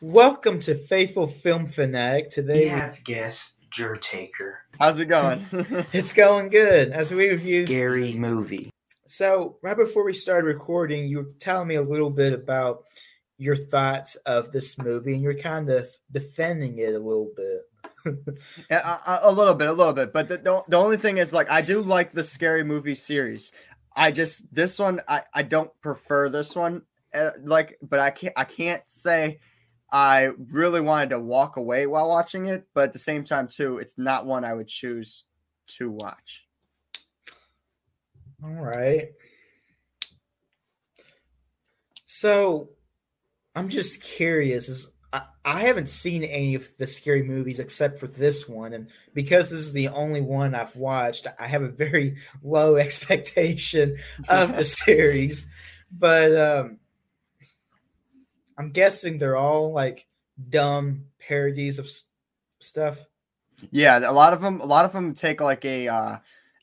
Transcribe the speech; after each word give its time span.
Welcome 0.00 0.60
to 0.60 0.76
Faithful 0.76 1.26
Film 1.26 1.66
Fanatic. 1.66 2.30
Today 2.30 2.60
we 2.60 2.68
have 2.68 3.02
guest 3.02 3.56
Jur 3.68 3.96
Taker. 3.96 4.60
How's 4.78 5.00
it 5.00 5.06
going? 5.06 5.44
it's 5.92 6.12
going 6.12 6.50
good 6.50 6.92
as 6.92 7.10
we 7.10 7.30
review 7.30 7.66
scary 7.66 8.14
movie. 8.14 8.70
So 9.08 9.58
right 9.60 9.76
before 9.76 10.04
we 10.04 10.12
started 10.12 10.46
recording, 10.46 11.08
you 11.08 11.16
were 11.16 11.30
telling 11.40 11.66
me 11.66 11.74
a 11.74 11.82
little 11.82 12.10
bit 12.10 12.32
about 12.32 12.84
your 13.38 13.56
thoughts 13.56 14.14
of 14.24 14.52
this 14.52 14.78
movie, 14.78 15.14
and 15.14 15.22
you're 15.22 15.34
kind 15.34 15.68
of 15.68 15.90
defending 16.12 16.78
it 16.78 16.94
a 16.94 16.98
little 17.00 17.32
bit. 17.34 18.38
yeah, 18.70 18.98
a, 19.04 19.18
a, 19.22 19.32
little 19.32 19.54
bit, 19.54 19.66
a 19.66 19.72
little 19.72 19.92
bit. 19.92 20.12
But 20.12 20.28
the, 20.28 20.36
the, 20.36 20.62
the 20.68 20.76
only 20.76 20.96
thing 20.96 21.16
is, 21.16 21.32
like, 21.32 21.50
I 21.50 21.60
do 21.60 21.82
like 21.82 22.12
the 22.12 22.22
scary 22.22 22.62
movie 22.62 22.94
series. 22.94 23.50
I 23.96 24.12
just 24.12 24.54
this 24.54 24.78
one, 24.78 25.00
I 25.08 25.22
I 25.34 25.42
don't 25.42 25.72
prefer 25.80 26.28
this 26.28 26.54
one. 26.54 26.82
Uh, 27.12 27.30
like, 27.42 27.78
but 27.82 27.98
I 27.98 28.10
can't 28.10 28.34
I 28.36 28.44
can't 28.44 28.82
say 28.86 29.40
I 29.90 30.30
really 30.50 30.80
wanted 30.80 31.10
to 31.10 31.18
walk 31.18 31.56
away 31.56 31.86
while 31.86 32.08
watching 32.08 32.46
it, 32.46 32.66
but 32.74 32.84
at 32.84 32.92
the 32.92 32.98
same 32.98 33.24
time, 33.24 33.48
too, 33.48 33.78
it's 33.78 33.96
not 33.96 34.26
one 34.26 34.44
I 34.44 34.52
would 34.52 34.68
choose 34.68 35.24
to 35.68 35.90
watch. 35.90 36.46
All 38.44 38.50
right. 38.50 39.08
So 42.06 42.70
I'm 43.54 43.68
just 43.68 44.02
curious. 44.02 44.68
Is 44.68 44.88
I, 45.12 45.22
I 45.44 45.60
haven't 45.60 45.88
seen 45.88 46.22
any 46.22 46.54
of 46.54 46.68
the 46.76 46.86
scary 46.86 47.22
movies 47.22 47.58
except 47.58 47.98
for 47.98 48.06
this 48.06 48.48
one, 48.48 48.74
and 48.74 48.90
because 49.14 49.50
this 49.50 49.60
is 49.60 49.72
the 49.72 49.88
only 49.88 50.20
one 50.20 50.54
I've 50.54 50.76
watched, 50.76 51.26
I 51.38 51.46
have 51.46 51.62
a 51.62 51.68
very 51.68 52.16
low 52.42 52.76
expectation 52.76 53.96
of 54.28 54.56
the 54.56 54.64
series. 54.84 55.48
But 55.90 56.36
um, 56.36 56.78
I'm 58.58 58.70
guessing 58.70 59.16
they're 59.16 59.36
all 59.36 59.72
like 59.72 60.06
dumb 60.50 61.04
parodies 61.20 61.78
of 61.78 61.88
stuff. 62.60 62.98
Yeah, 63.70 63.98
a 63.98 64.12
lot 64.12 64.32
of 64.32 64.40
them. 64.40 64.60
A 64.60 64.66
lot 64.66 64.84
of 64.84 64.92
them 64.92 65.14
take 65.14 65.40
like 65.40 65.64
a 65.64 65.88
uh, 65.88 66.18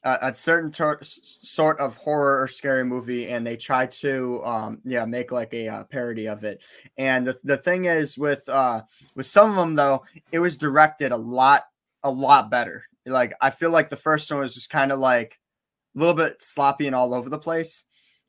a, 0.06 0.34
certain 0.34 0.72
tor- 0.72 1.00
sort 1.02 1.80
of 1.80 1.98
horror 1.98 2.42
or 2.42 2.48
scary 2.48 2.86
movie, 2.86 3.28
and 3.28 3.46
they 3.46 3.58
try 3.58 3.86
to 3.88 4.44
um, 4.46 4.80
yeah 4.86 5.06
make 5.06 5.32
like 5.32 5.54
a 5.54 5.68
uh, 5.68 5.84
parody 5.86 6.28
of 6.28 6.44
it. 6.44 6.64
And 6.98 7.26
the 7.28 7.38
the 7.44 7.58
thing 7.58 7.86
is 7.86 8.18
with 8.18 8.48
uh, 8.48 8.84
with 9.16 9.26
some 9.26 9.50
of 9.52 9.56
them 9.58 9.76
though, 9.76 10.04
it 10.32 10.40
was 10.40 10.58
directed 10.58 11.12
a 11.12 11.18
lot 11.18 11.64
a 12.04 12.12
lot 12.12 12.52
better. 12.52 12.86
Like 13.06 13.34
I 13.42 13.50
feel 13.50 13.72
like 13.72 13.90
the 13.90 13.98
first 13.98 14.32
one 14.32 14.42
was 14.42 14.54
just 14.54 14.70
kind 14.70 14.92
of 14.92 15.00
like 15.00 15.40
a 15.96 16.00
little 16.00 16.14
bit 16.14 16.42
sloppy 16.42 16.88
and 16.88 16.96
all 16.96 17.14
over 17.14 17.30
the 17.30 17.40
place, 17.40 17.84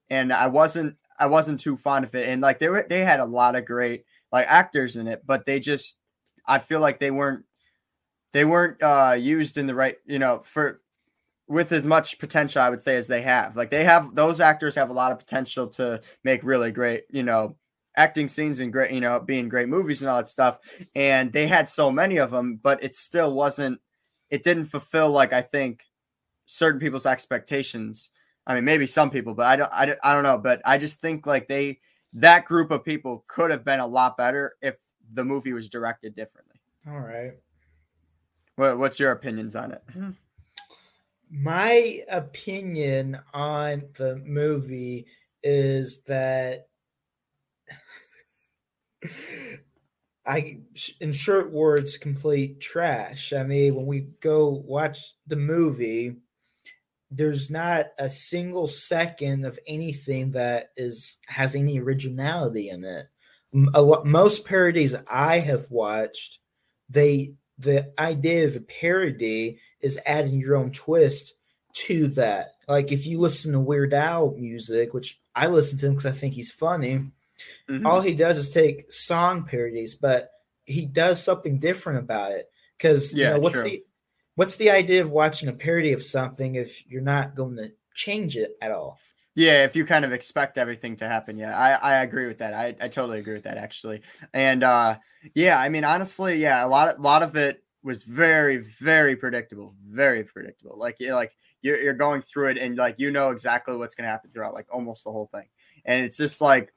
and 0.08 0.32
I 0.32 0.46
wasn't 0.48 0.96
I 1.18 1.26
wasn't 1.26 1.60
too 1.60 1.76
fond 1.76 2.04
of 2.04 2.14
it. 2.14 2.28
And 2.28 2.42
like 2.42 2.58
they 2.58 2.68
were 2.68 2.86
they 2.88 3.00
had 3.00 3.20
a 3.20 3.24
lot 3.24 3.56
of 3.56 3.64
great 3.64 4.04
like 4.32 4.46
actors 4.48 4.96
in 4.96 5.08
it, 5.08 5.22
but 5.26 5.46
they 5.46 5.60
just 5.60 5.98
I 6.46 6.58
feel 6.58 6.80
like 6.80 6.98
they 7.00 7.10
weren't 7.10 7.44
they 8.32 8.44
weren't 8.44 8.82
uh 8.82 9.16
used 9.18 9.58
in 9.58 9.66
the 9.66 9.74
right, 9.74 9.96
you 10.06 10.18
know, 10.18 10.42
for 10.44 10.80
with 11.48 11.72
as 11.72 11.86
much 11.86 12.18
potential 12.18 12.62
I 12.62 12.70
would 12.70 12.80
say 12.80 12.96
as 12.96 13.06
they 13.06 13.22
have. 13.22 13.56
Like 13.56 13.70
they 13.70 13.84
have 13.84 14.14
those 14.14 14.40
actors 14.40 14.74
have 14.74 14.90
a 14.90 14.94
lot 14.94 15.12
of 15.12 15.18
potential 15.18 15.68
to 15.70 16.00
make 16.24 16.42
really 16.44 16.72
great, 16.72 17.04
you 17.10 17.22
know, 17.22 17.56
acting 17.96 18.28
scenes 18.28 18.60
and 18.60 18.72
great, 18.72 18.90
you 18.92 19.00
know, 19.00 19.20
being 19.20 19.48
great 19.48 19.68
movies 19.68 20.02
and 20.02 20.10
all 20.10 20.18
that 20.18 20.28
stuff. 20.28 20.58
And 20.94 21.32
they 21.32 21.46
had 21.46 21.68
so 21.68 21.90
many 21.90 22.18
of 22.18 22.30
them, 22.30 22.60
but 22.62 22.82
it 22.82 22.94
still 22.94 23.32
wasn't 23.32 23.80
it 24.30 24.42
didn't 24.42 24.66
fulfill 24.66 25.10
like 25.10 25.32
I 25.32 25.42
think 25.42 25.82
certain 26.46 26.80
people's 26.80 27.06
expectations 27.06 28.10
I 28.46 28.54
mean, 28.54 28.64
maybe 28.64 28.86
some 28.86 29.10
people, 29.10 29.34
but 29.34 29.46
I 29.46 29.56
don't, 29.56 29.72
I 29.72 29.86
don't, 29.86 29.98
I 30.04 30.14
don't 30.14 30.22
know. 30.22 30.38
But 30.38 30.62
I 30.64 30.78
just 30.78 31.00
think 31.00 31.26
like 31.26 31.48
they, 31.48 31.80
that 32.14 32.44
group 32.44 32.70
of 32.70 32.84
people 32.84 33.24
could 33.26 33.50
have 33.50 33.64
been 33.64 33.80
a 33.80 33.86
lot 33.86 34.16
better 34.16 34.54
if 34.62 34.76
the 35.14 35.24
movie 35.24 35.52
was 35.52 35.68
directed 35.68 36.14
differently. 36.14 36.60
All 36.88 37.00
right. 37.00 37.32
What, 38.56 38.78
what's 38.78 39.00
your 39.00 39.12
opinions 39.12 39.56
on 39.56 39.72
it? 39.72 39.82
My 41.30 42.02
opinion 42.08 43.18
on 43.34 43.82
the 43.98 44.16
movie 44.24 45.06
is 45.42 46.02
that 46.02 46.68
I, 50.26 50.58
in 51.00 51.12
short 51.12 51.52
words, 51.52 51.96
complete 51.98 52.60
trash. 52.60 53.32
I 53.32 53.42
mean, 53.42 53.74
when 53.74 53.86
we 53.86 54.08
go 54.20 54.48
watch 54.48 55.14
the 55.26 55.36
movie, 55.36 56.16
there's 57.10 57.50
not 57.50 57.86
a 57.98 58.10
single 58.10 58.66
second 58.66 59.44
of 59.44 59.58
anything 59.66 60.32
that 60.32 60.70
is 60.76 61.18
has 61.26 61.54
any 61.54 61.78
originality 61.78 62.70
in 62.70 62.84
it. 62.84 63.06
most 63.52 64.44
parodies 64.44 64.94
I 65.08 65.38
have 65.38 65.70
watched, 65.70 66.40
they 66.88 67.34
the 67.58 67.92
idea 67.98 68.46
of 68.46 68.56
a 68.56 68.60
parody 68.60 69.58
is 69.80 69.98
adding 70.04 70.38
your 70.38 70.56
own 70.56 70.72
twist 70.72 71.34
to 71.72 72.08
that. 72.08 72.48
Like 72.68 72.92
if 72.92 73.06
you 73.06 73.18
listen 73.18 73.52
to 73.52 73.60
Weird 73.60 73.94
Al 73.94 74.32
music, 74.32 74.92
which 74.92 75.20
I 75.34 75.46
listen 75.46 75.78
to 75.78 75.86
him 75.86 75.92
because 75.92 76.06
I 76.06 76.16
think 76.16 76.34
he's 76.34 76.50
funny, 76.50 77.10
mm-hmm. 77.68 77.86
all 77.86 78.00
he 78.00 78.14
does 78.14 78.38
is 78.38 78.50
take 78.50 78.90
song 78.90 79.44
parodies, 79.44 79.94
but 79.94 80.30
he 80.64 80.84
does 80.84 81.22
something 81.22 81.58
different 81.58 82.00
about 82.00 82.32
it. 82.32 82.50
Because 82.76 83.14
yeah, 83.14 83.28
you 83.28 83.34
know, 83.34 83.40
what's 83.40 83.54
true. 83.54 83.64
the 83.64 83.84
what's 84.36 84.56
the 84.56 84.70
idea 84.70 85.02
of 85.02 85.10
watching 85.10 85.48
a 85.48 85.52
parody 85.52 85.92
of 85.92 86.02
something 86.02 86.54
if 86.54 86.86
you're 86.86 87.02
not 87.02 87.34
going 87.34 87.56
to 87.56 87.72
change 87.94 88.36
it 88.36 88.52
at 88.62 88.70
all? 88.70 88.98
Yeah, 89.34 89.64
if 89.64 89.76
you 89.76 89.84
kind 89.84 90.04
of 90.04 90.14
expect 90.14 90.56
everything 90.56 90.96
to 90.96 91.08
happen, 91.08 91.36
yeah, 91.36 91.58
I, 91.58 91.72
I 91.72 92.02
agree 92.04 92.26
with 92.26 92.38
that. 92.38 92.54
I, 92.54 92.74
I 92.80 92.88
totally 92.88 93.18
agree 93.18 93.34
with 93.34 93.42
that 93.42 93.58
actually. 93.58 94.00
And 94.32 94.62
uh, 94.62 94.96
yeah, 95.34 95.58
I 95.58 95.68
mean 95.68 95.84
honestly, 95.84 96.36
yeah, 96.36 96.64
a 96.64 96.68
lot 96.68 96.88
of, 96.88 97.00
lot 97.00 97.22
of 97.22 97.36
it 97.36 97.62
was 97.82 98.04
very 98.04 98.56
very 98.56 99.14
predictable, 99.14 99.74
very 99.86 100.24
predictable. 100.24 100.78
Like 100.78 100.96
you 101.00 101.14
like 101.14 101.32
you're 101.60 101.78
you're 101.78 101.94
going 101.94 102.22
through 102.22 102.48
it 102.48 102.58
and 102.58 102.76
like 102.76 102.94
you 102.98 103.10
know 103.10 103.30
exactly 103.30 103.76
what's 103.76 103.94
going 103.94 104.06
to 104.06 104.10
happen 104.10 104.30
throughout 104.32 104.54
like 104.54 104.68
almost 104.72 105.04
the 105.04 105.12
whole 105.12 105.28
thing. 105.32 105.46
And 105.84 106.02
it's 106.02 106.16
just 106.16 106.40
like 106.40 106.72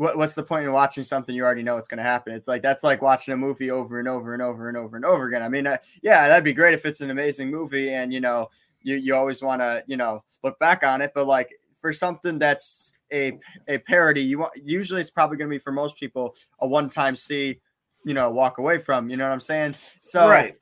what, 0.00 0.16
what's 0.16 0.34
the 0.34 0.42
point 0.42 0.64
in 0.64 0.72
watching 0.72 1.04
something 1.04 1.34
you 1.34 1.44
already 1.44 1.62
know 1.62 1.74
what's 1.74 1.88
going 1.88 1.98
to 1.98 2.02
happen? 2.02 2.32
It's 2.32 2.48
like 2.48 2.62
that's 2.62 2.82
like 2.82 3.02
watching 3.02 3.34
a 3.34 3.36
movie 3.36 3.70
over 3.70 3.98
and 3.98 4.08
over 4.08 4.32
and 4.32 4.40
over 4.40 4.68
and 4.68 4.78
over 4.78 4.96
and 4.96 5.04
over 5.04 5.28
again. 5.28 5.42
I 5.42 5.48
mean, 5.50 5.66
uh, 5.66 5.76
yeah, 6.00 6.26
that'd 6.26 6.42
be 6.42 6.54
great 6.54 6.72
if 6.72 6.86
it's 6.86 7.02
an 7.02 7.10
amazing 7.10 7.50
movie 7.50 7.92
and 7.92 8.10
you 8.10 8.18
know 8.18 8.48
you 8.80 8.96
you 8.96 9.14
always 9.14 9.42
want 9.42 9.60
to 9.60 9.84
you 9.86 9.98
know 9.98 10.24
look 10.42 10.58
back 10.58 10.84
on 10.84 11.02
it, 11.02 11.12
but 11.14 11.26
like 11.26 11.52
for 11.82 11.92
something 11.92 12.38
that's 12.38 12.94
a 13.12 13.36
a 13.68 13.76
parody, 13.76 14.22
you 14.22 14.38
want 14.38 14.52
usually 14.64 15.02
it's 15.02 15.10
probably 15.10 15.36
going 15.36 15.50
to 15.50 15.54
be 15.54 15.58
for 15.58 15.70
most 15.70 15.98
people 15.98 16.34
a 16.60 16.66
one 16.66 16.88
time 16.88 17.14
see, 17.14 17.60
you 18.06 18.14
know, 18.14 18.30
walk 18.30 18.56
away 18.56 18.78
from. 18.78 19.10
You 19.10 19.18
know 19.18 19.24
what 19.24 19.34
I'm 19.34 19.40
saying? 19.40 19.74
So 20.00 20.26
right. 20.26 20.56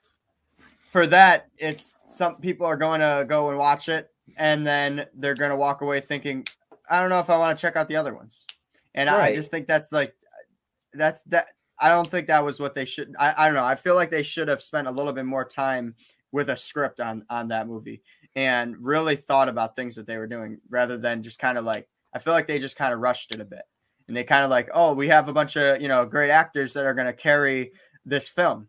For 0.89 1.07
that, 1.07 1.47
it's 1.59 2.01
some 2.07 2.37
people 2.37 2.67
are 2.67 2.77
going 2.77 3.03
to 3.03 3.25
go 3.29 3.51
and 3.51 3.59
watch 3.59 3.89
it, 3.89 4.11
and 4.37 4.67
then 4.67 5.07
they're 5.15 5.35
going 5.35 5.51
to 5.51 5.57
walk 5.57 5.83
away 5.83 6.01
thinking, 6.01 6.45
I 6.91 6.99
don't 6.99 7.11
know 7.11 7.21
if 7.21 7.31
I 7.31 7.39
want 7.39 7.57
to 7.57 7.61
check 7.61 7.77
out 7.77 7.87
the 7.89 7.97
other 7.97 8.15
ones. 8.15 8.47
And 8.99 9.09
right. 9.09 9.33
I 9.33 9.35
just 9.35 9.51
think 9.51 9.67
that's 9.67 9.93
like 9.93 10.15
that's 10.93 11.23
that 11.25 11.47
I 11.79 11.89
don't 11.89 12.09
think 12.09 12.27
that 12.27 12.45
was 12.45 12.59
what 12.59 12.75
they 12.75 12.85
should 12.85 13.15
I, 13.19 13.35
I 13.37 13.45
don't 13.47 13.55
know. 13.55 13.65
I 13.65 13.77
feel 13.77 13.95
like 13.95 14.11
they 14.11 14.23
should 14.23 14.49
have 14.49 14.61
spent 14.61 14.89
a 14.89 14.91
little 14.91 15.13
bit 15.13 15.25
more 15.25 15.45
time 15.45 15.95
with 16.33 16.51
a 16.51 16.57
script 16.57 17.01
on 17.01 17.25
on 17.31 17.49
that 17.49 17.69
movie 17.69 18.03
and 18.35 18.75
really 18.81 19.17
thought 19.17 19.49
about 19.49 19.77
things 19.77 19.95
that 19.97 20.07
they 20.07 20.17
were 20.17 20.27
doing 20.27 20.59
rather 20.69 20.99
than 20.99 21.23
just 21.23 21.39
kind 21.39 21.57
of 21.57 21.65
like 21.65 21.89
I 22.13 22.19
feel 22.19 22.33
like 22.33 22.47
they 22.47 22.59
just 22.59 22.77
kind 22.77 22.93
of 22.93 23.01
rushed 23.01 23.33
it 23.35 23.41
a 23.41 23.45
bit. 23.45 23.63
And 24.09 24.17
they 24.17 24.25
kind 24.25 24.43
of 24.43 24.51
like, 24.51 24.71
oh, 24.73 24.95
we 24.95 25.09
have 25.09 25.29
a 25.29 25.33
bunch 25.33 25.57
of, 25.57 25.81
you 25.83 25.89
know, 25.89 26.07
great 26.07 26.31
actors 26.31 26.73
that 26.73 26.87
are 26.87 26.95
going 26.95 27.07
to 27.07 27.13
carry 27.13 27.73
this 28.07 28.27
film. 28.27 28.69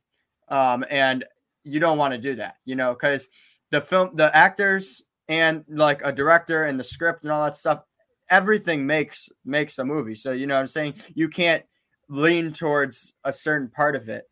Um, 0.50 0.86
and 0.90 1.24
you 1.64 1.80
don't 1.80 1.98
want 1.98 2.14
to 2.14 2.18
do 2.18 2.36
that, 2.36 2.56
you 2.66 2.76
know, 2.76 2.94
because 2.94 3.30
the 3.72 3.80
film, 3.80 4.16
the 4.16 4.36
actors 4.36 5.02
and 5.30 5.64
like 5.70 6.02
a 6.04 6.12
director 6.12 6.66
and 6.66 6.80
the 6.80 6.84
script 6.84 7.24
and 7.24 7.32
all 7.32 7.44
that 7.46 7.56
stuff, 7.56 7.84
everything 8.30 8.86
makes 8.86 9.30
makes 9.46 9.80
a 9.80 9.86
movie. 9.86 10.16
So 10.16 10.32
you 10.32 10.48
know 10.48 10.56
what 10.56 10.62
I'm 10.62 10.68
saying? 10.68 10.96
You 11.14 11.30
can't 11.30 11.64
lean 12.08 12.52
towards 12.52 13.14
a 13.24 13.32
certain 13.34 13.70
part 13.70 13.96
of 13.96 14.10
it 14.10 14.30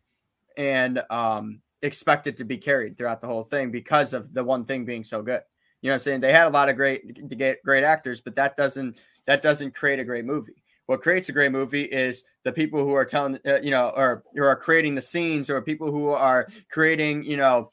and 0.56 1.00
um 1.10 1.60
expect 1.82 2.26
it 2.26 2.36
to 2.36 2.44
be 2.44 2.58
carried 2.58 2.96
throughout 2.96 3.20
the 3.20 3.26
whole 3.26 3.44
thing 3.44 3.70
because 3.70 4.12
of 4.12 4.34
the 4.34 4.42
one 4.42 4.64
thing 4.64 4.84
being 4.84 5.04
so 5.04 5.22
good. 5.22 5.42
You 5.80 5.88
know 5.88 5.92
what 5.92 6.00
I'm 6.00 6.00
saying? 6.00 6.20
They 6.20 6.32
had 6.32 6.48
a 6.48 6.50
lot 6.50 6.68
of 6.68 6.76
great 6.76 7.28
great 7.64 7.84
actors, 7.84 8.20
but 8.20 8.34
that 8.36 8.56
doesn't 8.56 8.98
that 9.26 9.42
doesn't 9.42 9.74
create 9.74 10.00
a 10.00 10.04
great 10.04 10.24
movie. 10.24 10.62
What 10.86 11.02
creates 11.02 11.28
a 11.28 11.32
great 11.32 11.52
movie 11.52 11.82
is 11.82 12.24
the 12.44 12.52
people 12.52 12.82
who 12.82 12.94
are 12.94 13.04
telling, 13.04 13.38
uh, 13.46 13.60
you 13.62 13.70
know, 13.70 13.92
or 13.94 14.24
who 14.34 14.42
are 14.42 14.56
creating 14.56 14.94
the 14.94 15.02
scenes, 15.02 15.50
or 15.50 15.60
people 15.60 15.92
who 15.92 16.08
are 16.08 16.48
creating, 16.70 17.24
you 17.24 17.36
know, 17.36 17.72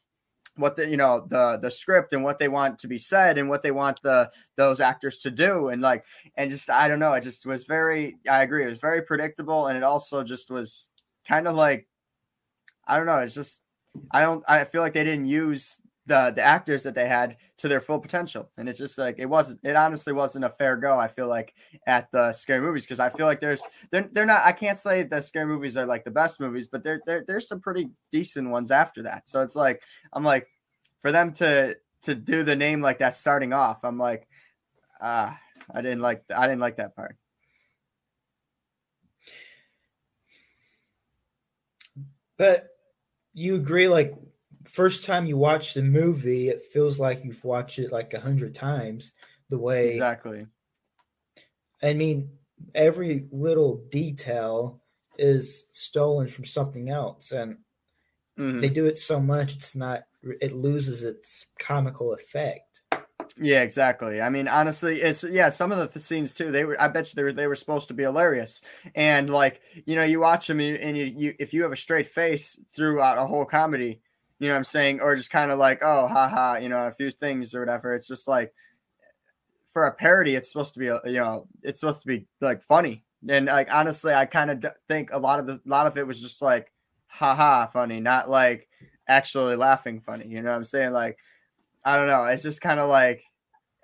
what 0.58 0.76
the 0.76 0.88
you 0.88 0.98
know 0.98 1.26
the 1.28 1.58
the 1.58 1.70
script 1.70 2.14
and 2.14 2.24
what 2.24 2.40
they 2.40 2.48
want 2.48 2.80
to 2.80 2.88
be 2.88 2.98
said 2.98 3.38
and 3.38 3.50
what 3.50 3.62
they 3.62 3.72
want 3.72 4.02
the 4.02 4.30
those 4.56 4.80
actors 4.80 5.18
to 5.20 5.32
do. 5.32 5.70
And 5.70 5.82
like 5.82 6.06
and 6.36 6.50
just 6.50 6.70
I 6.70 6.88
don't 6.88 7.00
know 7.00 7.14
it 7.14 7.22
just 7.22 7.46
was 7.46 7.66
very 7.66 8.18
I 8.30 8.44
agree 8.44 8.64
it 8.64 8.70
was 8.70 8.80
very 8.80 9.02
predictable. 9.02 9.68
And 9.68 9.78
it 9.78 9.84
also 9.84 10.24
just 10.24 10.50
was 10.52 10.92
kind 11.28 11.48
of 11.48 11.56
like 11.56 11.88
I 12.88 12.98
don't 12.98 13.06
know 13.06 13.20
it's 13.20 13.34
just 13.34 13.64
I 14.12 14.22
don't 14.22 14.44
I 14.48 14.64
feel 14.64 14.82
like 14.82 14.94
they 14.94 15.04
didn't 15.04 15.26
use 15.26 15.82
the 16.08 16.32
the 16.36 16.42
actors 16.42 16.84
that 16.84 16.94
they 16.94 17.08
had 17.08 17.38
to 17.58 17.68
their 17.68 17.82
full 17.82 18.00
potential. 18.00 18.50
And 18.58 18.70
it's 18.70 18.78
just 18.78 18.98
like 18.98 19.16
it 19.18 19.26
wasn't 19.26 19.60
it 19.64 19.76
honestly 19.76 20.14
wasn't 20.14 20.46
a 20.46 20.50
fair 20.50 20.78
go, 20.78 21.00
I 21.00 21.08
feel 21.08 21.28
like, 21.28 21.54
at 21.88 22.12
the 22.12 22.32
scary 22.34 22.62
movies 22.62 22.86
because 22.86 23.00
I 23.00 23.10
feel 23.10 23.26
like 23.26 23.40
there's 23.40 23.64
they're 23.92 24.10
they're 24.12 24.26
not 24.26 24.44
I 24.46 24.52
can't 24.52 24.78
say 24.78 25.04
the 25.04 25.22
scary 25.22 25.48
movies 25.48 25.78
are 25.78 25.86
like 25.86 26.04
the 26.04 26.12
best 26.12 26.40
movies, 26.40 26.68
but 26.68 26.84
there 26.84 27.02
there 27.06 27.24
there's 27.28 27.48
some 27.48 27.60
pretty 27.60 27.90
decent 28.12 28.50
ones 28.50 28.72
after 28.72 29.02
that. 29.04 29.28
So 29.28 29.42
it's 29.42 29.56
like 29.56 29.82
I'm 30.14 30.24
like 30.24 30.48
for 31.02 31.12
them 31.12 31.32
to 31.34 31.76
to 32.04 32.16
do 32.16 32.44
the 32.44 32.56
name 32.56 32.82
like 32.82 33.00
that 33.00 33.16
starting 33.16 33.52
off, 33.52 33.84
I'm 33.84 33.98
like, 33.98 34.28
ah, 35.02 35.40
I 35.74 35.82
didn't 35.82 36.02
like 36.02 36.24
I 36.36 36.48
didn't 36.48 36.62
like 36.62 36.78
that 36.78 36.96
part. 36.96 37.18
But 42.38 42.68
you 43.34 43.56
agree, 43.56 43.88
like 43.88 44.14
first 44.76 45.06
time 45.06 45.26
you 45.26 45.38
watch 45.38 45.74
the 45.74 45.82
movie, 45.82 46.50
it 46.50 46.66
feels 46.72 47.00
like 47.00 47.24
you've 47.24 47.44
watched 47.46 47.80
it 47.80 47.94
like 47.94 48.14
a 48.14 48.20
hundred 48.20 48.54
times. 48.54 49.14
The 49.50 49.58
way 49.58 49.92
exactly. 49.94 50.48
I 51.82 51.94
mean, 51.94 52.30
every 52.74 53.28
little 53.32 53.86
detail 53.90 54.82
is 55.18 55.66
stolen 55.72 56.28
from 56.28 56.46
something 56.46 56.90
else, 56.90 57.32
and 57.32 57.58
mm-hmm. 58.38 58.60
they 58.60 58.70
do 58.70 58.86
it 58.86 58.98
so 58.98 59.20
much 59.20 59.56
it's 59.56 59.76
not. 59.76 60.04
It 60.42 60.54
loses 60.54 61.04
its 61.04 61.46
comical 61.58 62.14
effect. 62.14 62.82
Yeah, 63.38 63.62
exactly. 63.62 64.22
I 64.22 64.30
mean, 64.30 64.48
honestly, 64.48 64.98
it's 64.98 65.24
yeah. 65.24 65.50
Some 65.50 65.72
of 65.72 65.94
the 65.94 66.00
scenes 66.00 66.34
too. 66.34 66.52
They 66.52 66.66
were. 66.66 66.80
I 66.82 66.88
bet 66.88 67.08
you 67.08 67.16
they 67.16 67.24
were. 67.24 67.34
They 67.34 67.48
were 67.48 67.56
supposed 67.56 67.88
to 67.90 67.94
be 67.94 68.04
hilarious. 68.04 68.62
And 68.96 69.30
like 69.30 69.62
you 69.86 69.96
know, 69.96 70.04
you 70.04 70.20
watch 70.20 70.48
them 70.48 70.60
and, 70.60 70.78
and 70.78 70.98
you, 70.98 71.06
you 71.06 71.34
if 71.40 71.54
you 71.54 71.64
have 71.64 71.72
a 71.72 71.78
straight 71.78 72.08
face 72.08 72.60
throughout 72.76 73.18
a 73.18 73.26
whole 73.26 73.46
comedy, 73.46 74.02
you 74.40 74.48
know 74.48 74.54
what 74.54 74.58
I'm 74.58 74.64
saying, 74.64 75.02
or 75.02 75.16
just 75.16 75.32
kind 75.32 75.52
of 75.52 75.60
like 75.60 75.80
oh 75.82 76.08
haha, 76.08 76.58
you 76.58 76.70
know, 76.70 76.88
a 76.88 76.92
few 76.92 77.12
things 77.12 77.56
or 77.56 77.62
whatever. 77.62 77.96
It's 77.96 78.08
just 78.08 78.28
like 78.28 78.54
for 79.72 79.88
a 79.88 79.94
parody, 79.94 80.36
it's 80.36 80.52
supposed 80.52 80.74
to 80.74 80.80
be 80.80 80.86
you 80.86 81.20
know, 81.20 81.48
it's 81.64 81.80
supposed 81.80 82.02
to 82.02 82.08
be 82.08 82.28
like 82.42 82.64
funny. 82.64 83.04
And 83.28 83.48
like 83.48 83.74
honestly, 83.74 84.14
I 84.14 84.26
kind 84.26 84.52
of 84.52 84.74
think 84.88 85.12
a 85.12 85.20
lot 85.20 85.40
of 85.40 85.48
the 85.48 85.54
a 85.54 85.70
lot 85.70 85.88
of 85.88 85.98
it 85.98 86.06
was 86.08 86.22
just 86.22 86.42
like 86.42 86.72
haha 87.08 87.68
funny, 87.68 88.00
not 88.00 88.30
like 88.30 88.68
actually 89.08 89.56
laughing 89.56 90.02
funny. 90.02 90.28
You 90.28 90.42
know 90.42 90.52
what 90.52 90.58
I'm 90.58 90.66
saying? 90.66 90.92
Like 90.92 91.18
I 91.84 91.96
don't 91.96 92.08
know. 92.08 92.26
It's 92.26 92.44
just 92.44 92.62
kind 92.62 92.80
of 92.80 92.90
like 92.90 93.24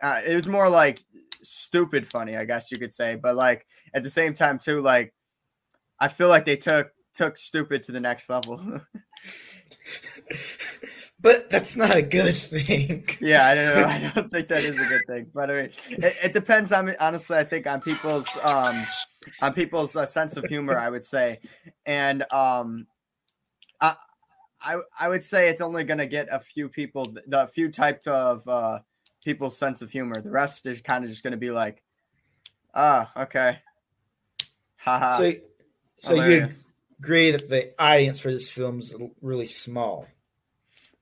uh, 0.02 0.22
it 0.26 0.36
was 0.36 0.48
more 0.48 0.70
like 0.70 1.02
stupid 1.44 2.08
funny, 2.08 2.36
I 2.36 2.46
guess 2.46 2.72
you 2.72 2.78
could 2.78 2.94
say. 2.94 3.16
But 3.16 3.36
like 3.36 3.66
at 3.94 4.04
the 4.04 4.10
same 4.10 4.34
time 4.34 4.60
too, 4.60 4.82
like 4.82 5.14
I 6.00 6.08
feel 6.08 6.30
like 6.30 6.46
they 6.46 6.58
took 6.58 6.92
took 7.14 7.38
stupid 7.38 7.84
to 7.84 7.92
the 7.92 8.00
next 8.00 8.30
level. 8.30 8.60
but 11.22 11.50
that's 11.50 11.76
not 11.76 11.96
a 11.96 12.02
good 12.02 12.36
thing. 12.36 13.06
yeah, 13.20 13.46
I 13.46 13.54
don't 13.54 13.66
know. 13.76 13.86
I 13.86 14.12
don't 14.16 14.32
think 14.32 14.48
that 14.48 14.64
is 14.64 14.80
a 14.80 14.86
good 14.86 15.06
thing. 15.08 15.28
But 15.34 15.52
I 15.52 15.54
mean, 15.54 15.70
it, 15.90 16.16
it 16.24 16.34
depends 16.34 16.72
on 16.72 16.94
honestly. 17.00 17.38
I 17.38 17.44
think 17.44 17.68
on 17.68 17.82
people's 17.82 18.38
um 18.44 18.76
on 19.42 19.54
people's 19.54 19.96
uh, 19.96 20.06
sense 20.06 20.38
of 20.38 20.46
humor. 20.46 20.78
I 20.78 20.90
would 20.90 21.04
say, 21.04 21.40
and 21.86 22.24
um, 22.32 22.88
I 23.80 23.96
I, 24.62 24.80
I 25.00 25.10
would 25.10 25.24
say 25.24 25.50
it's 25.50 25.62
only 25.62 25.84
going 25.84 26.00
to 26.00 26.08
get 26.08 26.28
a 26.32 26.40
few 26.40 26.70
people, 26.70 27.16
the 27.28 27.48
few 27.48 27.70
type 27.72 28.08
of 28.08 28.48
uh, 28.48 28.80
people's 29.24 29.58
sense 29.58 29.82
of 29.82 29.92
humor. 29.92 30.16
The 30.22 30.32
rest 30.32 30.66
is 30.66 30.82
kind 30.82 31.04
of 31.04 31.10
just 31.10 31.24
going 31.24 31.32
to 31.32 31.38
be 31.38 31.52
like, 31.52 31.84
ah, 32.74 33.12
okay, 33.24 33.60
haha. 34.78 35.18
So, 35.18 35.34
so 35.96 36.14
you 36.16 36.50
agree 37.00 37.32
that 37.32 37.50
the 37.50 37.74
audience 37.80 38.20
for 38.20 38.32
this 38.32 38.50
film 38.50 38.80
is 38.80 38.96
really 39.22 39.46
small? 39.46 40.08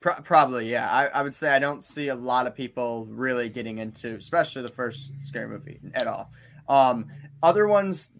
Pro- 0.00 0.20
probably, 0.22 0.70
yeah. 0.70 0.90
I, 0.90 1.06
I 1.06 1.22
would 1.22 1.34
say 1.34 1.50
I 1.50 1.58
don't 1.58 1.84
see 1.84 2.08
a 2.08 2.14
lot 2.14 2.46
of 2.46 2.54
people 2.54 3.06
really 3.06 3.48
getting 3.48 3.78
into, 3.78 4.14
especially 4.14 4.62
the 4.62 4.68
first 4.68 5.12
scary 5.22 5.48
movie 5.48 5.78
at 5.94 6.06
all. 6.06 6.30
Um, 6.68 7.06
other 7.42 7.68
ones, 7.68 8.10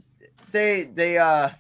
they 0.53 0.85
they 0.95 1.17
uh 1.19 1.51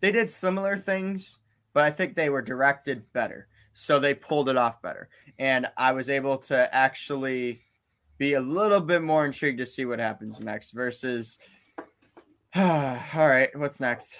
they 0.00 0.10
did 0.10 0.28
similar 0.30 0.76
things 0.76 1.40
but 1.78 1.84
I 1.84 1.92
think 1.92 2.16
they 2.16 2.28
were 2.28 2.42
directed 2.42 3.04
better. 3.12 3.46
So 3.72 4.00
they 4.00 4.12
pulled 4.12 4.48
it 4.48 4.56
off 4.56 4.82
better. 4.82 5.08
And 5.38 5.68
I 5.76 5.92
was 5.92 6.10
able 6.10 6.36
to 6.38 6.74
actually 6.74 7.62
be 8.16 8.34
a 8.34 8.40
little 8.40 8.80
bit 8.80 9.00
more 9.00 9.24
intrigued 9.24 9.58
to 9.58 9.66
see 9.66 9.84
what 9.84 10.00
happens 10.00 10.40
next 10.40 10.72
versus 10.72 11.38
all 12.56 12.98
right, 13.14 13.50
what's 13.56 13.78
next? 13.78 14.18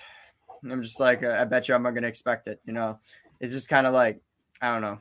I'm 0.63 0.83
just 0.85 1.01
like 1.01 1.25
I 1.25 1.45
bet 1.47 1.67
you 1.67 1.75
I'm 1.75 1.83
not 1.83 1.95
to 1.95 2.07
expect 2.07 2.47
it, 2.47 2.61
you 2.65 2.73
know. 2.73 3.01
It's 3.41 3.53
just 3.53 3.69
kind 3.69 3.89
of 3.89 3.93
like 3.93 4.21
I 4.63 4.73
don't 4.73 4.83
know. 4.83 5.01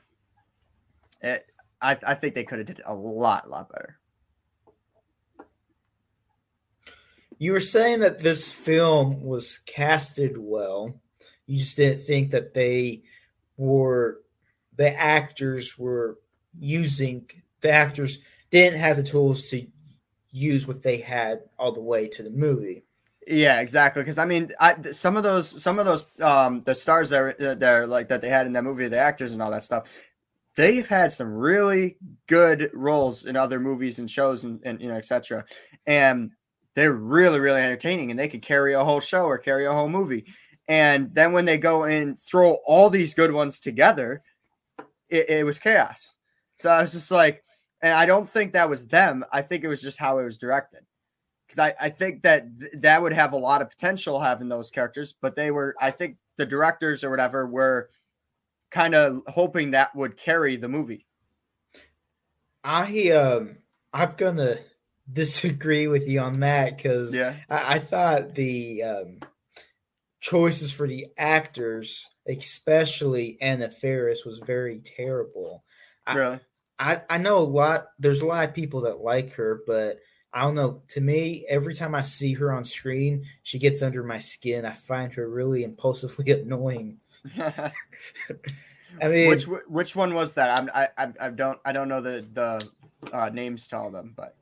It, 1.22 1.46
I 1.81 1.98
I 2.06 2.16
think 2.16 2.34
they 2.34 2.44
could 2.44 2.60
have 2.60 2.68
did 2.68 2.81
a 2.86 2.94
lot 2.94 3.50
lot 3.50 3.69
better. 3.72 4.00
You 7.40 7.52
were 7.52 7.60
saying 7.60 8.00
that 8.00 8.19
this 8.19 8.52
film 8.52 9.22
was 9.22 9.60
casted 9.60 10.38
well 10.38 11.00
you 11.48 11.58
just 11.58 11.78
didn't 11.78 12.04
think 12.04 12.31
that 12.31 12.54
they 12.54 13.02
were 13.56 14.22
the 14.75 14.94
actors 14.94 15.78
were 15.78 16.19
using 16.60 17.28
the 17.62 17.72
actors 17.72 18.20
didn't 18.52 18.80
have 18.80 18.98
the 18.98 19.04
tools 19.04 19.50
to 19.50 19.66
use 20.30 20.68
what 20.68 20.84
they 20.84 20.98
had 20.98 21.42
all 21.58 21.72
the 21.72 21.81
way 21.81 22.08
to 22.08 22.22
the 22.22 22.30
movie. 22.30 22.84
Yeah, 23.25 23.60
exactly. 23.60 24.04
Because 24.04 24.20
I 24.20 24.25
mean, 24.25 24.50
I, 24.60 24.75
some 24.92 25.18
of 25.18 25.24
those, 25.24 25.62
some 25.62 25.80
of 25.80 25.86
those, 25.86 26.06
um, 26.22 26.62
the 26.63 26.75
stars 26.75 27.10
that 27.10 27.20
are, 27.20 27.36
that 27.40 27.63
are 27.63 27.88
like 27.88 28.08
that 28.10 28.22
they 28.22 28.30
had 28.30 28.46
in 28.46 28.54
that 28.54 28.63
movie, 28.63 28.88
the 28.88 29.00
actors 29.00 29.34
and 29.34 29.42
all 29.42 29.52
that 29.52 29.63
stuff, 29.63 29.94
they've 30.57 30.88
had 30.88 31.13
some 31.13 31.31
really 31.31 31.98
good 32.25 32.69
roles 32.74 33.25
in 33.25 33.38
other 33.38 33.59
movies 33.59 34.00
and 34.00 34.09
shows 34.09 34.44
and, 34.44 34.59
and 34.65 34.81
you 34.81 34.89
know, 34.89 34.95
etc. 34.95 35.45
And 35.86 36.31
they're 36.75 36.94
really, 36.94 37.39
really 37.39 37.62
entertaining, 37.62 38.12
and 38.12 38.19
they 38.19 38.27
could 38.27 38.42
carry 38.42 38.74
a 38.74 38.83
whole 38.83 39.00
show 39.00 39.25
or 39.25 39.38
carry 39.38 39.65
a 39.65 39.71
whole 39.71 39.88
movie. 39.88 40.25
And 40.68 41.13
then 41.13 41.31
when 41.31 41.45
they 41.45 41.57
go 41.57 41.86
and 41.86 42.19
throw 42.19 42.56
all 42.65 42.89
these 42.89 43.13
good 43.13 43.31
ones 43.31 43.59
together, 43.59 44.21
it, 45.09 45.30
it 45.30 45.45
was 45.45 45.59
chaos. 45.59 46.15
So 46.57 46.69
I 46.69 46.81
was 46.81 46.92
just 46.92 47.12
like, 47.12 47.44
and 47.81 47.94
I 47.94 48.06
don't 48.06 48.30
think 48.30 48.51
that 48.53 48.69
was 48.69 48.86
them. 48.88 49.24
I 49.31 49.44
think 49.44 49.63
it 49.63 49.69
was 49.69 49.81
just 49.81 50.00
how 50.00 50.18
it 50.18 50.25
was 50.25 50.38
directed. 50.38 50.81
Because 51.48 51.60
I, 51.60 51.75
I 51.80 51.89
think 51.89 52.24
that 52.24 52.45
th- 52.60 52.71
that 52.80 53.01
would 53.01 53.13
have 53.13 53.33
a 53.33 53.38
lot 53.38 53.62
of 53.62 53.69
potential 53.69 54.19
having 54.19 54.50
those 54.50 54.71
characters, 54.71 55.15
but 55.21 55.36
they 55.36 55.51
were, 55.51 55.75
I 55.80 55.92
think 55.92 56.18
the 56.38 56.45
directors 56.45 57.03
or 57.03 57.10
whatever 57.10 57.48
were 57.48 57.89
kind 58.69 58.96
of 58.96 59.22
hoping 59.28 59.72
that 59.72 59.96
would 59.96 60.18
carry 60.18 60.56
the 60.56 60.68
movie. 60.68 61.06
I 62.64 63.10
um 63.12 63.58
I'm 63.94 64.14
gonna 64.18 64.58
disagree 65.12 65.88
with 65.88 66.08
you 66.08 66.19
on 66.19 66.42
that 66.42 66.75
because 66.75 67.15
yeah. 67.15 67.36
I, 67.50 67.75
I, 67.75 67.80
thought 67.80 68.36
the 68.36 68.84
um 68.84 69.20
choices 70.20 70.72
for 70.72 70.88
the 70.88 71.08
actors, 71.18 72.10
especially 72.27 73.38
Anna 73.39 73.70
Faris, 73.70 74.25
was 74.25 74.39
very 74.39 74.80
terrible. 74.80 75.63
Really? 76.13 76.39
I, 76.77 76.96
I, 76.96 77.01
I 77.10 77.18
know 77.18 77.38
a 77.38 77.39
lot. 77.39 77.88
There's 78.00 78.22
a 78.22 78.25
lot 78.25 78.48
of 78.48 78.56
people 78.56 78.82
that 78.82 79.00
like 79.00 79.34
her, 79.34 79.62
but 79.65 80.00
I 80.34 80.41
don't 80.41 80.56
know. 80.56 80.84
To 80.89 81.01
me, 81.01 81.46
every 81.48 81.74
time 81.74 81.96
I 81.96 82.01
see 82.01 82.34
her 82.34 82.51
on 82.51 82.65
screen, 82.65 83.24
she 83.44 83.60
gets 83.60 83.82
under 83.82 84.03
my 84.03 84.20
skin. 84.20 84.65
I 84.65 84.74
find 84.74 85.13
her 85.13 85.30
really 85.30 85.63
impulsively 85.63 86.32
annoying. 86.41 86.98
I 89.01 89.07
mean, 89.07 89.29
which 89.29 89.43
which 89.67 89.96
one 89.96 90.13
was 90.13 90.34
that? 90.36 90.60
I'm, 90.60 90.69
I 90.74 90.88
I 90.98 91.13
I 91.19 91.29
don't 91.29 91.60
I 91.65 91.72
don't 91.72 91.89
know 91.89 92.01
the 92.01 92.25
the 92.34 92.67
uh, 93.13 93.29
names 93.29 93.67
to 93.67 93.77
all 93.77 93.88
of 93.88 93.93
them, 93.93 94.13
but 94.15 94.36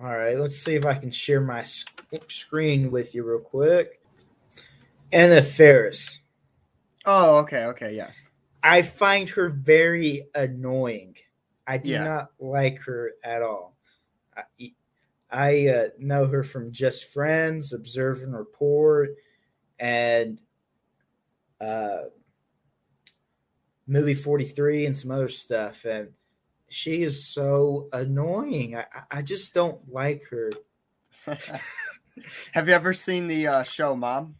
all 0.00 0.14
right. 0.14 0.38
Let's 0.38 0.56
see 0.56 0.74
if 0.74 0.84
I 0.84 0.94
can 0.94 1.10
share 1.10 1.40
my 1.40 1.64
screen 2.28 2.90
with 2.90 3.14
you 3.14 3.24
real 3.24 3.40
quick. 3.40 4.00
Anna 5.12 5.42
Faris. 5.42 6.20
Oh, 7.04 7.38
okay, 7.38 7.64
okay, 7.66 7.94
yes. 7.94 8.30
I 8.62 8.82
find 8.82 9.30
her 9.30 9.48
very 9.48 10.26
annoying. 10.34 11.16
I 11.66 11.78
do 11.78 11.90
yeah. 11.90 12.04
not 12.04 12.30
like 12.38 12.80
her 12.80 13.12
at 13.24 13.42
all. 13.42 13.76
I, 14.36 14.72
I 15.30 15.66
uh, 15.68 15.88
know 15.98 16.26
her 16.26 16.42
from 16.42 16.72
Just 16.72 17.12
Friends, 17.12 17.72
Observe 17.72 18.22
and 18.22 18.36
Report, 18.36 19.10
and 19.78 20.40
uh, 21.60 22.02
movie 23.86 24.14
43 24.14 24.86
and 24.86 24.98
some 24.98 25.10
other 25.10 25.28
stuff. 25.28 25.84
And 25.84 26.08
she 26.68 27.02
is 27.02 27.26
so 27.26 27.88
annoying. 27.92 28.76
I, 28.76 28.86
I 29.10 29.22
just 29.22 29.54
don't 29.54 29.80
like 29.92 30.22
her. 30.30 30.52
Have 32.52 32.68
you 32.68 32.74
ever 32.74 32.92
seen 32.92 33.28
the 33.28 33.46
uh, 33.46 33.62
show 33.62 33.94
Mom? 33.94 34.36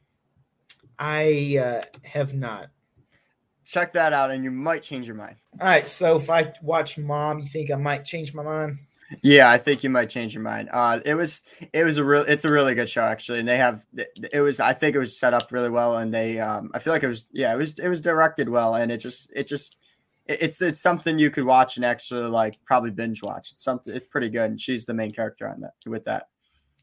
I 0.99 1.59
uh, 1.61 1.83
have 2.05 2.35
not. 2.35 2.71
Check 3.65 3.93
that 3.95 4.13
out, 4.13 4.31
and 4.31 4.45
you 4.45 4.51
might 4.51 4.83
change 4.83 5.07
your 5.07 5.17
mind. 5.17 5.37
All 5.61 5.67
right. 5.67 5.87
So 5.87 6.17
if 6.17 6.31
I 6.31 6.55
watch 6.63 6.99
Mom, 6.99 7.41
you 7.41 7.47
think 7.47 7.71
I 7.71 7.75
might 7.75 8.05
change 8.05 8.33
my 8.33 8.43
mind? 8.43 8.79
Yeah, 9.23 9.51
I 9.51 9.59
think 9.59 9.85
you 9.85 9.91
might 9.91 10.11
change 10.11 10.35
your 10.35 10.43
mind. 10.43 10.69
Uh, 10.73 11.01
it 11.05 11.15
was 11.15 11.43
it 11.73 11.85
was 11.85 11.97
a 11.97 12.05
real 12.05 12.23
it's 12.23 12.45
a 12.45 12.53
really 12.53 12.75
good 12.75 12.89
show 12.89 13.03
actually, 13.03 13.39
and 13.39 13.49
they 13.49 13.57
have 13.57 13.87
it 14.33 14.41
was 14.41 14.59
I 14.59 14.73
think 14.73 14.97
it 14.97 14.99
was 14.99 15.19
set 15.19 15.35
up 15.35 15.53
really 15.53 15.71
well, 15.71 15.99
and 15.99 16.13
they 16.13 16.41
um 16.41 16.71
I 16.75 16.79
feel 16.79 16.93
like 16.93 17.03
it 17.03 17.09
was 17.09 17.29
yeah 17.33 17.53
it 17.55 17.57
was 17.57 17.79
it 17.79 17.89
was 17.89 18.01
directed 18.01 18.49
well, 18.49 18.75
and 18.75 18.91
it 18.91 18.99
just 18.99 19.31
it 19.35 19.47
just 19.47 19.77
it's 20.27 20.61
it's 20.61 20.81
something 20.81 21.19
you 21.19 21.31
could 21.31 21.45
watch 21.45 21.77
and 21.77 21.85
actually 21.85 22.29
like 22.29 22.59
probably 22.65 22.91
binge 22.91 23.23
watch. 23.23 23.53
It's 23.53 23.65
something 23.65 23.95
it's 23.95 24.07
pretty 24.07 24.29
good, 24.29 24.51
and 24.51 24.61
she's 24.61 24.85
the 24.85 24.95
main 24.95 25.11
character 25.11 25.49
on 25.49 25.61
that 25.61 25.75
with 25.87 26.05
that. 26.05 26.29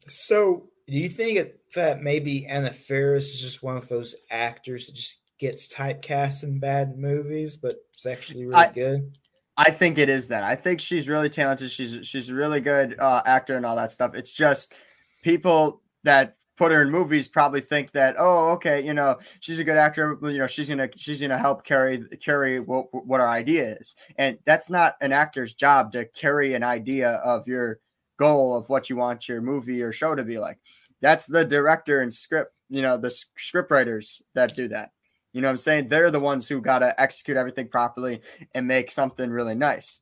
So, 0.08 0.68
do 0.86 0.96
you 0.96 1.08
think 1.08 1.48
that 1.74 2.02
maybe 2.02 2.46
Anna 2.46 2.72
Faris 2.72 3.34
is 3.34 3.40
just 3.40 3.62
one 3.62 3.76
of 3.76 3.88
those 3.88 4.14
actors 4.30 4.86
that 4.86 4.94
just 4.94 5.18
gets 5.38 5.72
typecast 5.72 6.42
in 6.42 6.58
bad 6.58 6.98
movies, 6.98 7.56
but 7.56 7.76
it's 7.92 8.06
actually 8.06 8.46
really 8.46 8.54
I, 8.54 8.72
good? 8.72 9.16
I 9.56 9.70
think 9.70 9.98
it 9.98 10.08
is 10.08 10.28
that. 10.28 10.42
I 10.42 10.56
think 10.56 10.80
she's 10.80 11.08
really 11.08 11.28
talented. 11.28 11.70
She's 11.70 12.06
she's 12.06 12.28
a 12.28 12.34
really 12.34 12.60
good 12.60 12.96
uh, 12.98 13.22
actor 13.24 13.56
and 13.56 13.64
all 13.64 13.76
that 13.76 13.92
stuff. 13.92 14.14
It's 14.14 14.32
just 14.32 14.74
people 15.22 15.82
that 16.02 16.36
put 16.56 16.72
her 16.72 16.82
in 16.82 16.90
movies 16.90 17.26
probably 17.26 17.60
think 17.60 17.90
that 17.92 18.14
oh 18.18 18.52
okay 18.52 18.84
you 18.84 18.94
know 18.94 19.18
she's 19.40 19.58
a 19.58 19.64
good 19.64 19.76
actor 19.76 20.18
you 20.22 20.38
know 20.38 20.46
she's 20.46 20.68
gonna 20.68 20.88
she's 20.96 21.20
gonna 21.20 21.38
help 21.38 21.64
carry 21.64 22.04
carry 22.20 22.60
what, 22.60 22.86
what 22.92 23.20
our 23.20 23.28
idea 23.28 23.76
is 23.76 23.96
and 24.18 24.38
that's 24.44 24.70
not 24.70 24.94
an 25.00 25.12
actor's 25.12 25.54
job 25.54 25.90
to 25.90 26.04
carry 26.06 26.54
an 26.54 26.62
idea 26.62 27.12
of 27.24 27.48
your 27.48 27.80
goal 28.18 28.56
of 28.56 28.68
what 28.68 28.88
you 28.88 28.96
want 28.96 29.28
your 29.28 29.40
movie 29.40 29.82
or 29.82 29.92
show 29.92 30.14
to 30.14 30.22
be 30.22 30.38
like 30.38 30.58
that's 31.00 31.26
the 31.26 31.44
director 31.44 32.02
and 32.02 32.12
script 32.12 32.52
you 32.68 32.82
know 32.82 32.96
the 32.96 33.10
script 33.10 33.70
writers 33.70 34.22
that 34.34 34.54
do 34.54 34.68
that 34.68 34.90
you 35.34 35.42
know 35.42 35.48
what 35.48 35.52
i'm 35.52 35.56
saying 35.58 35.86
they're 35.88 36.10
the 36.10 36.18
ones 36.18 36.48
who 36.48 36.62
got 36.62 36.78
to 36.78 36.98
execute 36.98 37.36
everything 37.36 37.68
properly 37.68 38.22
and 38.54 38.66
make 38.66 38.90
something 38.90 39.28
really 39.28 39.54
nice 39.54 40.00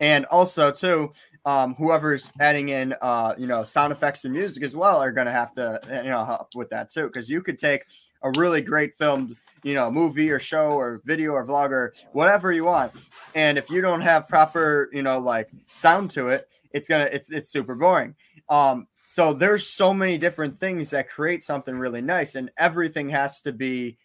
and 0.00 0.24
also 0.26 0.72
too 0.72 1.12
um, 1.44 1.74
whoever's 1.74 2.30
adding 2.40 2.68
in, 2.68 2.94
uh, 3.00 3.34
you 3.38 3.46
know, 3.46 3.64
sound 3.64 3.92
effects 3.92 4.24
and 4.24 4.34
music 4.34 4.62
as 4.62 4.76
well 4.76 4.98
are 4.98 5.12
going 5.12 5.26
to 5.26 5.32
have 5.32 5.52
to, 5.54 5.80
you 6.04 6.10
know, 6.10 6.24
help 6.24 6.54
with 6.54 6.70
that 6.70 6.90
too. 6.90 7.06
Because 7.06 7.30
you 7.30 7.42
could 7.42 7.58
take 7.58 7.86
a 8.22 8.30
really 8.38 8.60
great 8.60 8.94
filmed, 8.94 9.36
you 9.62 9.74
know, 9.74 9.90
movie 9.90 10.30
or 10.30 10.38
show 10.38 10.72
or 10.72 11.00
video 11.04 11.32
or 11.32 11.46
vlog 11.46 11.70
or 11.70 11.94
whatever 12.12 12.52
you 12.52 12.64
want, 12.64 12.92
and 13.34 13.56
if 13.56 13.70
you 13.70 13.80
don't 13.80 14.00
have 14.00 14.28
proper, 14.28 14.90
you 14.92 15.02
know, 15.02 15.18
like 15.18 15.48
sound 15.66 16.10
to 16.12 16.28
it, 16.28 16.48
it's 16.72 16.88
gonna, 16.88 17.08
it's 17.12 17.30
it's 17.30 17.50
super 17.50 17.74
boring. 17.74 18.14
Um, 18.48 18.86
so 19.06 19.32
there's 19.32 19.66
so 19.66 19.92
many 19.92 20.18
different 20.18 20.56
things 20.56 20.90
that 20.90 21.08
create 21.08 21.42
something 21.42 21.76
really 21.76 22.02
nice, 22.02 22.34
and 22.34 22.50
everything 22.58 23.08
has 23.10 23.40
to 23.42 23.52
be 23.52 23.96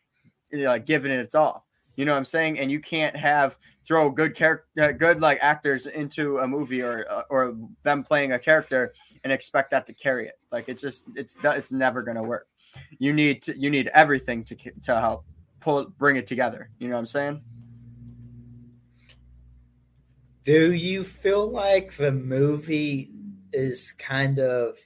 like 0.54 0.86
given 0.86 1.12
it 1.12 1.20
its 1.20 1.36
all. 1.36 1.66
You 1.96 2.04
know 2.04 2.12
what 2.12 2.18
I'm 2.18 2.26
saying? 2.26 2.60
And 2.60 2.70
you 2.70 2.80
can't 2.80 3.16
have 3.16 3.58
throw 3.86 4.10
good 4.10 4.36
character, 4.36 4.68
uh, 4.82 4.92
good 4.92 5.22
like 5.22 5.38
actors 5.42 5.88
into 5.88 6.40
a 6.40 6.48
movie 6.48 6.82
or 6.82 7.06
uh, 7.10 7.24
or 7.30 7.56
them 7.84 8.04
playing 8.04 8.34
a 8.34 8.40
character 8.40 8.94
and 9.24 9.32
expect 9.32 9.72
that 9.72 9.86
to 9.86 9.94
carry 9.94 10.28
it. 10.28 10.38
Like 10.52 10.68
it's 10.68 10.82
just 10.82 11.06
it's 11.16 11.38
it's 11.44 11.72
never 11.72 12.04
gonna 12.04 12.24
work. 12.24 12.48
You 13.00 13.14
need 13.14 13.42
to 13.44 13.58
you 13.58 13.70
need 13.70 13.88
everything 13.94 14.44
to 14.46 14.56
to 14.56 15.00
help 15.00 15.26
pull 15.62 15.86
bring 15.98 16.18
it 16.18 16.28
together. 16.28 16.70
You 16.80 16.90
know 16.90 16.96
what 16.96 17.00
I'm 17.00 17.06
saying? 17.06 17.42
Do 20.44 20.74
you 20.74 21.04
feel 21.04 21.50
like 21.50 21.96
the 21.96 22.12
movie 22.12 23.10
is 23.52 23.94
kind 23.98 24.40
of 24.40 24.78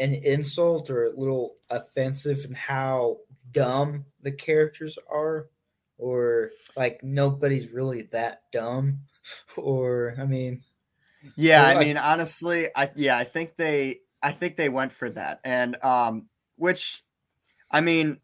an 0.00 0.14
insult 0.14 0.90
or 0.90 1.06
a 1.06 1.16
little 1.16 1.56
offensive 1.70 2.44
in 2.44 2.54
how 2.54 3.18
dumb 3.52 4.06
the 4.22 4.32
characters 4.32 4.98
are? 5.10 5.48
or 6.02 6.50
like 6.76 7.02
nobody's 7.04 7.72
really 7.72 8.02
that 8.02 8.42
dumb 8.52 8.98
or 9.56 10.14
i 10.18 10.24
mean 10.24 10.60
yeah 11.36 11.64
i 11.64 11.78
mean 11.78 11.96
honestly 11.96 12.66
i 12.74 12.90
yeah 12.96 13.16
i 13.16 13.22
think 13.22 13.56
they 13.56 14.00
i 14.22 14.32
think 14.32 14.56
they 14.56 14.68
went 14.68 14.92
for 14.92 15.08
that. 15.10 15.40
And 15.44 15.76
um 15.84 16.26
which 16.56 17.04
i 17.70 17.80
mean 17.80 18.18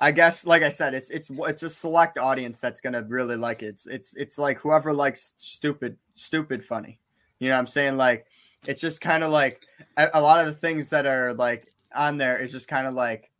i 0.00 0.12
guess 0.12 0.46
like 0.46 0.62
i 0.62 0.68
said 0.68 0.94
it's 0.94 1.10
it's 1.10 1.30
it's 1.30 1.62
a 1.64 1.70
select 1.70 2.18
audience 2.18 2.60
that's 2.60 2.80
gonna 2.80 3.02
really 3.02 3.36
like 3.36 3.62
it. 3.62 3.70
It's 3.70 3.86
it's, 3.86 4.14
it's 4.14 4.38
like 4.38 4.60
whoever 4.60 4.92
likes 4.92 5.34
stupid 5.36 5.96
stupid 6.14 6.64
funny. 6.64 7.00
You 7.40 7.48
know 7.48 7.56
what 7.56 7.60
i'm 7.60 7.66
saying? 7.66 7.96
Like 7.96 8.26
it's 8.66 8.80
just 8.80 9.00
kind 9.00 9.24
of 9.24 9.32
like 9.32 9.66
a, 9.96 10.10
a 10.14 10.22
lot 10.22 10.38
of 10.38 10.46
the 10.46 10.54
things 10.54 10.90
that 10.90 11.06
are 11.06 11.34
like 11.34 11.66
on 11.94 12.16
there 12.16 12.40
is 12.40 12.52
just 12.52 12.68
kind 12.68 12.86
of 12.86 12.94
like 12.94 13.30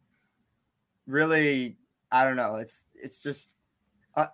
really 1.07 1.77
i 2.15 2.25
don't 2.25 2.37
know 2.37 2.57
it's 2.57 2.87
it's 2.95 3.23
just 3.23 3.51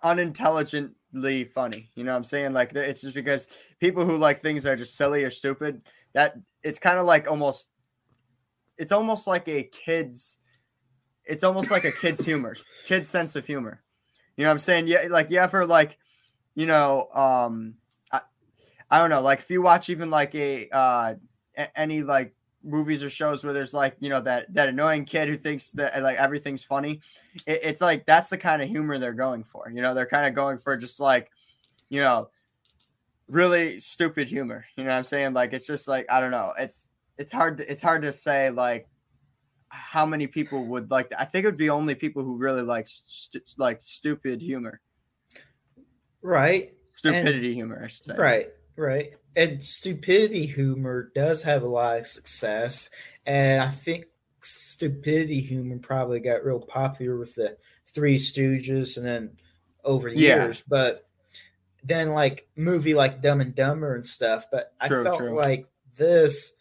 unintelligently 0.03 1.45
funny. 1.45 1.89
You 1.95 2.03
know 2.03 2.11
what 2.11 2.17
I'm 2.17 2.23
saying? 2.23 2.53
Like 2.53 2.73
it's 2.75 3.01
just 3.01 3.15
because 3.15 3.47
people 3.79 4.05
who 4.05 4.17
like 4.17 4.41
things 4.41 4.63
that 4.63 4.71
are 4.71 4.75
just 4.75 4.95
silly 4.95 5.23
or 5.23 5.29
stupid, 5.29 5.81
that 6.13 6.35
it's 6.63 6.79
kind 6.79 6.99
of 6.99 7.05
like 7.05 7.29
almost 7.29 7.69
it's 8.77 8.91
almost 8.91 9.27
like 9.27 9.47
a 9.47 9.63
kid's 9.63 10.39
it's 11.25 11.43
almost 11.43 11.71
like 11.71 11.85
a 11.85 11.91
kid's 11.91 12.25
humor, 12.25 12.55
kid's 12.85 13.07
sense 13.07 13.35
of 13.35 13.45
humor. 13.45 13.83
You 14.37 14.43
know 14.43 14.49
what 14.49 14.53
I'm 14.53 14.59
saying? 14.59 14.87
Yeah, 14.87 15.07
like 15.09 15.29
you 15.29 15.39
ever 15.39 15.65
like, 15.65 15.97
you 16.55 16.65
know, 16.65 17.07
um 17.13 17.75
I, 18.11 18.21
I 18.89 18.99
don't 18.99 19.09
know, 19.09 19.21
like 19.21 19.39
if 19.39 19.49
you 19.49 19.61
watch 19.61 19.89
even 19.89 20.09
like 20.09 20.33
a 20.35 20.69
uh 20.71 21.15
any 21.75 22.03
like 22.03 22.33
movies 22.63 23.03
or 23.03 23.09
shows 23.09 23.43
where 23.43 23.53
there's 23.53 23.73
like 23.73 23.95
you 23.99 24.09
know 24.09 24.21
that 24.21 24.51
that 24.53 24.69
annoying 24.69 25.03
kid 25.03 25.27
who 25.27 25.35
thinks 25.35 25.71
that 25.71 25.97
uh, 25.97 26.01
like 26.01 26.17
everything's 26.17 26.63
funny 26.63 27.01
it, 27.47 27.59
it's 27.63 27.81
like 27.81 28.05
that's 28.05 28.29
the 28.29 28.37
kind 28.37 28.61
of 28.61 28.67
humor 28.67 28.99
they're 28.99 29.13
going 29.13 29.43
for 29.43 29.69
you 29.71 29.81
know? 29.81 29.93
They're 29.93 30.05
kind 30.05 30.27
of 30.27 30.35
going 30.35 30.57
for 30.59 30.77
just 30.77 30.99
like 30.99 31.31
you 31.89 31.99
know 31.99 32.29
really 33.27 33.79
stupid 33.79 34.27
humor 34.27 34.65
you 34.75 34.83
know 34.83 34.91
what 34.91 34.97
i'm 34.97 35.03
saying? 35.03 35.33
Like 35.33 35.53
it's 35.53 35.65
just 35.65 35.87
like 35.87 36.05
i 36.11 36.19
don't 36.19 36.31
know 36.31 36.53
it's 36.57 36.87
it's 37.17 37.31
hard 37.31 37.57
to, 37.57 37.71
it's 37.71 37.81
hard 37.81 38.01
to 38.03 38.11
say 38.11 38.49
like 38.49 38.87
how 39.69 40.05
many 40.05 40.27
people 40.27 40.65
would 40.65 40.91
like 40.91 41.09
that. 41.09 41.21
i 41.21 41.25
think 41.25 41.45
it 41.45 41.47
would 41.47 41.57
be 41.57 41.69
only 41.69 41.95
people 41.95 42.23
who 42.23 42.35
really 42.37 42.61
like 42.61 42.87
st- 42.87 43.43
like 43.57 43.81
stupid 43.81 44.41
humor. 44.41 44.81
Right 46.21 46.73
stupidity 46.93 47.47
and, 47.47 47.55
humor 47.55 47.81
i 47.83 47.87
should 47.87 48.05
say. 48.05 48.15
Right 48.15 48.49
right 48.75 49.13
and 49.35 49.63
stupidity 49.63 50.45
humor 50.45 51.11
does 51.15 51.43
have 51.43 51.63
a 51.63 51.67
lot 51.67 51.99
of 51.99 52.07
success 52.07 52.89
and 53.25 53.61
i 53.61 53.69
think 53.69 54.05
stupidity 54.41 55.39
humor 55.39 55.77
probably 55.77 56.19
got 56.19 56.43
real 56.43 56.59
popular 56.59 57.17
with 57.17 57.35
the 57.35 57.57
three 57.93 58.17
stooges 58.17 58.97
and 58.97 59.05
then 59.05 59.31
over 59.83 60.09
years 60.09 60.59
yeah. 60.59 60.63
but 60.67 61.07
then 61.83 62.11
like 62.11 62.47
movie 62.55 62.93
like 62.93 63.21
dumb 63.21 63.41
and 63.41 63.55
dumber 63.55 63.95
and 63.95 64.05
stuff 64.05 64.45
but 64.51 64.73
true, 64.85 65.01
i 65.01 65.03
felt 65.03 65.17
true. 65.17 65.35
like 65.35 65.67
this 65.97 66.53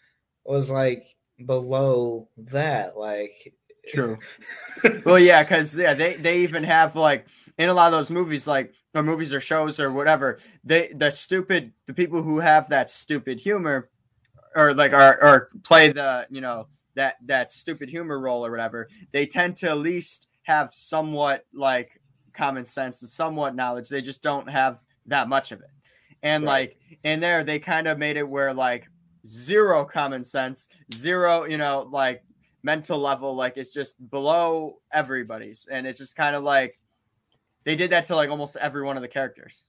was 0.44 0.70
like 0.70 1.04
below 1.44 2.28
that 2.36 2.96
like 2.96 3.54
true 3.88 4.18
well 5.04 5.18
yeah 5.18 5.42
because 5.42 5.76
yeah 5.76 5.94
they 5.94 6.14
they 6.14 6.38
even 6.38 6.64
have 6.64 6.96
like 6.96 7.26
in 7.58 7.68
a 7.68 7.74
lot 7.74 7.86
of 7.86 7.92
those 7.92 8.10
movies 8.10 8.46
like 8.46 8.72
or 8.94 9.02
movies 9.02 9.32
or 9.32 9.40
shows 9.40 9.78
or 9.78 9.92
whatever, 9.92 10.38
they 10.64 10.88
the 10.94 11.10
stupid 11.10 11.72
the 11.86 11.94
people 11.94 12.22
who 12.22 12.38
have 12.38 12.68
that 12.68 12.90
stupid 12.90 13.40
humor 13.40 13.90
or 14.56 14.74
like 14.74 14.92
or 14.92 15.22
or 15.22 15.50
play 15.62 15.92
the 15.92 16.26
you 16.30 16.40
know 16.40 16.66
that 16.94 17.16
that 17.24 17.52
stupid 17.52 17.88
humor 17.88 18.20
role 18.20 18.44
or 18.44 18.50
whatever, 18.50 18.88
they 19.12 19.26
tend 19.26 19.56
to 19.56 19.70
at 19.70 19.78
least 19.78 20.28
have 20.42 20.74
somewhat 20.74 21.46
like 21.52 22.00
common 22.32 22.66
sense 22.66 23.02
and 23.02 23.10
somewhat 23.10 23.54
knowledge. 23.54 23.88
They 23.88 24.00
just 24.00 24.22
don't 24.22 24.48
have 24.48 24.80
that 25.06 25.28
much 25.28 25.52
of 25.52 25.60
it. 25.60 25.70
And 26.22 26.44
right. 26.44 26.50
like 26.50 26.76
in 27.04 27.20
there, 27.20 27.44
they 27.44 27.58
kind 27.58 27.86
of 27.86 27.98
made 27.98 28.16
it 28.16 28.28
where 28.28 28.52
like 28.52 28.88
zero 29.26 29.84
common 29.84 30.24
sense, 30.24 30.68
zero, 30.94 31.44
you 31.44 31.56
know, 31.56 31.88
like 31.90 32.22
mental 32.62 32.98
level, 32.98 33.34
like 33.34 33.56
it's 33.56 33.72
just 33.72 34.10
below 34.10 34.80
everybody's. 34.92 35.68
And 35.70 35.86
it's 35.86 35.98
just 35.98 36.16
kind 36.16 36.36
of 36.36 36.42
like 36.42 36.78
they 37.64 37.76
did 37.76 37.90
that 37.90 38.04
to 38.04 38.16
like 38.16 38.30
almost 38.30 38.56
every 38.56 38.82
one 38.82 38.96
of 38.96 39.02
the 39.02 39.08
characters. 39.08 39.64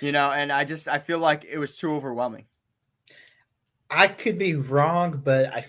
You 0.00 0.12
know, 0.12 0.30
and 0.30 0.52
I 0.52 0.64
just 0.64 0.88
I 0.88 0.98
feel 0.98 1.18
like 1.18 1.44
it 1.44 1.58
was 1.58 1.76
too 1.76 1.92
overwhelming. 1.92 2.44
I 3.90 4.08
could 4.08 4.38
be 4.38 4.54
wrong, 4.54 5.22
but 5.24 5.46
I 5.54 5.66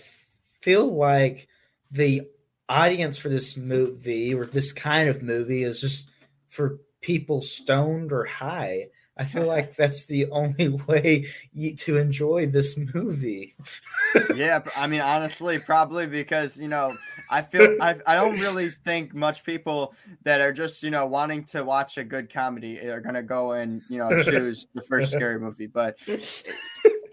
feel 0.60 0.86
like 0.86 1.48
the 1.90 2.28
audience 2.68 3.16
for 3.16 3.28
this 3.28 3.56
movie 3.56 4.34
or 4.34 4.44
this 4.44 4.72
kind 4.72 5.08
of 5.08 5.22
movie 5.22 5.62
is 5.62 5.80
just 5.80 6.10
for 6.48 6.80
people 7.00 7.40
stoned 7.40 8.12
or 8.12 8.24
high. 8.24 8.88
I 9.18 9.24
feel 9.24 9.46
like 9.46 9.74
that's 9.74 10.04
the 10.04 10.26
only 10.30 10.68
way 10.68 11.26
you, 11.52 11.74
to 11.76 11.96
enjoy 11.96 12.46
this 12.46 12.76
movie. 12.76 13.54
yeah, 14.34 14.62
I 14.76 14.86
mean, 14.86 15.00
honestly, 15.00 15.58
probably 15.58 16.06
because 16.06 16.60
you 16.60 16.68
know, 16.68 16.96
I 17.28 17.42
feel 17.42 17.76
I, 17.80 17.96
I 18.06 18.14
don't 18.14 18.38
really 18.38 18.70
think 18.70 19.14
much 19.14 19.44
people 19.44 19.94
that 20.24 20.40
are 20.40 20.52
just 20.52 20.82
you 20.82 20.90
know 20.90 21.06
wanting 21.06 21.44
to 21.46 21.64
watch 21.64 21.98
a 21.98 22.04
good 22.04 22.32
comedy 22.32 22.78
are 22.78 23.00
gonna 23.00 23.22
go 23.22 23.52
and 23.52 23.82
you 23.88 23.98
know 23.98 24.22
choose 24.22 24.68
the 24.74 24.82
first 24.82 25.12
scary 25.12 25.40
movie. 25.40 25.66
But 25.66 25.98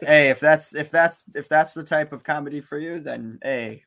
hey, 0.02 0.30
if 0.30 0.40
that's 0.40 0.76
if 0.76 0.92
that's 0.92 1.26
if 1.34 1.50
that's 1.50 1.74
the 1.74 1.84
type 1.84 2.14
of 2.14 2.24
comedy 2.24 2.62
for 2.62 2.78
you, 2.78 3.00
then 3.00 3.40
hey. 3.42 3.84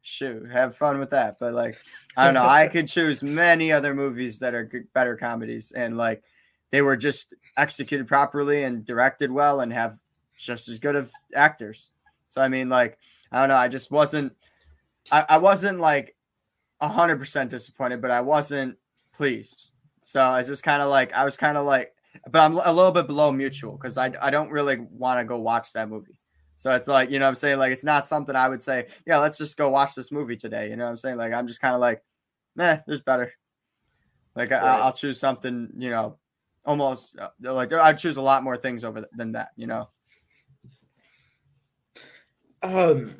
shoot, 0.00 0.50
have 0.50 0.74
fun 0.74 0.98
with 0.98 1.10
that. 1.10 1.36
But 1.38 1.52
like, 1.52 1.76
I 2.16 2.24
don't 2.24 2.34
know. 2.34 2.48
I 2.48 2.66
could 2.66 2.88
choose 2.88 3.22
many 3.22 3.70
other 3.70 3.94
movies 3.94 4.38
that 4.38 4.54
are 4.54 4.70
better 4.94 5.16
comedies, 5.16 5.72
and 5.72 5.98
like, 5.98 6.24
they 6.70 6.82
were 6.82 6.96
just 6.96 7.34
executed 7.56 8.06
properly 8.06 8.64
and 8.64 8.84
directed 8.84 9.30
well 9.30 9.60
and 9.60 9.72
have 9.72 9.98
just 10.36 10.68
as 10.68 10.78
good 10.78 10.96
of 10.96 11.12
actors. 11.34 11.90
So 12.28 12.40
I 12.40 12.48
mean, 12.48 12.68
like, 12.68 12.98
I 13.32 13.40
don't 13.40 13.48
know. 13.48 13.56
I 13.56 13.68
just 13.68 13.90
wasn't. 13.90 14.32
I, 15.10 15.24
I 15.28 15.38
wasn't 15.38 15.80
like 15.80 16.14
hundred 16.80 17.18
percent 17.18 17.50
disappointed, 17.50 18.00
but 18.00 18.10
I 18.10 18.20
wasn't 18.20 18.76
pleased. 19.12 19.70
So 20.04 20.22
I 20.22 20.42
just 20.42 20.62
kind 20.62 20.82
of 20.82 20.90
like 20.90 21.12
I 21.14 21.24
was 21.24 21.36
kind 21.36 21.58
of 21.58 21.66
like 21.66 21.92
but 22.30 22.40
I'm 22.40 22.54
a 22.56 22.72
little 22.72 22.92
bit 22.92 23.06
below 23.06 23.32
mutual 23.32 23.72
because 23.72 23.98
I 23.98 24.12
I 24.20 24.30
don't 24.30 24.50
really 24.50 24.78
want 24.90 25.20
to 25.20 25.24
go 25.24 25.38
watch 25.38 25.72
that 25.72 25.88
movie. 25.88 26.18
So 26.56 26.74
it's 26.74 26.88
like, 26.88 27.08
you 27.08 27.20
know 27.20 27.28
I'm 27.28 27.36
saying? 27.36 27.58
Like, 27.58 27.70
it's 27.70 27.84
not 27.84 28.04
something 28.04 28.34
I 28.34 28.48
would 28.48 28.60
say, 28.60 28.88
yeah, 29.06 29.18
let's 29.18 29.38
just 29.38 29.56
go 29.56 29.68
watch 29.68 29.94
this 29.94 30.10
movie 30.10 30.36
today. 30.36 30.68
You 30.68 30.74
know 30.74 30.84
what 30.84 30.90
I'm 30.90 30.96
saying? 30.96 31.16
Like, 31.16 31.32
I'm 31.32 31.46
just 31.46 31.60
kind 31.60 31.72
of 31.72 31.80
like, 31.80 32.02
nah, 32.56 32.78
there's 32.84 33.00
better. 33.00 33.32
Like. 34.34 34.50
I, 34.50 34.84
will 34.84 34.92
choose 34.92 35.20
something, 35.20 35.70
you 35.78 35.90
know, 35.90 36.18
almost 36.68 37.16
uh, 37.18 37.30
like 37.40 37.72
I'd 37.72 37.98
choose 37.98 38.18
a 38.18 38.22
lot 38.22 38.44
more 38.44 38.56
things 38.56 38.84
over 38.84 39.04
than 39.12 39.32
that, 39.32 39.50
you 39.56 39.66
know? 39.66 39.88
Um, 42.62 43.16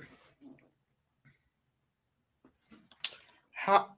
how 3.53 3.89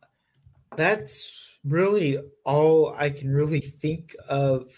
that's 0.76 1.50
really 1.64 2.18
all 2.44 2.94
I 2.96 3.10
can 3.10 3.30
really 3.30 3.60
think 3.60 4.14
of 4.28 4.70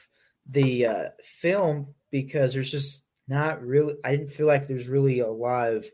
the 0.49 0.87
uh, 0.87 1.09
film 1.23 1.95
because 2.11 2.55
there's 2.55 2.71
just 2.71 3.03
not 3.29 3.63
really 3.65 3.95
i 4.05 4.17
didn't 4.17 4.33
feel 4.33 4.47
like 4.47 4.67
there's 4.67 4.89
really 4.89 5.21
a 5.21 5.29
lot 5.29 5.73
of 5.73 5.87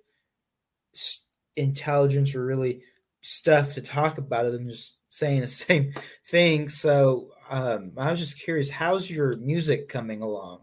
intelligence 1.56 2.34
or 2.34 2.44
really 2.44 2.80
stuff 3.20 3.74
to 3.74 3.82
talk 3.82 4.18
about 4.18 4.46
other 4.46 4.58
than 4.58 4.70
just 4.70 4.96
saying 5.08 5.42
the 5.42 5.48
same 5.68 5.92
thing 6.30 6.68
so 6.68 7.30
um, 7.48 7.92
i 7.96 8.10
was 8.10 8.20
just 8.20 8.40
curious 8.40 8.70
how's 8.70 9.10
your 9.10 9.36
music 9.38 9.88
coming 9.88 10.22
along? 10.22 10.60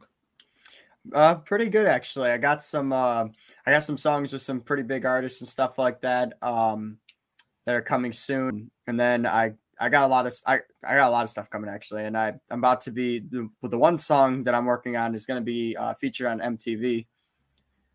Uh 1.13 1.35
pretty 1.35 1.69
good 1.69 1.85
actually. 1.85 2.31
I 2.31 2.37
got 2.37 2.63
some 2.63 2.91
uh 2.91 3.25
i 3.65 3.71
got 3.71 3.83
some 3.83 3.97
songs 3.97 4.33
with 4.33 4.41
some 4.41 4.59
pretty 4.59 4.83
big 4.83 5.05
artists 5.05 5.41
and 5.41 5.47
stuff 5.47 5.77
like 5.77 6.01
that 6.01 6.33
um 6.41 6.97
that 7.65 7.75
are 7.75 7.81
coming 7.81 8.11
soon. 8.11 8.71
And 8.87 8.99
then 8.99 9.25
i 9.27 9.53
I 9.79 9.89
got 9.89 10.03
a 10.03 10.07
lot 10.07 10.25
of 10.25 10.33
I, 10.47 10.59
I 10.87 10.95
got 10.95 11.09
a 11.09 11.11
lot 11.11 11.23
of 11.23 11.29
stuff 11.29 11.49
coming 11.49 11.69
actually, 11.69 12.05
and 12.05 12.17
I 12.17 12.33
I'm 12.49 12.59
about 12.59 12.81
to 12.81 12.91
be 12.91 13.19
the, 13.19 13.49
the 13.63 13.77
one 13.77 13.97
song 13.97 14.43
that 14.45 14.55
I'm 14.55 14.65
working 14.65 14.95
on 14.95 15.13
is 15.13 15.25
going 15.25 15.39
to 15.39 15.45
be 15.45 15.75
uh, 15.77 15.93
featured 15.95 16.27
on 16.27 16.39
MTV, 16.39 17.05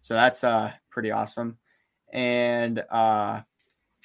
so 0.02 0.14
that's 0.14 0.44
uh 0.44 0.72
pretty 0.90 1.10
awesome, 1.10 1.56
and 2.12 2.84
uh 2.90 3.40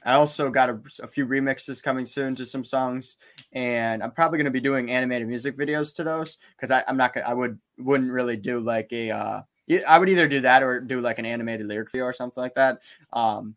I 0.06 0.14
also 0.14 0.50
got 0.50 0.70
a, 0.70 0.80
a 1.02 1.08
few 1.08 1.26
remixes 1.26 1.84
coming 1.84 2.06
soon 2.06 2.36
to 2.36 2.46
some 2.46 2.64
songs, 2.64 3.18
and 3.52 4.04
I'm 4.04 4.12
probably 4.12 4.38
going 4.38 4.46
to 4.46 4.52
be 4.52 4.62
doing 4.62 4.92
animated 4.92 5.28
music 5.28 5.58
videos 5.58 5.96
to 5.96 6.04
those 6.04 6.38
because 6.56 6.72
I'm 6.88 6.98
not 6.98 7.14
gonna 7.14 7.26
I 7.26 7.34
would 7.34 7.60
wouldn't 7.78 8.12
really 8.12 8.38
do 8.38 8.60
like 8.60 8.90
a 8.92 9.12
uh 9.12 9.42
I 9.88 9.98
would 9.98 10.10
either 10.10 10.28
do 10.28 10.42
that 10.42 10.64
or 10.64 10.80
do 10.80 11.02
like 11.02 11.20
an 11.20 11.26
animated 11.26 11.66
lyric 11.66 11.92
video 11.92 12.06
or 12.06 12.14
something 12.14 12.42
like 12.42 12.56
that. 12.56 12.84
Um, 13.12 13.56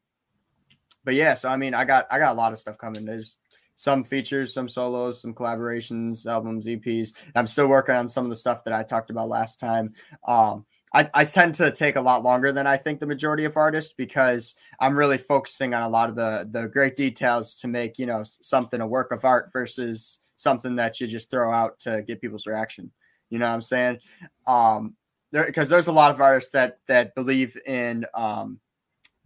but 1.05 1.15
yeah, 1.15 1.35
so 1.35 1.49
I 1.49 1.57
mean, 1.57 1.75
I 1.75 1.85
got 1.85 2.07
I 2.11 2.19
got 2.19 2.33
a 2.33 2.39
lot 2.39 2.53
of 2.53 2.59
stuff 2.59 2.79
coming. 2.79 3.05
There's 3.05 3.39
some 3.75 4.03
features, 4.03 4.53
some 4.53 4.69
solos, 4.69 5.23
some 5.23 5.35
collaborations, 5.35 6.27
albums, 6.27 6.67
EPs. 6.67 7.15
I'm 7.35 7.47
still 7.47 7.69
working 7.69 7.95
on 7.95 8.09
some 8.09 8.25
of 8.25 8.31
the 8.31 8.37
stuff 8.37 8.65
that 8.65 8.75
I 8.75 8.83
talked 8.83 9.11
about 9.11 9.29
last 9.29 9.61
time. 9.61 9.93
Um, 10.27 10.67
I, 10.95 11.09
I, 11.15 11.25
tend 11.25 11.55
to 11.57 11.71
take 11.71 11.97
a 11.97 12.01
lot 12.01 12.23
longer 12.23 12.53
than 12.53 12.67
I 12.67 12.77
think 12.77 12.99
the 12.99 13.07
majority 13.07 13.45
of 13.45 13.57
artists 13.57 13.93
because 13.93 14.57
I'm 14.81 14.97
really 14.97 15.19
focusing 15.19 15.75
on 15.75 15.83
a 15.83 15.89
lot 15.89 16.09
of 16.09 16.17
the 16.17 16.49
the 16.51 16.69
great 16.69 16.97
details 16.97 17.55
to 17.57 17.69
make 17.69 17.99
you 17.99 18.07
know 18.07 18.23
something 18.25 18.81
a 18.81 18.87
work 18.87 19.13
of 19.13 19.25
art 19.25 19.53
versus 19.53 20.21
something 20.37 20.77
that 20.77 21.01
you 21.01 21.07
just 21.07 21.31
throw 21.31 21.53
out 21.53 21.79
to 21.81 22.03
get 22.03 22.21
people's 22.21 22.47
reaction. 22.47 22.91
You 23.31 23.39
know 23.39 23.47
what 23.47 23.55
I'm 23.55 23.61
saying? 23.61 23.99
Um, 24.47 24.95
because 25.31 25.69
there, 25.69 25.77
there's 25.77 25.89
a 25.89 25.93
lot 25.93 26.11
of 26.11 26.21
artists 26.21 26.51
that 26.53 26.79
that 26.87 27.15
believe 27.15 27.57
in 27.67 28.07
um, 28.15 28.59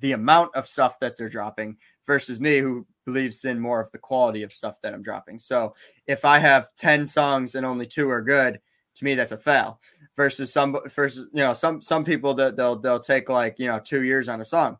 the 0.00 0.12
amount 0.12 0.54
of 0.56 0.66
stuff 0.66 0.98
that 0.98 1.16
they're 1.16 1.28
dropping 1.28 1.76
versus 2.06 2.40
me 2.40 2.58
who 2.58 2.86
believes 3.04 3.44
in 3.44 3.58
more 3.58 3.80
of 3.80 3.90
the 3.92 3.98
quality 3.98 4.42
of 4.42 4.52
stuff 4.52 4.80
that 4.82 4.94
I'm 4.94 5.02
dropping. 5.02 5.38
So 5.38 5.74
if 6.06 6.24
I 6.24 6.38
have 6.38 6.68
10 6.76 7.06
songs 7.06 7.54
and 7.54 7.66
only 7.66 7.86
two 7.86 8.10
are 8.10 8.22
good, 8.22 8.60
to 8.94 9.04
me 9.04 9.14
that's 9.14 9.32
a 9.32 9.38
fail. 9.38 9.80
Versus 10.16 10.52
some 10.52 10.76
versus 10.88 11.26
you 11.32 11.42
know 11.42 11.54
some 11.54 11.80
some 11.80 12.04
people 12.04 12.34
that 12.34 12.54
they'll 12.54 12.76
they'll 12.76 13.00
take 13.00 13.30
like 13.30 13.58
you 13.58 13.66
know 13.66 13.78
two 13.78 14.02
years 14.02 14.28
on 14.28 14.40
a 14.40 14.44
song. 14.44 14.76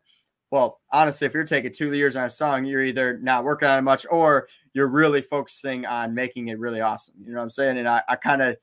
Well, 0.51 0.79
honestly, 0.91 1.25
if 1.25 1.33
you're 1.33 1.43
taking 1.43 1.73
two 1.73 1.91
years 1.93 2.15
on 2.15 2.25
a 2.25 2.29
song, 2.29 2.65
you're 2.65 2.83
either 2.83 3.17
not 3.17 3.43
working 3.43 3.67
on 3.67 3.79
it 3.79 3.81
much 3.81 4.05
or 4.11 4.47
you're 4.73 4.87
really 4.87 5.23
focusing 5.23 5.87
on 5.87 6.13
making 6.13 6.49
it 6.49 6.59
really 6.59 6.81
awesome. 6.81 7.15
You 7.19 7.31
know 7.31 7.37
what 7.37 7.43
I'm 7.43 7.49
saying? 7.49 7.79
And 7.79 7.87
I, 7.87 8.03
I 8.07 8.15
kind 8.15 8.43
of 8.43 8.57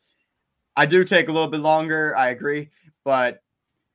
I 0.76 0.86
do 0.86 1.02
take 1.02 1.28
a 1.28 1.32
little 1.32 1.48
bit 1.48 1.60
longer, 1.60 2.16
I 2.16 2.28
agree, 2.28 2.70
but 3.04 3.42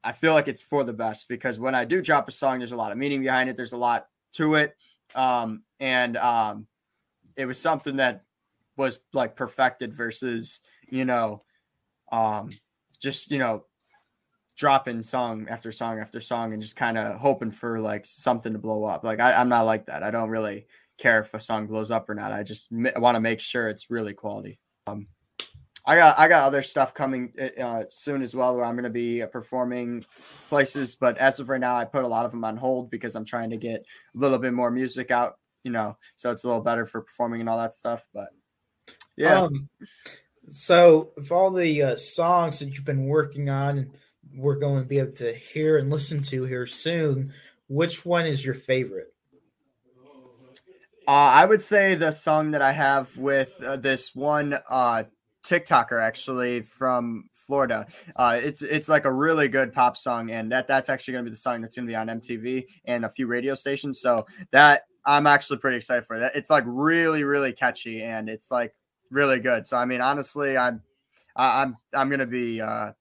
I 0.04 0.12
feel 0.12 0.34
like 0.34 0.48
it's 0.48 0.62
for 0.62 0.84
the 0.84 0.94
best 0.94 1.28
because 1.30 1.58
when 1.58 1.74
I 1.74 1.86
do 1.86 2.02
drop 2.02 2.28
a 2.28 2.32
song, 2.32 2.60
there's 2.60 2.74
a 2.74 2.76
lot 2.76 2.92
of 2.92 2.98
meaning 2.98 3.22
behind 3.22 3.50
it. 3.50 3.58
There's 3.58 3.74
a 3.74 3.78
lot 3.78 4.08
to 4.34 4.56
it. 4.56 4.76
Um, 5.16 5.64
and 5.80 6.18
um, 6.18 6.68
it 7.36 7.46
was 7.46 7.60
something 7.60 7.96
that 7.96 8.24
was 8.78 9.00
like 9.14 9.36
perfected 9.36 9.94
versus, 9.94 10.62
you 10.90 11.06
know, 11.06 11.44
um, 12.12 12.50
just, 12.96 13.32
you 13.32 13.40
know, 13.40 13.66
dropping 14.58 15.04
song 15.04 15.48
after 15.50 15.72
song 15.72 16.00
after 16.00 16.22
song 16.22 16.54
and 16.54 16.62
just 16.62 16.76
kind 16.76 16.98
of 16.98 17.20
hoping 17.20 17.52
for 17.52 17.80
like 17.80 18.06
something 18.06 18.54
to 18.54 18.60
blow 18.60 18.86
up. 18.86 19.04
Like 19.04 19.20
I, 19.20 19.40
am 19.40 19.50
not 19.50 19.66
like 19.66 19.86
that. 19.88 20.04
I 20.04 20.12
don't 20.12 20.30
really 20.30 20.68
care 20.98 21.20
if 21.20 21.34
a 21.34 21.40
song 21.40 21.68
blows 21.68 21.92
up 21.92 22.10
or 22.10 22.16
not. 22.16 22.32
I 22.32 22.44
just 22.44 22.72
m- 22.72 22.88
want 22.98 23.16
to 23.16 23.20
make 23.20 23.40
sure 23.40 23.70
it's 23.70 23.90
really 23.90 24.14
quality. 24.14 24.60
Um, 24.88 25.08
I 25.88 25.96
got 25.98 26.18
I 26.18 26.28
got 26.28 26.44
other 26.44 26.64
stuff 26.64 26.96
coming 26.96 27.32
uh, 27.40 27.62
uh 27.62 27.84
soon 27.90 28.24
as 28.24 28.36
well 28.36 28.56
where 28.56 28.66
I'm 28.66 28.76
going 28.76 28.86
to 28.86 28.90
be 28.90 29.22
uh, 29.22 29.28
performing 29.28 30.04
places, 30.50 30.96
but 30.96 31.18
as 31.18 31.40
of 31.40 31.50
right 31.50 31.62
now, 31.62 31.76
I 31.76 31.86
put 31.86 32.04
a 32.04 32.08
lot 32.08 32.26
of 32.26 32.32
them 32.32 32.44
on 32.44 32.58
hold 32.58 32.90
because 32.90 33.16
I'm 33.16 33.26
trying 33.26 33.52
to 33.52 33.58
get 33.58 33.82
a 34.16 34.18
little 34.18 34.40
bit 34.40 34.54
more 34.54 34.72
music 34.72 35.12
out, 35.12 35.36
you 35.64 35.72
know, 35.72 35.96
so 36.16 36.32
it's 36.32 36.44
a 36.44 36.48
little 36.48 36.64
better 36.64 36.88
for 36.88 37.02
performing 37.02 37.42
and 37.42 37.50
all 37.50 37.60
that 37.60 37.74
stuff. 37.74 38.08
But 38.14 38.30
yeah. 39.16 39.42
Um, 39.42 39.70
so, 40.52 41.12
of 41.18 41.32
all 41.32 41.52
the 41.52 41.82
uh, 41.82 41.96
songs 41.96 42.60
that 42.60 42.70
you've 42.70 42.86
been 42.86 43.06
working 43.06 43.50
on, 43.50 43.78
and 43.80 43.92
we're 44.36 44.58
going 44.58 44.82
to 44.82 44.88
be 44.88 45.00
able 45.00 45.14
to 45.14 45.34
hear 45.34 45.78
and 45.78 45.90
listen 45.90 46.22
to 46.24 46.44
here 46.46 46.66
soon. 46.66 47.34
Which 47.68 48.06
one 48.06 48.26
is 48.26 48.46
your 48.46 48.54
favorite? 48.54 49.14
Uh, 51.08 51.12
I 51.12 51.46
would 51.46 51.62
say 51.62 51.96
the 51.96 52.12
song 52.12 52.52
that 52.52 52.62
I 52.62 52.72
have 52.72 53.16
with 53.18 53.62
uh, 53.64 53.78
this 53.78 54.16
one 54.16 54.58
uh, 54.70 55.04
TikToker 55.44 56.02
actually 56.02 56.62
from 56.62 57.30
Florida. 57.34 57.86
Uh, 58.16 58.40
it's 58.42 58.64
it's 58.64 58.90
like 58.90 59.06
a 59.06 59.14
really 59.14 59.48
good 59.48 59.72
pop 59.72 59.98
song, 59.98 60.32
and 60.32 60.52
that 60.52 60.68
that's 60.68 60.90
actually 60.90 61.14
going 61.14 61.26
to 61.26 61.30
be 61.30 61.34
the 61.34 61.40
song 61.40 61.62
that's 61.62 61.76
going 61.76 61.88
to 61.88 61.92
be 61.92 61.96
on 61.96 62.08
MTV 62.08 62.66
and 62.86 63.06
a 63.06 63.10
few 63.10 63.28
radio 63.28 63.54
stations. 63.54 64.02
So 64.02 64.26
that 64.52 64.84
I'm 65.06 65.28
actually 65.28 65.60
pretty 65.60 65.78
excited 65.78 66.06
for 66.06 66.18
that. 66.18 66.36
It's 66.36 66.50
like 66.50 66.64
really 66.66 67.24
really 67.24 67.54
catchy, 67.54 68.02
and 68.02 68.28
it's 68.28 68.50
like 68.50 68.74
really 69.12 69.40
good. 69.40 69.68
So 69.68 69.78
I 69.78 69.86
mean, 69.86 70.02
honestly, 70.02 70.58
I'm 70.58 70.82
I'm 71.36 71.78
I'm 71.94 72.10
gonna 72.10 72.26
be 72.26 72.62
uh, 72.62 72.92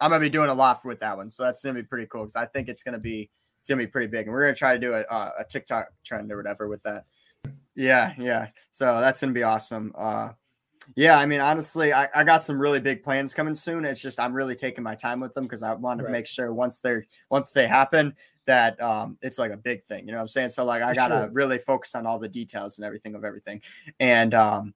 I'm 0.00 0.10
gonna 0.10 0.20
be 0.20 0.30
doing 0.30 0.50
a 0.50 0.54
lot 0.54 0.84
with 0.84 1.00
that 1.00 1.16
one. 1.16 1.30
So 1.30 1.42
that's 1.42 1.62
gonna 1.62 1.74
be 1.74 1.82
pretty 1.82 2.06
cool 2.06 2.22
because 2.22 2.36
I 2.36 2.46
think 2.46 2.68
it's 2.68 2.82
gonna 2.82 2.98
be 2.98 3.30
it's 3.60 3.68
gonna 3.68 3.82
be 3.82 3.86
pretty 3.86 4.08
big, 4.08 4.26
and 4.26 4.32
we're 4.32 4.42
gonna 4.42 4.54
try 4.54 4.74
to 4.74 4.78
do 4.78 4.94
a, 4.94 5.02
a 5.02 5.44
TikTok 5.48 5.88
trend 6.04 6.30
or 6.32 6.36
whatever 6.36 6.68
with 6.68 6.82
that. 6.82 7.04
Yeah, 7.74 8.14
yeah. 8.18 8.48
So 8.70 9.00
that's 9.00 9.20
gonna 9.20 9.32
be 9.32 9.42
awesome. 9.42 9.92
Uh, 9.96 10.30
yeah, 10.94 11.18
I 11.18 11.26
mean, 11.26 11.40
honestly, 11.40 11.92
I, 11.92 12.08
I 12.14 12.22
got 12.22 12.42
some 12.42 12.58
really 12.60 12.78
big 12.78 13.02
plans 13.02 13.34
coming 13.34 13.54
soon. 13.54 13.84
It's 13.84 14.00
just 14.00 14.20
I'm 14.20 14.32
really 14.32 14.54
taking 14.54 14.84
my 14.84 14.94
time 14.94 15.18
with 15.18 15.34
them 15.34 15.44
because 15.44 15.62
I 15.62 15.74
want 15.74 16.00
to 16.00 16.08
make 16.08 16.26
sure 16.26 16.52
once 16.54 16.78
they're 16.78 17.04
once 17.28 17.52
they 17.52 17.66
happen 17.66 18.14
that 18.46 18.80
um 18.80 19.18
it's 19.22 19.38
like 19.38 19.52
a 19.52 19.56
big 19.56 19.84
thing. 19.84 20.06
You 20.06 20.12
know 20.12 20.18
what 20.18 20.22
I'm 20.22 20.28
saying? 20.28 20.50
So 20.50 20.64
like 20.64 20.82
I 20.82 20.94
gotta 20.94 21.24
sure. 21.24 21.30
really 21.32 21.58
focus 21.58 21.94
on 21.94 22.06
all 22.06 22.18
the 22.18 22.28
details 22.28 22.78
and 22.78 22.84
everything 22.84 23.14
of 23.14 23.24
everything. 23.24 23.60
And 23.98 24.32
um, 24.34 24.74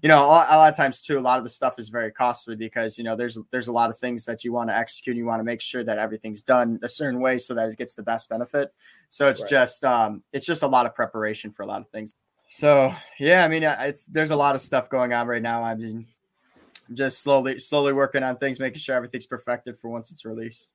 you 0.00 0.08
know, 0.08 0.24
a 0.24 0.26
lot, 0.26 0.46
a 0.48 0.56
lot, 0.56 0.70
of 0.70 0.76
times 0.76 1.02
too, 1.02 1.18
a 1.18 1.20
lot 1.20 1.38
of 1.38 1.44
the 1.44 1.50
stuff 1.50 1.78
is 1.78 1.90
very 1.90 2.10
costly 2.10 2.56
because 2.56 2.96
you 2.96 3.04
know 3.04 3.14
there's 3.14 3.38
there's 3.50 3.68
a 3.68 3.72
lot 3.72 3.90
of 3.90 3.98
things 3.98 4.24
that 4.24 4.42
you 4.42 4.52
want 4.52 4.70
to 4.70 4.76
execute. 4.76 5.16
You 5.16 5.26
want 5.26 5.40
to 5.40 5.44
make 5.44 5.60
sure 5.60 5.84
that 5.84 5.98
everything's 5.98 6.40
done 6.40 6.78
a 6.82 6.88
certain 6.88 7.20
way 7.20 7.38
so 7.38 7.54
that 7.54 7.68
it 7.68 7.76
gets 7.76 7.94
the 7.94 8.02
best 8.02 8.30
benefit. 8.30 8.72
So 9.10 9.28
it's 9.28 9.42
right. 9.42 9.50
just 9.50 9.84
um 9.84 10.22
it's 10.32 10.46
just 10.46 10.62
a 10.62 10.66
lot 10.66 10.86
of 10.86 10.94
preparation 10.94 11.52
for 11.52 11.62
a 11.62 11.66
lot 11.66 11.82
of 11.82 11.88
things. 11.90 12.12
So 12.48 12.94
yeah, 13.18 13.44
I 13.44 13.48
mean, 13.48 13.64
it's 13.64 14.06
there's 14.06 14.30
a 14.30 14.36
lot 14.36 14.54
of 14.54 14.62
stuff 14.62 14.88
going 14.88 15.12
on 15.12 15.26
right 15.26 15.42
now. 15.42 15.62
I 15.62 15.74
mean, 15.74 16.06
I'm 16.88 16.94
just 16.94 17.20
slowly 17.22 17.58
slowly 17.58 17.92
working 17.92 18.22
on 18.22 18.38
things, 18.38 18.58
making 18.58 18.78
sure 18.78 18.96
everything's 18.96 19.26
perfected 19.26 19.78
for 19.78 19.88
once 19.88 20.10
it's 20.10 20.24
released. 20.24 20.70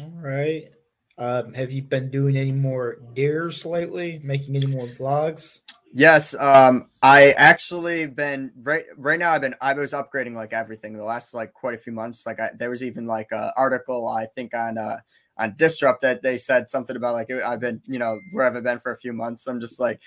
All 0.00 0.12
right. 0.16 0.70
Um, 1.18 1.54
have 1.54 1.72
you 1.72 1.82
been 1.82 2.10
doing 2.10 2.36
any 2.36 2.52
more 2.52 2.98
dares 3.14 3.64
lately? 3.64 4.20
Making 4.22 4.56
any 4.56 4.66
more 4.66 4.86
vlogs? 4.86 5.60
Yes, 5.92 6.34
um, 6.34 6.90
I 7.02 7.30
actually 7.32 8.06
been 8.06 8.52
right 8.62 8.84
right 8.98 9.18
now. 9.18 9.32
I've 9.32 9.40
been 9.40 9.54
I 9.62 9.72
was 9.72 9.92
upgrading 9.92 10.34
like 10.34 10.52
everything 10.52 10.92
the 10.96 11.04
last 11.04 11.32
like 11.32 11.52
quite 11.54 11.74
a 11.74 11.78
few 11.78 11.92
months. 11.92 12.26
Like 12.26 12.38
I, 12.40 12.50
there 12.58 12.70
was 12.70 12.82
even 12.84 13.06
like 13.06 13.28
an 13.32 13.50
article 13.56 14.06
I 14.06 14.26
think 14.26 14.52
on 14.54 14.76
uh 14.76 14.98
on 15.38 15.54
Disrupt 15.56 16.02
that 16.02 16.22
they 16.22 16.36
said 16.38 16.68
something 16.68 16.96
about 16.96 17.14
like 17.14 17.30
I've 17.30 17.60
been 17.60 17.80
you 17.86 17.98
know 17.98 18.18
where 18.32 18.44
I've 18.46 18.62
been 18.62 18.80
for 18.80 18.92
a 18.92 18.96
few 18.98 19.12
months. 19.14 19.46
I'm 19.46 19.60
just 19.60 19.80
like 19.80 20.00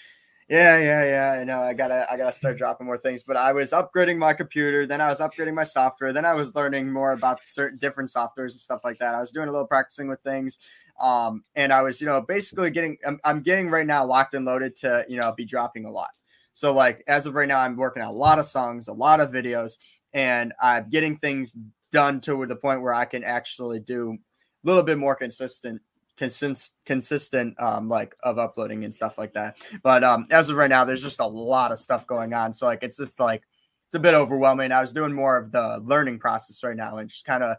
yeah, 0.50 0.78
yeah, 0.80 1.06
yeah. 1.06 1.42
I 1.42 1.44
know. 1.46 1.62
I 1.62 1.74
gotta, 1.74 2.08
I 2.12 2.18
gotta 2.18 2.34
start 2.34 2.58
dropping 2.58 2.88
more 2.88 2.98
things. 2.98 3.24
But 3.24 3.38
I 3.38 3.54
was 3.54 3.72
upgrading 3.72 4.18
my 4.18 4.34
computer, 4.34 4.88
then 4.88 5.00
I 5.00 5.10
was 5.10 5.20
upgrading 5.20 5.54
my 5.54 5.63
software, 5.63 6.12
then 6.12 6.26
I 6.26 6.34
was 6.34 6.56
learning 6.56 6.92
more 6.92 7.13
about 7.13 7.39
certain 7.46 7.78
different 7.78 8.10
softwares 8.10 8.52
and 8.52 8.54
stuff 8.54 8.82
like 8.84 8.98
that. 9.00 9.15
I 9.15 9.20
was 9.22 9.32
doing 9.32 9.48
a 9.48 9.52
little 9.52 9.68
practicing 9.68 10.08
with 10.10 10.20
things, 10.22 10.60
um, 11.00 11.44
and 11.56 11.72
I 11.72 11.82
was, 11.82 12.02
you 12.02 12.08
know, 12.08 12.22
basically 12.22 12.72
getting. 12.72 12.98
I'm, 13.06 13.20
I'm 13.24 13.42
getting 13.42 13.70
right 13.70 13.88
now 13.88 14.06
locked 14.06 14.34
and 14.34 14.46
loaded 14.46 14.76
to, 14.78 15.06
you 15.08 15.20
know, 15.20 15.32
be 15.32 15.46
dropping 15.46 15.86
a 15.86 15.92
lot. 15.92 16.10
So 16.54 16.74
like 16.74 17.04
as 17.08 17.26
of 17.26 17.36
right 17.36 17.48
now, 17.48 17.60
I'm 17.60 17.76
working 17.76 18.04
on 18.04 18.10
a 18.10 18.14
lot 18.14 18.40
of 18.40 18.46
songs, 18.46 18.88
a 18.88 18.94
lot 18.94 19.20
of 19.20 19.32
videos, 19.32 19.78
and 20.14 20.54
I'm 20.62 20.90
getting 20.90 21.18
things 21.18 21.56
done 21.92 22.22
to 22.22 22.46
the 22.46 22.56
point 22.56 22.82
where 22.82 22.94
I 22.94 23.06
can 23.06 23.24
actually 23.24 23.80
do 23.80 24.12
a 24.12 24.68
little 24.68 24.84
bit 24.84 24.98
more 24.98 25.16
consistent 25.16 25.82
consistent 26.18 26.72
consistent 26.86 27.58
um 27.62 27.88
like 27.88 28.14
of 28.24 28.38
uploading 28.38 28.84
and 28.84 28.94
stuff 28.94 29.18
like 29.18 29.32
that 29.32 29.56
but 29.84 30.04
um 30.04 30.28
as 30.32 30.50
of 30.50 30.58
right 30.58 30.70
now 30.70 30.84
there's 30.84 31.02
just 31.02 31.22
a 31.22 31.26
lot 31.26 31.72
of 31.72 31.80
stuff 31.80 32.06
going 32.08 32.34
on 32.34 32.54
so 32.54 32.66
like 32.66 32.84
it's 32.84 32.98
just 32.98 33.22
like 33.22 33.42
it's 33.88 33.96
a 33.96 34.00
bit 34.00 34.14
overwhelming 34.14 34.70
i 34.74 34.82
was 34.82 34.92
doing 34.92 35.14
more 35.14 35.38
of 35.38 35.50
the 35.54 35.82
learning 35.86 36.20
process 36.20 36.62
right 36.62 36.76
now 36.76 36.98
and 36.98 37.10
just 37.10 37.24
kind 37.24 37.42
of 37.42 37.56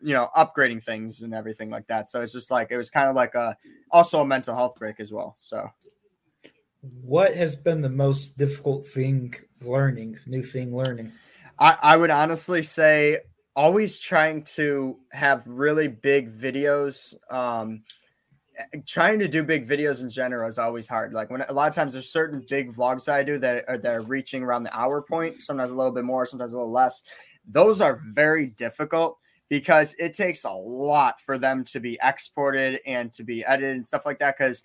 you 0.00 0.14
know 0.14 0.28
upgrading 0.36 0.82
things 0.82 1.22
and 1.22 1.34
everything 1.34 1.70
like 1.70 1.86
that 1.86 2.08
so 2.08 2.20
it's 2.20 2.32
just 2.32 2.50
like 2.50 2.70
it 2.70 2.76
was 2.76 2.90
kind 2.90 3.08
of 3.08 3.16
like 3.16 3.34
a 3.34 3.56
also 3.90 4.20
a 4.20 4.26
mental 4.26 4.54
health 4.54 4.76
break 4.78 5.00
as 5.00 5.12
well 5.12 5.36
so 5.40 5.68
what 7.02 7.34
has 7.34 7.56
been 7.56 7.80
the 7.80 7.90
most 7.90 8.38
difficult 8.38 8.86
thing 8.86 9.34
learning 9.62 10.18
new 10.26 10.42
thing 10.42 10.76
learning 10.76 11.10
i 11.58 11.76
i 11.82 11.96
would 11.96 12.10
honestly 12.10 12.62
say 12.62 13.18
always 13.56 13.98
trying 13.98 14.42
to 14.42 14.96
have 15.10 15.46
really 15.46 15.88
big 15.88 16.32
videos 16.32 17.14
um 17.32 17.82
trying 18.86 19.18
to 19.18 19.28
do 19.28 19.42
big 19.42 19.68
videos 19.68 20.02
in 20.02 20.10
general 20.10 20.48
is 20.48 20.58
always 20.58 20.88
hard. 20.88 21.12
Like 21.12 21.30
when 21.30 21.42
a 21.42 21.52
lot 21.52 21.68
of 21.68 21.74
times 21.74 21.92
there's 21.92 22.10
certain 22.10 22.44
big 22.48 22.74
vlogs 22.74 23.04
that 23.04 23.14
I 23.14 23.22
do 23.22 23.38
that 23.38 23.64
are 23.68 23.78
that 23.78 23.94
are 23.94 24.02
reaching 24.02 24.42
around 24.42 24.64
the 24.64 24.76
hour 24.76 25.02
point, 25.02 25.42
sometimes 25.42 25.70
a 25.70 25.74
little 25.74 25.92
bit 25.92 26.04
more, 26.04 26.26
sometimes 26.26 26.52
a 26.52 26.56
little 26.56 26.72
less. 26.72 27.04
Those 27.46 27.80
are 27.80 28.02
very 28.06 28.46
difficult 28.46 29.18
because 29.48 29.94
it 29.98 30.14
takes 30.14 30.44
a 30.44 30.50
lot 30.50 31.20
for 31.20 31.38
them 31.38 31.64
to 31.64 31.80
be 31.80 31.98
exported 32.02 32.80
and 32.86 33.12
to 33.12 33.22
be 33.22 33.44
edited 33.44 33.76
and 33.76 33.86
stuff 33.86 34.04
like 34.06 34.18
that. 34.18 34.36
Because 34.36 34.62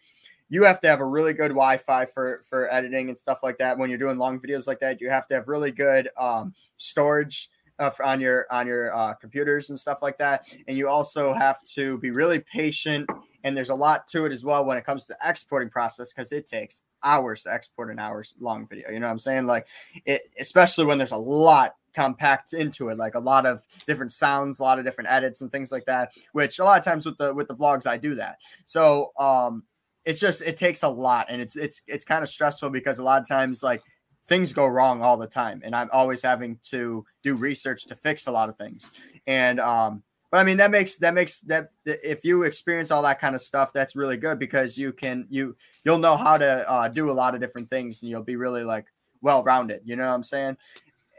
you 0.50 0.64
have 0.64 0.80
to 0.82 0.88
have 0.88 1.00
a 1.00 1.06
really 1.06 1.34
good 1.34 1.50
Wi-Fi 1.50 2.06
for 2.06 2.42
for 2.48 2.72
editing 2.72 3.10
and 3.10 3.18
stuff 3.18 3.42
like 3.44 3.58
that. 3.58 3.78
When 3.78 3.90
you're 3.90 4.00
doing 4.00 4.18
long 4.18 4.40
videos 4.40 4.68
like 4.68 4.80
that, 4.82 5.02
you 5.02 5.10
have 5.10 5.28
to 5.28 5.36
have 5.36 5.48
really 5.48 5.72
good 5.72 6.10
um, 6.18 6.54
storage 6.78 7.50
uh, 7.80 7.92
on 8.04 8.22
your 8.22 8.46
on 8.52 8.68
your 8.68 8.96
uh, 8.96 9.14
computers 9.16 9.70
and 9.70 9.80
stuff 9.80 10.00
like 10.02 10.18
that. 10.20 10.54
And 10.68 10.78
you 10.78 10.88
also 10.88 11.34
have 11.34 11.62
to 11.76 11.98
be 11.98 12.12
really 12.12 12.40
patient. 12.40 13.10
And 13.44 13.58
there's 13.58 13.72
a 13.72 13.76
lot 13.76 14.08
to 14.10 14.26
it 14.26 14.32
as 14.32 14.46
well 14.46 14.64
when 14.64 14.78
it 14.78 14.86
comes 14.86 15.06
to 15.08 15.18
exporting 15.24 15.70
process 15.70 16.14
because 16.14 16.32
it 16.32 16.46
takes 16.46 16.82
hours 17.04 17.44
to 17.44 17.54
export 17.54 17.90
an 17.90 18.00
hours 18.00 18.36
long 18.40 18.68
video. 18.68 18.90
You 18.90 19.00
know 19.00 19.08
what 19.08 19.12
I'm 19.12 19.18
saying? 19.20 19.48
Like 19.48 19.68
it, 20.06 20.22
especially 20.40 20.86
when 20.86 20.98
there's 20.98 21.12
a 21.12 21.18
lot 21.18 21.76
compact 21.94 22.54
into 22.54 22.90
it, 22.90 22.98
like 22.98 23.16
a 23.16 23.20
lot 23.20 23.46
of 23.46 23.66
different 23.88 24.12
sounds, 24.12 24.60
a 24.60 24.64
lot 24.64 24.80
of 24.80 24.86
different 24.86 25.10
edits 25.10 25.42
and 25.42 25.52
things 25.52 25.72
like 25.72 25.86
that. 25.86 26.12
Which 26.34 26.60
a 26.60 26.64
lot 26.64 26.78
of 26.80 26.86
times 26.86 27.06
with 27.06 27.18
the 27.18 27.34
with 27.34 27.48
the 27.48 27.56
vlogs, 27.56 27.88
I 27.88 27.98
do 27.98 28.16
that. 28.16 28.40
So 28.66 29.12
um, 29.18 29.64
it's 30.06 30.20
just 30.20 30.42
it 30.42 30.58
takes 30.58 30.84
a 30.84 30.90
lot, 30.90 31.28
and 31.30 31.42
it's 31.42 31.56
it's 31.56 31.82
it's 31.88 32.06
kind 32.06 32.24
of 32.24 32.30
stressful 32.30 32.70
because 32.70 33.00
a 33.00 33.04
lot 33.04 33.22
of 33.22 33.28
times 33.28 33.64
like 33.64 33.82
things 34.26 34.54
go 34.54 34.66
wrong 34.66 35.02
all 35.02 35.18
the 35.18 35.28
time 35.28 35.62
and 35.64 35.76
i'm 35.76 35.90
always 35.92 36.22
having 36.22 36.58
to 36.64 37.06
do 37.24 37.36
research 37.36 37.86
to 37.86 37.96
fix 37.96 38.28
a 38.28 38.32
lot 38.32 38.50
of 38.50 38.58
things 38.58 38.92
and 39.28 39.60
um 39.60 40.02
but 40.32 40.40
i 40.40 40.44
mean 40.44 40.58
that 40.58 40.72
makes 40.72 40.98
that 40.98 41.14
makes 41.14 41.42
that 41.42 41.72
if 41.86 42.24
you 42.24 42.44
experience 42.44 42.90
all 42.90 43.02
that 43.02 43.20
kind 43.20 43.36
of 43.36 43.42
stuff 43.42 43.74
that's 43.74 43.96
really 43.96 44.18
good 44.18 44.40
because 44.40 44.78
you 44.78 44.94
can 44.94 45.28
you 45.30 45.56
you'll 45.84 45.98
know 45.98 46.16
how 46.16 46.38
to 46.38 46.70
uh, 46.70 46.88
do 46.88 47.12
a 47.12 47.14
lot 47.14 47.36
of 47.36 47.42
different 47.42 47.70
things 47.70 48.02
and 48.02 48.10
you'll 48.10 48.24
be 48.24 48.36
really 48.36 48.64
like 48.64 48.86
well 49.22 49.44
rounded 49.44 49.82
you 49.84 49.96
know 49.96 50.08
what 50.08 50.14
i'm 50.14 50.24
saying 50.24 50.56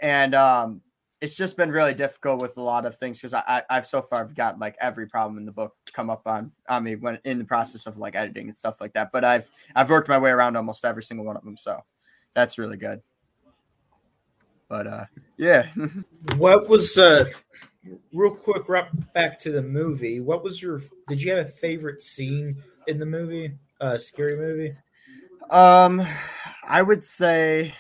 and 0.05 0.35
um 0.35 0.81
it's 1.21 1.35
just 1.35 1.57
been 1.57 1.71
really 1.71 1.95
difficult 1.95 2.43
with 2.43 2.59
a 2.59 2.63
lot 2.63 2.85
of 2.85 2.99
things 2.99 3.19
because 3.19 3.33
I, 3.33 3.63
I 3.71 3.75
have 3.77 3.87
so 3.87 4.03
far 4.03 4.27
got 4.27 4.59
like 4.59 4.77
every 4.79 5.07
problem 5.07 5.39
in 5.39 5.47
the 5.47 5.53
book 5.53 5.75
come 5.93 6.11
up 6.11 6.27
on 6.27 6.53
on 6.69 6.85
me 6.85 6.97
when 6.97 7.19
in 7.25 7.39
the 7.39 7.45
process 7.45 7.87
of 7.87 7.97
like 7.97 8.15
editing 8.15 8.49
and 8.49 8.57
stuff 8.57 8.81
like 8.81 8.93
that 8.93 9.11
but 9.11 9.25
i've 9.25 9.49
i've 9.75 9.89
worked 9.89 10.09
my 10.09 10.19
way 10.19 10.31
around 10.31 10.57
almost 10.57 10.85
every 10.85 11.03
single 11.03 11.25
one 11.25 11.37
of 11.37 11.45
them 11.45 11.57
so 11.57 11.83
that's 12.35 12.59
really 12.59 12.77
good. 12.77 13.01
But 14.69 14.87
uh, 14.87 15.05
yeah. 15.37 15.69
what 16.37 16.69
was 16.69 16.99
uh, 16.99 17.27
real 18.13 18.35
quick? 18.35 18.69
Right 18.69 19.13
back 19.13 19.39
to 19.41 19.53
the 19.53 19.63
movie. 19.63 20.21
What 20.21 20.43
was 20.43 20.61
your? 20.61 20.83
Did 21.09 21.23
you 21.23 21.31
have 21.33 21.47
a 21.47 21.51
favorite 21.51 22.03
scene 22.03 22.57
in 22.89 22.99
the 22.99 23.07
movie? 23.07 23.53
Uh, 23.81 23.99
scary 23.99 24.37
movie. 24.37 24.75
Um, 25.51 26.05
I 26.67 26.83
would 26.83 27.05
say 27.05 27.75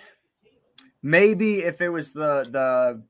maybe 1.05 1.59
if 1.59 1.81
it 1.83 1.91
was 1.91 2.13
the 2.13 2.49
the 2.51 3.01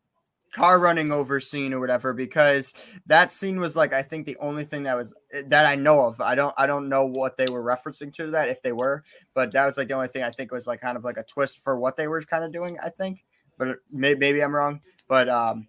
car 0.52 0.78
running 0.78 1.12
over 1.12 1.40
scene 1.40 1.72
or 1.72 1.80
whatever 1.80 2.12
because 2.12 2.74
that 3.06 3.32
scene 3.32 3.58
was 3.58 3.74
like 3.74 3.92
I 3.92 4.02
think 4.02 4.26
the 4.26 4.36
only 4.36 4.64
thing 4.64 4.82
that 4.82 4.94
was 4.94 5.14
that 5.46 5.64
I 5.64 5.74
know 5.74 6.04
of. 6.04 6.20
I 6.20 6.34
don't 6.34 6.54
I 6.58 6.66
don't 6.66 6.88
know 6.88 7.06
what 7.06 7.36
they 7.36 7.46
were 7.50 7.64
referencing 7.64 8.12
to 8.14 8.30
that 8.32 8.48
if 8.48 8.60
they 8.62 8.72
were, 8.72 9.02
but 9.32 9.50
that 9.52 9.64
was 9.64 9.78
like 9.78 9.88
the 9.88 9.94
only 9.94 10.08
thing 10.08 10.22
I 10.22 10.30
think 10.30 10.52
was 10.52 10.66
like 10.66 10.80
kind 10.80 10.96
of 10.96 11.04
like 11.04 11.16
a 11.16 11.22
twist 11.22 11.58
for 11.58 11.78
what 11.78 11.96
they 11.96 12.08
were 12.08 12.20
kind 12.20 12.44
of 12.44 12.52
doing. 12.52 12.76
I 12.82 12.90
think, 12.90 13.24
but 13.56 13.78
maybe, 13.90 14.18
maybe 14.18 14.42
I'm 14.42 14.54
wrong. 14.54 14.80
But 15.08 15.28
um, 15.28 15.68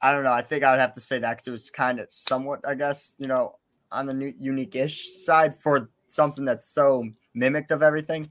I 0.00 0.12
don't 0.12 0.24
know. 0.24 0.32
I 0.32 0.42
think 0.42 0.64
I 0.64 0.70
would 0.70 0.80
have 0.80 0.94
to 0.94 1.00
say 1.00 1.18
that 1.18 1.36
because 1.36 1.48
it 1.48 1.52
was 1.52 1.70
kind 1.70 2.00
of 2.00 2.10
somewhat, 2.10 2.60
I 2.66 2.74
guess, 2.74 3.14
you 3.18 3.26
know, 3.26 3.56
on 3.90 4.06
the 4.06 4.14
new, 4.14 4.32
unique-ish 4.38 5.08
side 5.08 5.54
for 5.54 5.90
something 6.06 6.44
that's 6.44 6.68
so 6.68 7.04
mimicked 7.34 7.72
of 7.72 7.82
everything. 7.82 8.30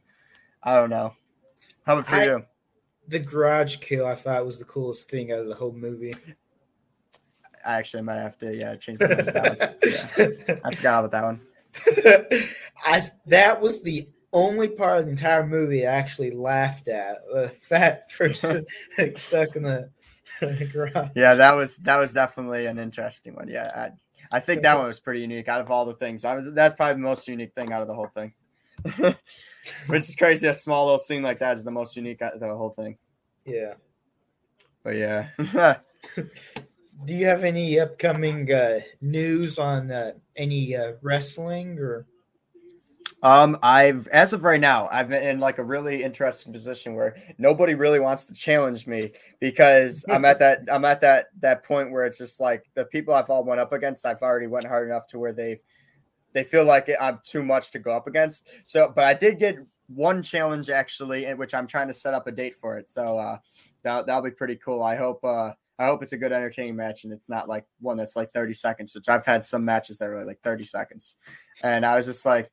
I 0.63 0.75
don't 0.75 0.89
know. 0.89 1.13
How 1.85 1.93
about 1.93 2.07
for 2.07 2.15
I, 2.15 2.25
you? 2.25 2.45
The 3.07 3.19
garage 3.19 3.77
kill 3.77 4.05
I 4.05 4.15
thought 4.15 4.45
was 4.45 4.59
the 4.59 4.65
coolest 4.65 5.09
thing 5.09 5.31
out 5.31 5.39
of 5.39 5.47
the 5.47 5.55
whole 5.55 5.71
movie. 5.71 6.13
I 7.65 7.77
actually 7.77 8.03
might 8.03 8.19
have 8.19 8.37
to 8.39 8.55
yeah 8.55 8.75
change 8.75 8.99
my 8.99 9.07
yeah. 9.09 9.73
I 10.63 10.75
forgot 10.75 11.05
about 11.05 11.11
that 11.11 11.23
one. 11.23 11.41
I 12.85 13.09
that 13.27 13.61
was 13.61 13.81
the 13.81 14.09
only 14.33 14.67
part 14.67 14.99
of 14.99 15.05
the 15.05 15.11
entire 15.11 15.45
movie 15.45 15.87
I 15.87 15.91
actually 15.91 16.31
laughed 16.31 16.87
at. 16.87 17.17
The 17.31 17.49
fat 17.49 18.09
person 18.17 18.65
like, 18.97 19.17
stuck 19.17 19.55
in 19.55 19.63
the, 19.63 19.89
garage. 20.71 21.09
Yeah, 21.15 21.35
that 21.35 21.53
was 21.53 21.77
that 21.77 21.97
was 21.97 22.13
definitely 22.13 22.65
an 22.65 22.77
interesting 22.77 23.35
one. 23.35 23.47
Yeah, 23.47 23.69
I, 24.31 24.37
I 24.37 24.39
think 24.39 24.61
that 24.63 24.77
one 24.77 24.87
was 24.87 24.99
pretty 24.99 25.21
unique 25.21 25.47
out 25.47 25.61
of 25.61 25.71
all 25.71 25.85
the 25.85 25.93
things. 25.93 26.25
I 26.25 26.35
was, 26.35 26.53
that's 26.53 26.75
probably 26.75 26.95
the 26.95 27.07
most 27.07 27.27
unique 27.27 27.53
thing 27.53 27.71
out 27.71 27.81
of 27.81 27.87
the 27.87 27.95
whole 27.95 28.07
thing. 28.07 28.33
Which 29.87 30.03
is 30.03 30.15
crazy. 30.15 30.47
A 30.47 30.53
small 30.53 30.85
little 30.85 30.99
scene 30.99 31.23
like 31.23 31.39
that 31.39 31.57
is 31.57 31.63
the 31.63 31.71
most 31.71 31.95
unique 31.95 32.21
out 32.21 32.33
of 32.33 32.39
the 32.39 32.55
whole 32.55 32.69
thing. 32.69 32.97
Yeah. 33.45 33.73
But 34.83 34.95
yeah. 34.95 35.29
Do 37.05 37.13
you 37.13 37.25
have 37.27 37.43
any 37.43 37.79
upcoming 37.79 38.51
uh, 38.51 38.79
news 39.01 39.59
on 39.59 39.91
uh, 39.91 40.13
any 40.35 40.75
uh, 40.75 40.93
wrestling 41.01 41.77
or? 41.79 42.07
Um, 43.23 43.57
I've 43.63 44.07
as 44.09 44.33
of 44.33 44.43
right 44.43 44.61
now, 44.61 44.87
I've 44.91 45.09
been 45.09 45.23
in 45.23 45.39
like 45.39 45.57
a 45.57 45.63
really 45.63 46.03
interesting 46.03 46.53
position 46.53 46.93
where 46.93 47.15
nobody 47.37 47.73
really 47.73 47.99
wants 47.99 48.25
to 48.25 48.33
challenge 48.33 48.85
me 48.85 49.11
because 49.39 50.05
I'm 50.09 50.23
at 50.23 50.37
that 50.39 50.61
I'm 50.71 50.85
at 50.85 51.01
that 51.01 51.27
that 51.41 51.63
point 51.63 51.91
where 51.91 52.05
it's 52.05 52.17
just 52.17 52.39
like 52.39 52.65
the 52.75 52.85
people 52.85 53.13
I've 53.13 53.29
all 53.29 53.43
went 53.43 53.59
up 53.59 53.73
against, 53.73 54.05
I've 54.05 54.21
already 54.21 54.47
went 54.47 54.65
hard 54.65 54.87
enough 54.87 55.07
to 55.07 55.19
where 55.19 55.33
they've 55.33 55.59
they 56.37 56.43
feel 56.43 56.65
like 56.65 56.87
I'm 57.01 57.19
too 57.23 57.41
much 57.41 57.71
to 57.71 57.79
go 57.79 57.91
up 57.91 58.05
against. 58.05 58.51
So, 58.67 58.93
but 58.95 59.05
I 59.05 59.15
did 59.15 59.39
get 59.39 59.57
one 59.87 60.21
challenge 60.21 60.69
actually, 60.69 61.25
in 61.25 61.35
which 61.35 61.55
I'm 61.55 61.65
trying 61.65 61.87
to 61.87 61.93
set 61.93 62.13
up 62.13 62.27
a 62.27 62.31
date 62.31 62.55
for 62.55 62.77
it. 62.77 62.91
So 62.91 63.17
uh, 63.17 63.39
that 63.81 64.05
that'll 64.05 64.21
be 64.21 64.29
pretty 64.29 64.55
cool. 64.57 64.83
I 64.83 64.95
hope 64.95 65.19
uh, 65.23 65.53
I 65.79 65.87
hope 65.87 66.03
it's 66.03 66.13
a 66.13 66.17
good 66.17 66.31
entertaining 66.31 66.75
match 66.75 67.05
and 67.05 67.11
it's 67.11 67.27
not 67.27 67.49
like 67.49 67.65
one 67.79 67.97
that's 67.97 68.15
like 68.15 68.31
30 68.33 68.53
seconds, 68.53 68.93
which 68.93 69.09
I've 69.09 69.25
had 69.25 69.43
some 69.43 69.65
matches 69.65 69.97
that 69.97 70.09
were 70.09 70.23
like 70.23 70.39
30 70.43 70.63
seconds, 70.63 71.17
and 71.63 71.83
I 71.83 71.95
was 71.95 72.05
just 72.05 72.23
like, 72.23 72.51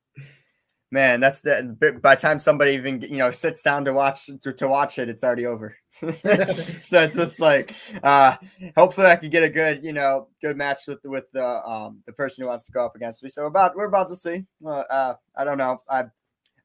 man, 0.95 1.19
that's 1.19 1.41
the 1.41 1.77
by 2.01 2.15
the 2.15 2.21
time 2.21 2.39
somebody 2.39 2.73
even 2.73 3.03
you 3.03 3.19
know 3.19 3.33
sits 3.33 3.63
down 3.63 3.85
to 3.85 3.93
watch 3.93 4.31
to, 4.43 4.53
to 4.53 4.69
watch 4.69 4.99
it, 4.99 5.09
it's 5.09 5.25
already 5.25 5.45
over. 5.45 5.77
so 6.01 7.03
it's 7.03 7.17
just 7.17 7.41
like 7.41 7.75
uh 8.03 8.37
hopefully 8.77 9.09
I 9.09 9.17
can 9.17 9.29
get 9.29 9.43
a 9.43 9.51
good, 9.51 9.85
you 9.85 9.93
know, 9.93 10.29
good 10.41 10.57
match 10.57 10.83
with 10.87 11.01
with 11.05 11.31
the 11.33 11.69
um 11.69 12.01
the 12.07 12.13
person 12.13 12.43
who 12.43 12.49
wants 12.49 12.65
to 12.67 12.73
go 12.73 12.85
up 12.85 12.95
against 12.95 13.23
me. 13.25 13.29
So 13.29 13.47
about 13.47 13.77
we're 13.77 13.87
about 13.87 14.09
to 14.09 14.17
see. 14.17 14.47
Uh, 14.65 14.85
uh 14.89 15.15
I 15.37 15.45
don't 15.45 15.59
know. 15.59 15.79
I 15.91 16.05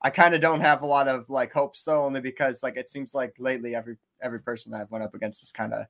I 0.02 0.12
kind 0.12 0.36
of 0.36 0.42
don't 0.42 0.62
have 0.62 0.84
a 0.84 0.86
lot 0.88 1.08
of 1.08 1.30
like 1.30 1.52
hopes 1.52 1.84
though, 1.84 2.06
only 2.06 2.22
because 2.22 2.62
like 2.62 2.78
it 2.78 2.88
seems 2.88 3.16
like 3.16 3.34
lately 3.40 3.76
every 3.76 3.98
every 4.22 4.42
person 4.42 4.74
I've 4.76 4.92
went 4.92 5.04
up 5.04 5.16
against 5.16 5.44
is 5.44 5.52
kind 5.52 5.74
of 5.74 5.88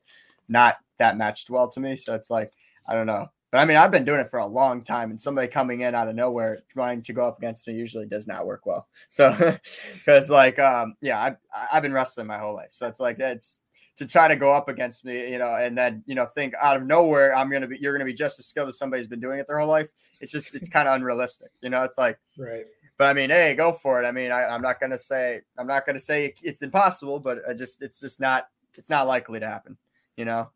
not 0.48 0.78
that 0.98 1.18
matched 1.18 1.50
well 1.50 1.68
to 1.70 1.80
me. 1.82 1.98
So 1.98 2.16
it's 2.16 2.30
like 2.30 2.54
I 2.88 2.94
don't 2.94 3.08
know. 3.08 3.28
But 3.52 3.60
I 3.60 3.66
mean, 3.66 3.78
I've 3.78 3.92
been 3.92 4.06
doing 4.06 4.20
it 4.20 4.30
for 4.30 4.40
a 4.40 4.46
long 4.46 4.84
time, 4.84 5.10
and 5.10 5.20
somebody 5.20 5.48
coming 5.48 5.82
in 5.82 5.96
out 5.96 6.08
of 6.08 6.16
nowhere 6.16 6.60
trying 6.70 7.02
to 7.02 7.14
go 7.14 7.24
up 7.26 7.40
against 7.40 7.68
me 7.68 7.74
usually 7.74 8.06
does 8.06 8.28
not 8.28 8.46
work 8.46 8.66
well. 8.66 8.88
So, 9.10 9.58
because 9.96 10.30
like, 10.30 10.60
um, 10.60 10.96
yeah, 11.02 11.20
I've 11.22 11.38
I've 11.72 11.84
been 11.84 11.94
wrestling 11.94 12.28
my 12.28 12.38
whole 12.38 12.54
life, 12.54 12.70
so 12.72 12.88
it's 12.88 13.00
like 13.00 13.20
it's 13.20 13.60
to 14.00 14.06
try 14.06 14.28
to 14.30 14.36
go 14.36 14.52
up 14.52 14.70
against 14.70 15.04
me, 15.04 15.30
you 15.30 15.38
know, 15.38 15.56
and 15.56 15.78
then 15.78 16.04
you 16.06 16.16
know 16.16 16.26
think 16.26 16.54
out 16.62 16.78
of 16.78 16.84
nowhere 16.84 17.36
I'm 17.36 17.52
gonna 17.52 17.68
be 17.68 17.78
you're 17.80 17.94
gonna 17.94 18.06
be 18.06 18.14
just 18.14 18.40
as 18.40 18.46
skilled 18.46 18.70
as 18.70 18.78
somebody 18.78 19.00
who's 19.00 19.08
been 19.08 19.20
doing 19.20 19.40
it 19.40 19.48
their 19.48 19.60
whole 19.60 19.68
life. 19.68 19.90
It's 20.22 20.32
just 20.32 20.56
it's 20.56 20.70
kind 20.70 20.88
of 20.88 20.96
unrealistic, 20.96 21.50
you 21.62 21.70
know. 21.70 21.84
It's 21.84 21.98
like 21.98 22.18
right. 22.38 22.66
But 22.98 23.08
I 23.08 23.14
mean, 23.14 23.30
hey, 23.30 23.56
go 23.56 23.72
for 23.72 24.02
it. 24.02 24.06
I 24.06 24.12
mean, 24.12 24.32
I, 24.32 24.46
I'm 24.46 24.62
not 24.62 24.80
gonna 24.80 24.98
say 24.98 25.42
I'm 25.58 25.68
not 25.68 25.86
gonna 25.86 26.00
say 26.00 26.34
it's 26.44 26.62
impossible, 26.62 27.20
but 27.20 27.40
I 27.48 27.54
just 27.54 27.82
it's 27.82 28.00
just 28.00 28.20
not 28.20 28.48
it's 28.76 28.90
not 28.90 29.08
likely 29.08 29.40
to 29.40 29.48
happen, 29.48 29.78
you 30.16 30.26
know. 30.26 30.50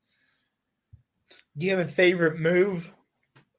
Do 1.58 1.66
you 1.66 1.76
have 1.76 1.88
a 1.88 1.92
favorite 1.92 2.40
move? 2.40 2.94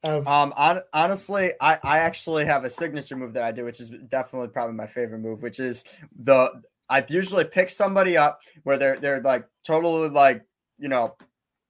Of- 0.03 0.27
um, 0.27 0.53
on, 0.57 0.81
honestly, 0.93 1.53
I, 1.61 1.79
I 1.83 1.99
actually 1.99 2.45
have 2.45 2.65
a 2.65 2.71
signature 2.71 3.17
move 3.17 3.33
that 3.35 3.43
I 3.43 3.53
do, 3.53 3.65
which 3.65 3.81
is 3.81 3.91
definitely 3.91 4.49
probably 4.49 4.75
my 4.75 4.87
favorite 4.87 5.21
move, 5.21 5.43
which 5.43 5.61
is 5.61 5.85
the 6.25 6.63
I 6.91 7.05
usually 7.09 7.45
pick 7.45 7.71
somebody 7.71 8.17
up 8.17 8.41
where 8.65 8.77
they're 8.77 8.99
they're 8.99 9.23
like 9.23 9.47
totally 9.67 10.11
like 10.11 10.45
you 10.79 10.89
know 10.89 11.17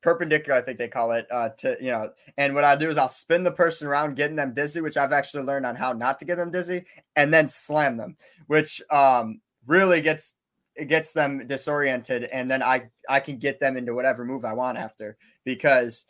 perpendicular, 0.02 0.58
I 0.58 0.62
think 0.62 0.78
they 0.78 0.88
call 0.88 1.12
it, 1.12 1.26
uh, 1.30 1.48
to 1.58 1.76
you 1.80 1.90
know. 1.90 2.10
And 2.37 2.54
what 2.54 2.64
I 2.64 2.76
do 2.76 2.90
is 2.90 2.98
I'll 2.98 3.08
spin 3.08 3.42
the 3.42 3.52
person 3.52 3.88
around, 3.88 4.16
getting 4.16 4.37
them 4.37 4.52
dizzy, 4.52 4.80
which 4.80 4.96
I've 4.96 5.12
actually 5.12 5.44
learned 5.44 5.66
on 5.66 5.76
how 5.76 5.92
not 5.92 6.18
to 6.18 6.24
get 6.24 6.37
them 6.37 6.50
dizzy, 6.50 6.84
and 7.16 7.32
then 7.32 7.48
slam 7.48 7.96
them, 7.96 8.16
which 8.48 8.82
um, 8.90 9.40
really 9.66 10.00
gets 10.00 10.34
it 10.76 10.87
gets 10.87 11.12
them 11.12 11.46
disoriented, 11.46 12.24
and 12.24 12.50
then 12.50 12.62
I 12.62 12.88
I 13.08 13.20
can 13.20 13.38
get 13.38 13.60
them 13.60 13.76
into 13.76 13.94
whatever 13.94 14.24
move 14.24 14.44
I 14.44 14.52
want 14.52 14.78
after 14.78 15.16
because 15.44 16.06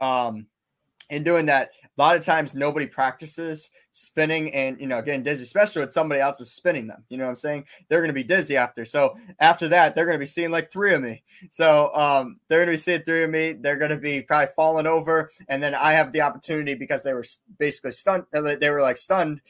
um 0.00 0.46
in 1.10 1.22
doing 1.22 1.46
that, 1.46 1.70
a 1.84 2.02
lot 2.02 2.16
of 2.16 2.24
times 2.24 2.54
nobody 2.54 2.86
practices 2.86 3.70
spinning 3.92 4.52
and 4.52 4.78
you 4.80 4.86
know 4.86 5.00
getting 5.00 5.22
dizzy, 5.22 5.44
especially 5.44 5.80
when 5.80 5.90
somebody 5.90 6.20
else 6.20 6.40
is 6.40 6.50
spinning 6.50 6.86
them. 6.86 7.04
You 7.08 7.18
know 7.18 7.24
what 7.24 7.30
I'm 7.30 7.36
saying? 7.36 7.64
They're 7.88 8.00
going 8.00 8.08
to 8.08 8.14
be 8.14 8.24
dizzy 8.24 8.56
after. 8.56 8.84
So 8.84 9.16
after 9.38 9.68
that, 9.68 9.94
they're 9.94 10.04
going 10.04 10.16
to 10.16 10.22
be 10.22 10.26
seeing 10.26 10.50
like 10.50 10.70
three 10.70 10.94
of 10.94 11.02
me. 11.02 11.22
So 11.50 11.92
um, 11.94 12.38
they're 12.48 12.58
going 12.58 12.68
to 12.68 12.72
be 12.72 12.78
seeing 12.78 13.02
three 13.02 13.24
of 13.24 13.30
me. 13.30 13.52
They're 13.52 13.78
going 13.78 13.90
to 13.90 13.96
be 13.96 14.20
probably 14.20 14.52
falling 14.54 14.86
over, 14.86 15.30
and 15.48 15.62
then 15.62 15.74
I 15.74 15.92
have 15.92 16.12
the 16.12 16.22
opportunity 16.22 16.74
because 16.74 17.02
they 17.02 17.14
were 17.14 17.24
basically 17.58 17.92
stunned. 17.92 18.24
They 18.32 18.70
were 18.70 18.82
like 18.82 18.96
stunned 18.96 19.40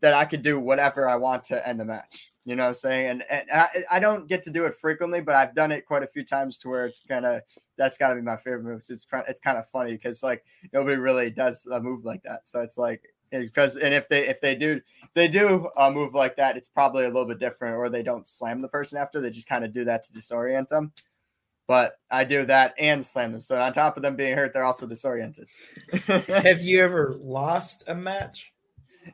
that 0.00 0.14
I 0.14 0.24
could 0.24 0.42
do 0.42 0.60
whatever 0.60 1.08
I 1.08 1.16
want 1.16 1.44
to 1.44 1.66
end 1.66 1.80
the 1.80 1.84
match. 1.84 2.30
You 2.44 2.56
know 2.56 2.62
what 2.62 2.68
I'm 2.68 2.74
saying? 2.74 3.08
And, 3.08 3.24
and 3.30 3.44
I, 3.52 3.84
I, 3.90 3.98
don't 3.98 4.26
get 4.26 4.42
to 4.44 4.50
do 4.50 4.64
it 4.64 4.74
frequently, 4.74 5.20
but 5.20 5.34
I've 5.34 5.54
done 5.54 5.70
it 5.70 5.84
quite 5.84 6.02
a 6.02 6.06
few 6.06 6.24
times 6.24 6.56
to 6.58 6.70
where 6.70 6.86
it's 6.86 7.00
kind 7.00 7.26
of 7.26 7.42
that's 7.76 7.98
got 7.98 8.08
to 8.08 8.14
be 8.14 8.22
my 8.22 8.36
favorite 8.36 8.62
moves. 8.62 8.88
It's 8.88 9.06
it's 9.28 9.40
kind 9.40 9.58
of 9.58 9.68
funny 9.68 9.92
because 9.92 10.22
like 10.22 10.44
nobody 10.72 10.96
really 10.96 11.30
does 11.30 11.66
a 11.66 11.78
move 11.78 12.06
like 12.06 12.22
that. 12.22 12.48
So 12.48 12.60
it's 12.60 12.78
like 12.78 13.02
because 13.30 13.76
and 13.76 13.92
if 13.92 14.08
they 14.08 14.26
if 14.26 14.40
they 14.40 14.54
do 14.54 14.80
they 15.12 15.28
do 15.28 15.68
a 15.76 15.90
move 15.90 16.14
like 16.14 16.36
that, 16.36 16.56
it's 16.56 16.68
probably 16.68 17.04
a 17.04 17.08
little 17.08 17.26
bit 17.26 17.38
different, 17.38 17.76
or 17.76 17.90
they 17.90 18.02
don't 18.02 18.26
slam 18.26 18.62
the 18.62 18.68
person 18.68 18.98
after. 18.98 19.20
They 19.20 19.30
just 19.30 19.48
kind 19.48 19.64
of 19.64 19.74
do 19.74 19.84
that 19.84 20.04
to 20.04 20.12
disorient 20.12 20.68
them. 20.68 20.92
But 21.66 21.98
I 22.10 22.24
do 22.24 22.46
that 22.46 22.72
and 22.78 23.04
slam 23.04 23.32
them. 23.32 23.42
So 23.42 23.60
on 23.60 23.74
top 23.74 23.98
of 23.98 24.02
them 24.02 24.16
being 24.16 24.34
hurt, 24.34 24.54
they're 24.54 24.64
also 24.64 24.86
disoriented. 24.86 25.48
Have 26.06 26.62
you 26.62 26.82
ever 26.82 27.14
lost 27.20 27.84
a 27.88 27.94
match? 27.94 28.54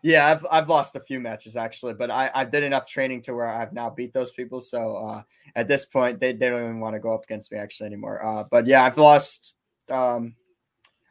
Yeah, 0.03 0.27
I've 0.27 0.45
I've 0.51 0.69
lost 0.69 0.97
a 0.97 1.01
few 1.01 1.21
matches 1.21 1.57
actually, 1.57 1.95
but 1.95 2.11
I 2.11 2.31
I 2.35 2.45
did 2.45 2.63
enough 2.63 2.87
training 2.87 3.23
to 3.23 3.35
where 3.35 3.47
I've 3.47 3.73
now 3.73 3.91
beat 3.91 4.13
those 4.13 4.33
people. 4.33 4.61
So 4.61 4.97
uh, 4.97 5.23
at 5.57 5.69
this 5.69 5.85
point, 5.85 6.21
they, 6.21 6.33
they 6.33 6.49
don't 6.49 6.63
even 6.63 6.81
want 6.81 6.95
to 6.95 7.01
go 7.01 7.15
up 7.15 7.25
against 7.25 7.53
me 7.53 7.59
actually 7.59 7.87
anymore. 7.87 8.25
Uh, 8.25 8.45
but 8.51 8.67
yeah, 8.67 8.85
I've 8.85 8.99
lost. 8.99 9.55
Um, 9.89 10.35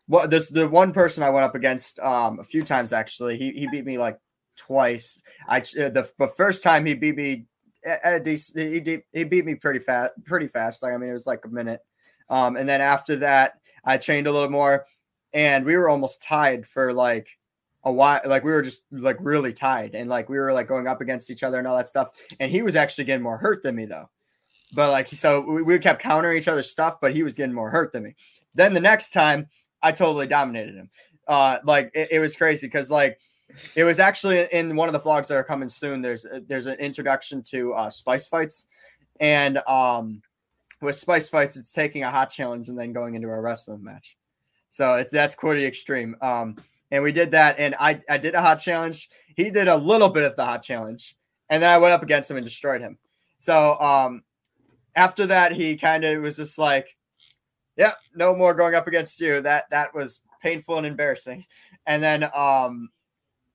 well, 0.07 0.27
this 0.27 0.49
the 0.49 0.67
one 0.67 0.91
person 0.91 1.23
I 1.23 1.29
went 1.29 1.45
up 1.45 1.55
against 1.55 1.99
um 1.99 2.39
a 2.39 2.43
few 2.43 2.63
times 2.63 2.93
actually. 2.93 3.37
He 3.37 3.51
he 3.51 3.67
beat 3.67 3.85
me 3.85 3.97
like 3.97 4.19
twice. 4.57 5.21
I 5.47 5.59
uh, 5.59 5.89
the 5.89 6.31
first 6.35 6.63
time 6.63 6.85
he 6.85 6.93
beat 6.93 7.15
me 7.15 7.45
at 7.85 8.15
a 8.15 8.19
decent. 8.19 8.87
He 8.87 8.99
he 9.11 9.23
beat 9.23 9.45
me 9.45 9.55
pretty 9.55 9.79
fast, 9.79 10.13
pretty 10.25 10.47
fast. 10.47 10.83
Like 10.83 10.93
I 10.93 10.97
mean, 10.97 11.09
it 11.09 11.13
was 11.13 11.27
like 11.27 11.45
a 11.45 11.49
minute. 11.49 11.81
Um, 12.29 12.55
and 12.55 12.67
then 12.67 12.81
after 12.81 13.17
that, 13.17 13.59
I 13.85 13.97
trained 13.97 14.27
a 14.27 14.31
little 14.31 14.49
more, 14.49 14.85
and 15.33 15.65
we 15.65 15.75
were 15.75 15.89
almost 15.89 16.23
tied 16.23 16.65
for 16.65 16.93
like 16.93 17.27
a 17.85 17.91
while 17.91 18.21
like 18.25 18.43
we 18.43 18.51
were 18.51 18.61
just 18.61 18.83
like 18.91 19.17
really 19.19 19.51
tied 19.51 19.95
and 19.95 20.09
like 20.09 20.29
we 20.29 20.37
were 20.37 20.53
like 20.53 20.67
going 20.67 20.87
up 20.87 21.01
against 21.01 21.29
each 21.29 21.43
other 21.43 21.59
and 21.59 21.67
all 21.67 21.75
that 21.77 21.87
stuff. 21.87 22.09
And 22.39 22.51
he 22.51 22.61
was 22.61 22.75
actually 22.75 23.03
getting 23.05 23.23
more 23.23 23.37
hurt 23.37 23.63
than 23.63 23.75
me 23.75 23.85
though. 23.85 24.09
But 24.73 24.91
like 24.91 25.07
so 25.09 25.41
we, 25.41 25.61
we 25.63 25.79
kept 25.79 26.01
countering 26.01 26.37
each 26.37 26.47
other's 26.47 26.69
stuff 26.69 26.97
but 27.01 27.13
he 27.13 27.23
was 27.23 27.33
getting 27.33 27.53
more 27.53 27.69
hurt 27.69 27.91
than 27.91 28.03
me. 28.03 28.15
Then 28.55 28.73
the 28.73 28.79
next 28.79 29.09
time 29.09 29.47
i 29.81 29.91
totally 29.91 30.27
dominated 30.27 30.75
him. 30.75 30.89
Uh 31.27 31.59
like 31.65 31.91
it, 31.93 32.09
it 32.11 32.19
was 32.19 32.35
crazy 32.35 32.67
because 32.67 32.89
like 32.89 33.19
it 33.75 33.83
was 33.83 33.99
actually 33.99 34.47
in 34.51 34.75
one 34.75 34.87
of 34.87 34.93
the 34.93 34.99
vlogs 34.99 35.27
that 35.27 35.35
are 35.35 35.43
coming 35.43 35.69
soon 35.69 36.01
there's 36.01 36.25
there's 36.47 36.67
an 36.67 36.79
introduction 36.79 37.43
to 37.43 37.73
uh 37.73 37.89
spice 37.89 38.27
fights. 38.27 38.67
And 39.19 39.57
um 39.67 40.21
with 40.81 40.95
spice 40.95 41.27
fights 41.27 41.57
it's 41.57 41.73
taking 41.73 42.03
a 42.03 42.09
hot 42.09 42.29
challenge 42.29 42.69
and 42.69 42.79
then 42.79 42.93
going 42.93 43.15
into 43.15 43.27
a 43.27 43.41
wrestling 43.41 43.83
match. 43.83 44.17
So 44.69 44.95
it's 44.95 45.11
that's 45.11 45.35
pretty 45.35 45.65
extreme. 45.65 46.15
Um 46.21 46.55
and 46.93 47.01
we 47.01 47.11
did 47.11 47.31
that. 47.31 47.59
And 47.59 47.75
I 47.79 47.99
I 48.07 48.17
did 48.17 48.35
a 48.35 48.41
hot 48.41 48.57
challenge. 48.57 49.09
He 49.35 49.49
did 49.49 49.67
a 49.67 49.75
little 49.75 50.09
bit 50.09 50.23
of 50.23 50.35
the 50.35 50.45
hot 50.45 50.61
challenge, 50.61 51.17
and 51.49 51.61
then 51.61 51.69
I 51.69 51.77
went 51.79 51.93
up 51.93 52.03
against 52.03 52.29
him 52.29 52.37
and 52.37 52.45
destroyed 52.45 52.81
him. 52.81 52.97
So 53.39 53.77
um, 53.79 54.23
after 54.95 55.25
that, 55.25 55.51
he 55.51 55.75
kind 55.75 56.05
of 56.05 56.21
was 56.21 56.37
just 56.37 56.59
like, 56.59 56.95
"Yeah, 57.75 57.93
no 58.15 58.35
more 58.35 58.53
going 58.53 58.75
up 58.75 58.87
against 58.87 59.19
you." 59.19 59.41
That 59.41 59.69
that 59.71 59.93
was 59.93 60.21
painful 60.41 60.77
and 60.77 60.85
embarrassing. 60.85 61.43
And 61.87 62.01
then 62.03 62.29
um, 62.35 62.89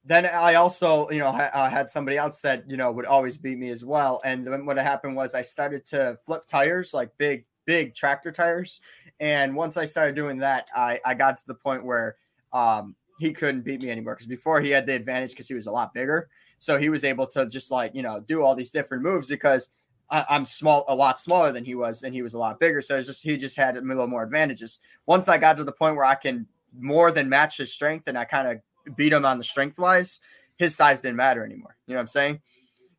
then 0.05 0.27
I 0.27 0.55
also, 0.55 1.09
you 1.11 1.21
know, 1.21 1.31
ha- 1.31 1.51
uh, 1.55 1.71
had 1.71 1.89
somebody 1.89 2.17
else 2.17 2.41
that 2.41 2.69
you 2.69 2.77
know 2.77 2.91
would 2.91 3.07
always 3.07 3.39
beat 3.39 3.59
me 3.59 3.71
as 3.71 3.85
well. 3.85 4.21
And 4.25 4.45
then 4.45 4.67
what 4.67 4.79
happened 4.79 5.15
was 5.15 5.37
I 5.37 5.43
started 5.43 5.87
to 5.87 6.19
flip 6.27 6.49
tires, 6.49 6.93
like 6.93 7.13
big, 7.19 7.47
big 7.67 7.95
tractor 7.95 8.33
tires. 8.33 8.81
And 9.21 9.55
once 9.55 9.77
I 9.77 9.85
started 9.85 10.17
doing 10.17 10.39
that, 10.39 10.69
I 10.75 10.99
I 11.05 11.15
got 11.15 11.39
to 11.39 11.47
the 11.47 11.55
point 11.55 11.85
where 11.85 12.17
um, 12.53 12.97
he 13.19 13.33
couldn't 13.33 13.63
beat 13.63 13.83
me 13.83 13.91
anymore 13.91 14.15
because 14.15 14.27
before 14.27 14.61
he 14.61 14.71
had 14.71 14.87
the 14.87 14.95
advantage 14.95 15.31
because 15.31 15.49
he 15.49 15.55
was 15.55 15.67
a 15.67 15.71
lot 15.71 15.93
bigger. 15.93 16.29
So 16.59 16.79
he 16.79 16.89
was 16.89 17.05
able 17.05 17.27
to 17.29 17.47
just 17.47 17.71
like, 17.71 17.95
you 17.95 18.03
know, 18.03 18.21
do 18.21 18.43
all 18.43 18.55
these 18.55 18.73
different 18.73 19.03
moves 19.03 19.29
because 19.29 19.71
I, 20.11 20.25
am 20.31 20.45
small, 20.45 20.85
a 20.89 20.95
lot 20.95 21.19
smaller 21.19 21.53
than 21.53 21.65
he 21.65 21.75
was, 21.75 22.03
and 22.03 22.15
he 22.15 22.23
was 22.23 22.35
a 22.35 22.39
lot 22.39 22.59
bigger. 22.59 22.81
So 22.81 22.97
it's 22.97 23.07
just 23.07 23.23
he 23.23 23.37
just 23.37 23.57
had 23.57 23.77
a 23.77 23.81
little 23.81 24.07
more 24.07 24.23
advantages. 24.23 24.81
Once 25.07 25.29
I 25.29 25.37
got 25.39 25.57
to 25.59 25.65
the 25.65 25.73
point 25.73 25.97
where 25.97 26.05
I 26.05 26.15
can 26.15 26.47
more 26.79 27.11
than 27.11 27.29
match 27.29 27.59
his 27.59 27.73
strength 27.73 28.09
and 28.09 28.17
I 28.17 28.25
kind 28.25 28.49
of 28.49 28.97
beat 28.97 29.13
him 29.13 29.25
on 29.25 29.39
the 29.39 29.45
strength 29.45 29.79
wise, 29.79 30.21
his 30.57 30.75
size 30.75 31.01
didn't 31.01 31.17
matter 31.17 31.45
anymore. 31.45 31.77
You 31.87 31.95
know 31.95 31.99
what 31.99 32.03
I'm 32.03 32.09
saying? 32.09 32.41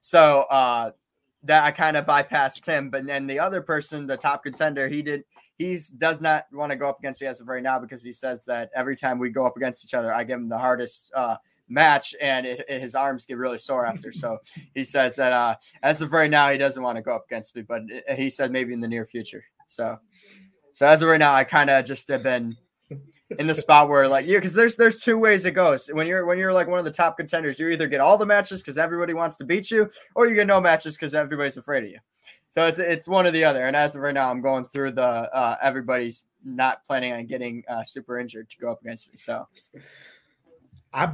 So 0.01 0.45
uh 0.49 0.91
that 1.43 1.63
I 1.63 1.71
kind 1.71 1.95
of 1.95 2.05
bypassed 2.05 2.65
him. 2.65 2.89
But 2.89 3.05
then 3.05 3.25
the 3.25 3.39
other 3.39 3.61
person, 3.61 4.05
the 4.05 4.17
top 4.17 4.43
contender, 4.43 4.89
he 4.89 5.01
did 5.01 5.23
he's 5.59 5.89
does 5.89 6.21
not 6.21 6.45
want 6.51 6.71
to 6.71 6.75
go 6.75 6.87
up 6.87 6.97
against 6.99 7.21
me 7.21 7.27
as 7.27 7.41
of 7.41 7.47
right 7.47 7.61
now 7.61 7.77
because 7.77 8.01
he 8.01 8.13
says 8.13 8.43
that 8.45 8.71
every 8.73 8.95
time 8.95 9.19
we 9.19 9.29
go 9.29 9.45
up 9.45 9.57
against 9.57 9.85
each 9.85 9.93
other, 9.93 10.11
I 10.11 10.23
give 10.23 10.39
him 10.39 10.49
the 10.49 10.57
hardest 10.57 11.11
uh, 11.13 11.35
match 11.67 12.15
and 12.19 12.47
it, 12.47 12.65
it, 12.67 12.81
his 12.81 12.95
arms 12.95 13.25
get 13.25 13.37
really 13.37 13.57
sore 13.59 13.85
after. 13.85 14.11
So 14.11 14.39
he 14.73 14.83
says 14.83 15.15
that 15.17 15.33
uh, 15.33 15.55
as 15.83 16.01
of 16.01 16.13
right 16.13 16.31
now, 16.31 16.49
he 16.49 16.57
doesn't 16.57 16.81
want 16.81 16.95
to 16.95 17.03
go 17.03 17.13
up 17.13 17.25
against 17.27 17.55
me, 17.55 17.61
but 17.61 17.81
he 18.15 18.29
said 18.29 18.51
maybe 18.51 18.73
in 18.73 18.79
the 18.79 18.87
near 18.87 19.05
future. 19.05 19.43
So, 19.67 19.99
so 20.71 20.87
as 20.87 21.01
of 21.01 21.09
right 21.09 21.19
now, 21.19 21.33
I 21.33 21.43
kind 21.43 21.69
of 21.69 21.85
just 21.85 22.07
have 22.07 22.23
been 22.23 22.55
in 23.37 23.45
the 23.45 23.53
spot 23.53 23.89
where 23.89 24.07
like 24.07 24.25
yeah, 24.25 24.37
because 24.37 24.53
there's 24.53 24.75
there's 24.77 25.01
two 25.01 25.17
ways 25.17 25.45
it 25.45 25.51
goes. 25.51 25.87
When 25.87 26.07
you're 26.07 26.25
when 26.25 26.39
you're 26.39 26.53
like 26.53 26.67
one 26.67 26.79
of 26.79 26.85
the 26.85 26.91
top 26.91 27.17
contenders, 27.17 27.59
you 27.59 27.67
either 27.67 27.87
get 27.87 27.99
all 27.99 28.17
the 28.17 28.25
matches 28.25 28.61
because 28.61 28.77
everybody 28.77 29.13
wants 29.13 29.35
to 29.35 29.43
beat 29.43 29.69
you, 29.69 29.89
or 30.15 30.25
you 30.25 30.35
get 30.35 30.47
no 30.47 30.59
matches 30.59 30.95
because 30.95 31.13
everybody's 31.13 31.57
afraid 31.57 31.83
of 31.83 31.89
you. 31.89 31.99
So 32.51 32.65
it's 32.65 32.79
it's 32.79 33.07
one 33.07 33.27
or 33.27 33.31
the 33.31 33.43
other. 33.43 33.65
And 33.65 33.75
as 33.75 33.95
of 33.95 34.01
right 34.01 34.13
now, 34.13 34.29
I'm 34.29 34.41
going 34.41 34.65
through 34.65 34.93
the 34.93 35.01
uh, 35.01 35.55
everybody's 35.61 36.25
not 36.43 36.83
planning 36.83 37.13
on 37.13 37.25
getting 37.25 37.63
uh, 37.69 37.83
super 37.83 38.19
injured 38.19 38.49
to 38.49 38.57
go 38.57 38.71
up 38.71 38.81
against 38.81 39.09
me. 39.09 39.17
So 39.17 39.47
I 40.93 41.13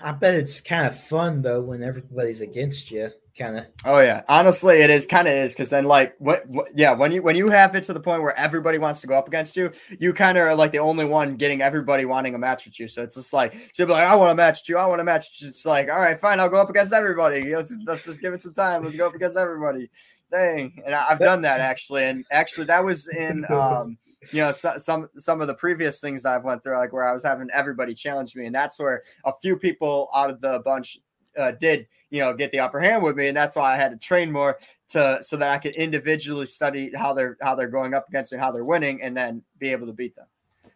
I 0.00 0.12
bet 0.12 0.34
it's 0.34 0.60
kind 0.60 0.86
of 0.86 0.98
fun 0.98 1.42
though 1.42 1.60
when 1.60 1.82
everybody's 1.82 2.40
against 2.40 2.90
you. 2.90 3.10
Kind 3.38 3.58
of. 3.58 3.66
Oh 3.84 4.00
yeah, 4.00 4.22
honestly, 4.28 4.78
it 4.78 4.90
is 4.90 5.06
kind 5.06 5.26
of 5.26 5.32
is 5.32 5.54
because 5.54 5.70
then 5.70 5.84
like 5.84 6.14
what, 6.18 6.46
what, 6.48 6.68
yeah 6.76 6.92
when 6.92 7.10
you 7.10 7.22
when 7.22 7.36
you 7.36 7.48
have 7.48 7.74
it 7.74 7.84
to 7.84 7.92
the 7.92 8.00
point 8.00 8.22
where 8.22 8.36
everybody 8.36 8.76
wants 8.76 9.00
to 9.00 9.06
go 9.06 9.14
up 9.14 9.28
against 9.28 9.56
you, 9.56 9.70
you 9.98 10.12
kind 10.12 10.36
of 10.36 10.46
are 10.46 10.54
like 10.54 10.72
the 10.72 10.78
only 10.78 11.04
one 11.04 11.36
getting 11.36 11.62
everybody 11.62 12.04
wanting 12.04 12.34
a 12.34 12.38
match 12.38 12.66
with 12.66 12.78
you. 12.78 12.86
So 12.86 13.02
it's 13.02 13.14
just 13.14 13.32
like 13.32 13.54
so 13.72 13.84
like 13.86 14.06
I 14.06 14.14
want 14.14 14.30
to 14.30 14.34
match 14.34 14.68
you, 14.68 14.76
I 14.76 14.86
want 14.86 14.98
to 14.98 15.04
match. 15.04 15.42
It's 15.42 15.64
like 15.64 15.88
all 15.88 15.98
right, 15.98 16.20
fine, 16.20 16.38
I'll 16.38 16.48
go 16.48 16.60
up 16.60 16.70
against 16.70 16.92
everybody. 16.92 17.54
Let's 17.54 17.76
let's 17.86 18.04
just 18.04 18.20
give 18.20 18.34
it 18.34 18.42
some 18.42 18.52
time. 18.52 18.84
Let's 18.84 18.96
go 18.96 19.06
up 19.06 19.14
against 19.14 19.36
everybody 19.36 19.90
thing. 20.30 20.82
And 20.84 20.94
I've 20.94 21.18
done 21.18 21.42
that 21.42 21.60
actually. 21.60 22.04
And 22.04 22.24
actually, 22.30 22.66
that 22.66 22.84
was 22.84 23.08
in, 23.08 23.44
um, 23.50 23.98
you 24.32 24.40
know, 24.40 24.52
so, 24.52 24.76
some 24.76 25.08
some 25.16 25.40
of 25.40 25.46
the 25.46 25.54
previous 25.54 26.00
things 26.00 26.24
I've 26.24 26.44
went 26.44 26.62
through, 26.62 26.76
like 26.76 26.92
where 26.92 27.06
I 27.06 27.12
was 27.12 27.24
having 27.24 27.48
everybody 27.52 27.94
challenge 27.94 28.36
me, 28.36 28.46
and 28.46 28.54
that's 28.54 28.78
where 28.78 29.02
a 29.24 29.32
few 29.40 29.56
people 29.56 30.08
out 30.14 30.30
of 30.30 30.40
the 30.40 30.60
bunch 30.64 30.98
uh, 31.38 31.52
did, 31.52 31.86
you 32.10 32.20
know, 32.20 32.34
get 32.34 32.52
the 32.52 32.60
upper 32.60 32.80
hand 32.80 33.02
with 33.02 33.16
me, 33.16 33.28
and 33.28 33.36
that's 33.36 33.56
why 33.56 33.72
I 33.72 33.76
had 33.76 33.90
to 33.92 33.96
train 33.96 34.30
more 34.30 34.58
to 34.88 35.18
so 35.22 35.36
that 35.36 35.48
I 35.48 35.58
could 35.58 35.76
individually 35.76 36.46
study 36.46 36.92
how 36.94 37.14
they're 37.14 37.38
how 37.40 37.54
they're 37.54 37.68
going 37.68 37.94
up 37.94 38.08
against 38.08 38.32
me, 38.32 38.38
how 38.38 38.50
they're 38.50 38.64
winning, 38.64 39.00
and 39.02 39.16
then 39.16 39.42
be 39.58 39.72
able 39.72 39.86
to 39.86 39.92
beat 39.92 40.14
them. 40.16 40.26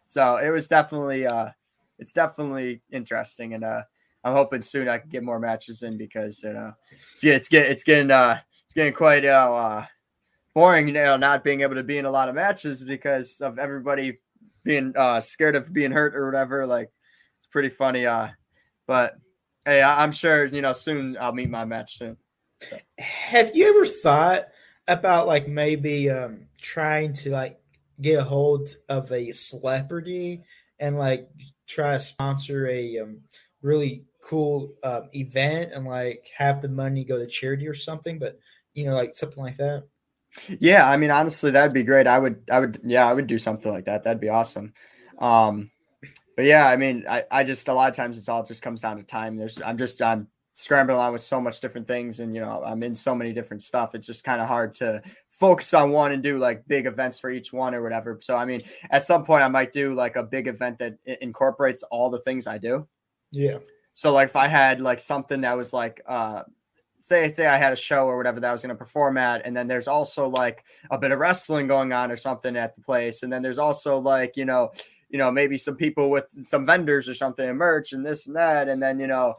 So 0.07 0.37
it 0.37 0.49
was 0.49 0.67
definitely, 0.67 1.25
uh, 1.25 1.49
it's 1.99 2.13
definitely 2.13 2.81
interesting, 2.91 3.53
and 3.53 3.63
uh, 3.63 3.83
I'm 4.23 4.33
hoping 4.33 4.61
soon 4.61 4.89
I 4.89 4.97
can 4.97 5.09
get 5.09 5.23
more 5.23 5.39
matches 5.39 5.83
in 5.83 5.97
because 5.97 6.43
you 6.43 6.53
know, 6.53 6.73
it's, 7.13 7.23
it's 7.23 7.47
getting 7.47 7.71
it's 7.71 7.83
getting 7.83 8.11
uh 8.11 8.39
getting 8.75 8.93
quite 8.93 9.25
uh, 9.25 9.85
boring, 10.53 10.87
you 10.87 10.93
know, 10.93 11.17
not 11.17 11.43
being 11.43 11.61
able 11.61 11.75
to 11.75 11.83
be 11.83 11.97
in 11.97 12.05
a 12.05 12.11
lot 12.11 12.29
of 12.29 12.35
matches 12.35 12.83
because 12.83 13.41
of 13.41 13.57
everybody 13.57 14.19
being 14.63 14.93
uh, 14.95 15.21
scared 15.21 15.55
of 15.55 15.71
being 15.73 15.91
hurt 15.91 16.15
or 16.15 16.25
whatever. 16.25 16.65
Like 16.65 16.91
it's 17.37 17.47
pretty 17.47 17.69
funny. 17.69 18.05
Uh, 18.05 18.29
but 18.87 19.15
hey, 19.65 19.81
I- 19.81 20.03
am 20.03 20.11
sure 20.11 20.45
you 20.45 20.61
know 20.61 20.73
soon 20.73 21.17
I'll 21.19 21.33
meet 21.33 21.49
my 21.49 21.65
match 21.65 21.97
soon. 21.97 22.17
So. 22.57 22.77
Have 22.99 23.55
you 23.55 23.69
ever 23.69 23.85
thought 23.85 24.47
about 24.87 25.27
like 25.27 25.47
maybe 25.47 26.09
um, 26.09 26.47
trying 26.61 27.13
to 27.13 27.31
like 27.31 27.59
get 28.01 28.19
a 28.19 28.23
hold 28.23 28.75
of 28.89 29.11
a 29.11 29.31
celebrity 29.31 30.43
and 30.79 30.97
like 30.97 31.29
try 31.67 31.93
to 31.93 32.01
sponsor 32.01 32.67
a 32.67 32.99
um, 32.99 33.21
really 33.61 34.05
cool 34.21 34.73
uh, 34.83 35.01
event 35.13 35.71
and 35.73 35.85
like 35.85 36.29
have 36.35 36.61
the 36.61 36.69
money 36.69 37.03
go 37.03 37.17
to 37.17 37.27
charity 37.27 37.67
or 37.67 37.73
something? 37.73 38.19
But 38.19 38.39
you 38.75 38.85
know, 38.85 38.93
like 38.93 39.15
something 39.15 39.43
like 39.43 39.57
that. 39.57 39.85
Yeah, 40.59 40.87
I 40.87 40.97
mean, 40.97 41.11
honestly, 41.11 41.49
that'd 41.49 41.73
be 41.73 41.83
great. 41.83 42.07
I 42.07 42.19
would, 42.19 42.43
I 42.51 42.59
would, 42.59 42.79
yeah, 42.83 43.09
I 43.09 43.13
would 43.13 43.25
do 43.25 43.39
something 43.39 43.71
like 43.71 43.85
that. 43.85 44.03
That'd 44.03 44.21
be 44.21 44.29
awesome. 44.29 44.73
Um, 45.17 45.71
but 46.35 46.45
yeah, 46.45 46.67
I 46.67 46.75
mean, 46.75 47.05
I, 47.09 47.23
I 47.31 47.43
just 47.43 47.69
a 47.69 47.73
lot 47.73 47.89
of 47.89 47.95
times 47.95 48.17
it's 48.17 48.29
all 48.29 48.43
just 48.43 48.61
comes 48.61 48.81
down 48.81 48.97
to 48.97 49.03
time. 49.03 49.37
There's, 49.37 49.61
I'm 49.61 49.77
just, 49.77 50.01
I'm 50.01 50.27
scrambling 50.53 50.99
around 50.99 51.13
with 51.13 51.21
so 51.21 51.39
much 51.39 51.61
different 51.61 51.87
things, 51.87 52.19
and 52.19 52.35
you 52.35 52.41
know, 52.41 52.61
I'm 52.65 52.83
in 52.83 52.93
so 52.93 53.15
many 53.15 53.31
different 53.31 53.63
stuff. 53.63 53.95
It's 53.95 54.05
just 54.05 54.25
kind 54.25 54.41
of 54.41 54.47
hard 54.47 54.75
to 54.75 55.01
focus 55.31 55.73
on 55.73 55.91
one 55.91 56.11
and 56.11 56.21
do 56.21 56.37
like 56.37 56.67
big 56.67 56.85
events 56.85 57.19
for 57.19 57.29
each 57.29 57.53
one 57.53 57.73
or 57.73 57.81
whatever. 57.81 58.19
So, 58.21 58.35
I 58.35 58.45
mean, 58.45 58.61
at 58.89 59.05
some 59.05 59.23
point, 59.23 59.43
I 59.43 59.47
might 59.47 59.71
do 59.71 59.93
like 59.93 60.17
a 60.17 60.23
big 60.23 60.47
event 60.47 60.79
that 60.79 60.97
incorporates 61.21 61.83
all 61.83 62.09
the 62.09 62.19
things 62.19 62.47
I 62.47 62.57
do. 62.57 62.87
Yeah. 63.31 63.59
So, 63.93 64.11
like, 64.11 64.29
if 64.29 64.35
I 64.35 64.47
had 64.47 64.81
like 64.81 64.99
something 64.99 65.41
that 65.41 65.55
was 65.55 65.71
like, 65.71 66.01
uh, 66.05 66.43
say 67.05 67.29
say 67.29 67.45
I 67.45 67.57
had 67.57 67.71
a 67.71 67.75
show 67.75 68.07
or 68.07 68.17
whatever 68.17 68.39
that 68.39 68.49
I 68.49 68.51
was 68.51 68.61
going 68.61 68.69
to 68.69 68.75
perform 68.75 69.17
at, 69.17 69.45
and 69.45 69.55
then 69.55 69.67
there's 69.67 69.87
also 69.87 70.27
like 70.27 70.63
a 70.89 70.97
bit 70.97 71.11
of 71.11 71.19
wrestling 71.19 71.67
going 71.67 71.93
on 71.93 72.11
or 72.11 72.17
something 72.17 72.55
at 72.57 72.75
the 72.75 72.81
place, 72.81 73.23
and 73.23 73.31
then 73.31 73.41
there's 73.41 73.59
also 73.59 73.99
like 73.99 74.35
you 74.35 74.45
know 74.45 74.71
you 75.09 75.19
know 75.19 75.31
maybe 75.31 75.57
some 75.57 75.75
people 75.75 76.09
with 76.09 76.25
some 76.29 76.65
vendors 76.65 77.07
or 77.07 77.13
something 77.13 77.47
and 77.47 77.57
merch 77.57 77.93
and 77.93 78.05
this 78.05 78.27
and 78.27 78.35
that, 78.35 78.69
and 78.69 78.81
then 78.81 78.99
you 78.99 79.07
know 79.07 79.35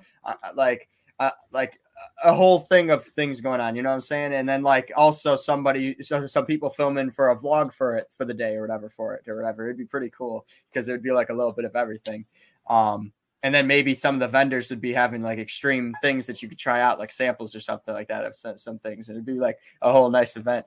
like 0.54 0.88
uh, 1.18 1.30
like 1.50 1.80
a 2.24 2.32
whole 2.32 2.60
thing 2.60 2.90
of 2.90 3.04
things 3.04 3.40
going 3.40 3.60
on, 3.60 3.74
you 3.74 3.82
know 3.82 3.88
what 3.88 3.94
I'm 3.94 4.00
saying? 4.00 4.34
And 4.34 4.48
then 4.48 4.62
like 4.62 4.92
also 4.96 5.34
somebody, 5.34 5.96
so 6.02 6.26
some 6.26 6.44
people 6.44 6.68
filming 6.68 7.10
for 7.10 7.30
a 7.30 7.36
vlog 7.36 7.72
for 7.72 7.96
it 7.96 8.08
for 8.10 8.24
the 8.24 8.34
day 8.34 8.54
or 8.54 8.62
whatever 8.62 8.90
for 8.90 9.14
it 9.14 9.26
or 9.26 9.34
whatever. 9.34 9.64
It'd 9.64 9.78
be 9.78 9.86
pretty 9.86 10.10
cool 10.10 10.46
because 10.70 10.88
it'd 10.88 11.02
be 11.02 11.12
like 11.12 11.30
a 11.30 11.34
little 11.34 11.52
bit 11.52 11.64
of 11.64 11.74
everything. 11.74 12.26
Um, 12.68 13.12
and 13.42 13.54
then 13.54 13.66
maybe 13.66 13.94
some 13.94 14.14
of 14.14 14.20
the 14.20 14.28
vendors 14.28 14.70
would 14.70 14.80
be 14.80 14.92
having 14.92 15.22
like 15.22 15.38
extreme 15.38 15.94
things 16.02 16.26
that 16.26 16.42
you 16.42 16.48
could 16.48 16.58
try 16.58 16.80
out, 16.80 16.98
like 16.98 17.12
samples 17.12 17.54
or 17.54 17.60
something 17.60 17.94
like 17.94 18.08
that 18.08 18.24
of 18.24 18.34
some, 18.34 18.78
things, 18.78 19.08
and 19.08 19.16
it'd 19.16 19.26
be 19.26 19.34
like 19.34 19.58
a 19.82 19.92
whole 19.92 20.10
nice 20.10 20.36
event. 20.36 20.66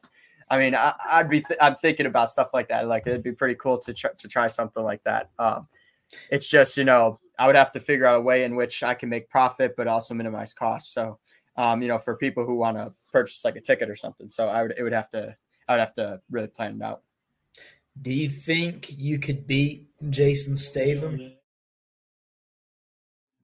I 0.51 0.57
mean, 0.57 0.75
I, 0.75 0.93
would 1.17 1.29
be 1.29 1.41
th- 1.41 1.59
I'm 1.61 1.75
thinking 1.75 2.05
about 2.05 2.29
stuff 2.29 2.51
like 2.53 2.69
that. 2.69 2.87
Like 2.87 3.05
it'd 3.05 3.23
be 3.23 3.31
pretty 3.31 3.55
cool 3.55 3.77
to 3.79 3.93
try, 3.93 4.11
to 4.17 4.27
try 4.27 4.47
something 4.47 4.83
like 4.83 5.03
that. 5.03 5.29
Um, 5.37 5.67
it's 6.31 6.49
just 6.49 6.77
you 6.77 6.85
know 6.85 7.19
I 7.37 7.47
would 7.47 7.55
have 7.55 7.71
to 7.73 7.79
figure 7.79 8.05
out 8.05 8.17
a 8.17 8.21
way 8.21 8.43
in 8.43 8.55
which 8.55 8.81
I 8.81 8.93
can 8.95 9.09
make 9.09 9.29
profit 9.29 9.75
but 9.77 9.87
also 9.87 10.13
minimize 10.13 10.53
costs. 10.53 10.93
So 10.93 11.19
um, 11.59 11.81
you 11.81 11.89
know, 11.89 11.99
for 11.99 12.15
people 12.15 12.45
who 12.45 12.55
want 12.55 12.77
to 12.77 12.93
purchase 13.11 13.43
like 13.43 13.57
a 13.57 13.61
ticket 13.61 13.89
or 13.89 13.95
something, 13.95 14.29
so 14.29 14.47
I 14.47 14.63
would 14.63 14.73
it 14.77 14.83
would 14.83 14.93
have 14.93 15.09
to 15.11 15.35
I 15.67 15.73
would 15.73 15.81
have 15.81 15.93
to 15.95 16.21
really 16.31 16.47
plan 16.47 16.77
it 16.81 16.83
out. 16.83 17.01
Do 18.01 18.11
you 18.11 18.29
think 18.29 18.97
you 18.97 19.19
could 19.19 19.45
beat 19.45 19.87
Jason 20.09 20.55
Statham? 20.55 21.33